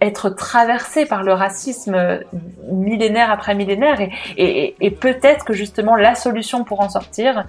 être 0.01 0.29
traversées 0.29 1.05
par 1.05 1.23
le 1.23 1.33
racisme 1.33 2.19
millénaire 2.71 3.31
après 3.31 3.55
millénaire. 3.55 3.99
Et 4.37 4.91
peut-être 4.99 5.45
que 5.45 5.53
justement 5.53 5.95
la 5.95 6.15
solution 6.15 6.63
pour 6.63 6.81
en 6.81 6.89
sortir, 6.89 7.45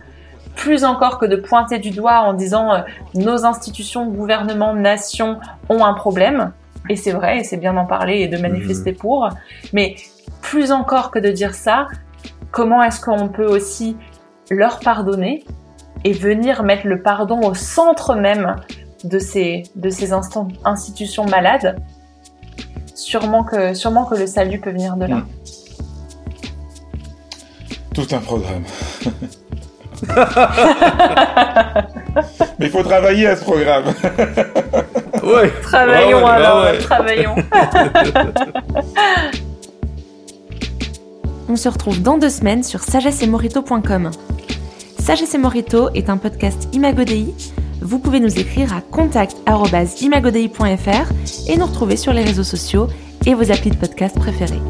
plus 0.55 0.85
encore 0.85 1.19
que 1.19 1.27
de 1.27 1.37
pointer 1.37 1.79
du 1.79 1.91
doigt 1.91 2.21
en 2.21 2.33
disant 2.33 2.73
euh, 2.73 2.81
nos 3.15 3.45
institutions, 3.45 4.07
gouvernements, 4.07 4.75
nations 4.75 5.39
ont 5.69 5.85
un 5.85 5.95
problème, 5.95 6.53
et 6.89 6.97
c'est 6.97 7.13
vrai, 7.13 7.39
et 7.39 7.45
c'est 7.45 7.57
bien 7.57 7.75
d'en 7.75 7.87
parler 7.87 8.21
et 8.21 8.29
de 8.29 8.37
manifester 8.37 8.93
pour, 8.93 9.29
mais 9.73 9.97
plus 10.43 10.73
encore 10.73 11.11
que 11.11 11.19
de 11.19 11.31
dire 11.31 11.55
ça, 11.55 11.89
comment 12.51 12.83
est-ce 12.83 13.01
qu'on 13.01 13.29
peut 13.29 13.47
aussi 13.47 13.97
leur 14.51 14.81
pardonner 14.81 15.45
et 16.05 16.13
venir 16.13 16.63
mettre 16.63 16.87
le 16.87 17.03
pardon 17.03 17.41
au 17.41 17.55
centre 17.55 18.15
même 18.15 18.57
de 19.05 19.19
ces, 19.19 19.65
de 19.75 19.91
ces 19.91 20.13
instant- 20.13 20.49
institutions 20.65 21.25
malades? 21.25 21.77
Sûrement 22.95 23.43
que, 23.43 23.75
sûrement 23.75 24.05
que 24.05 24.15
le 24.15 24.27
salut 24.27 24.61
peut 24.61 24.71
venir 24.71 24.97
de 24.97 25.07
là. 25.07 25.17
Mm. 25.17 25.27
Tout 27.95 28.07
un 28.13 28.19
programme. 28.19 28.65
Mais 32.59 32.67
il 32.67 32.71
faut 32.71 32.83
travailler 32.83 33.29
à 33.29 33.37
ce 33.37 33.45
programme. 33.45 33.85
Ouais. 35.23 35.51
Travaillons 35.63 36.19
Ouais, 36.19 36.25
ouais, 36.25 36.31
alors, 36.31 36.65
ouais. 36.65 36.77
travaillons. 36.79 37.35
On 41.49 41.57
se 41.57 41.67
retrouve 41.69 42.03
dans 42.03 42.19
deux 42.19 42.29
semaines 42.29 42.63
sur 42.63 42.81
sagessemorito.com. 42.81 44.11
Sagesse 44.99 45.35
et 45.35 45.39
Morito 45.39 45.89
est 45.95 46.11
un 46.11 46.19
podcast 46.19 46.69
Imagodei. 46.75 47.33
Vous 47.81 47.99
pouvez 47.99 48.21
nous 48.21 48.39
écrire 48.39 48.75
à 48.75 48.83
contact.imagodei.fr 48.83 51.13
et 51.49 51.57
nous 51.57 51.67
retrouver 51.67 51.97
sur 51.97 52.13
les 52.13 52.23
réseaux 52.23 52.45
sociaux 52.45 52.89
et 53.27 53.33
vos 53.35 53.51
applis 53.51 53.71
de 53.71 53.77
podcast 53.77 54.17
préférés. 54.19 54.61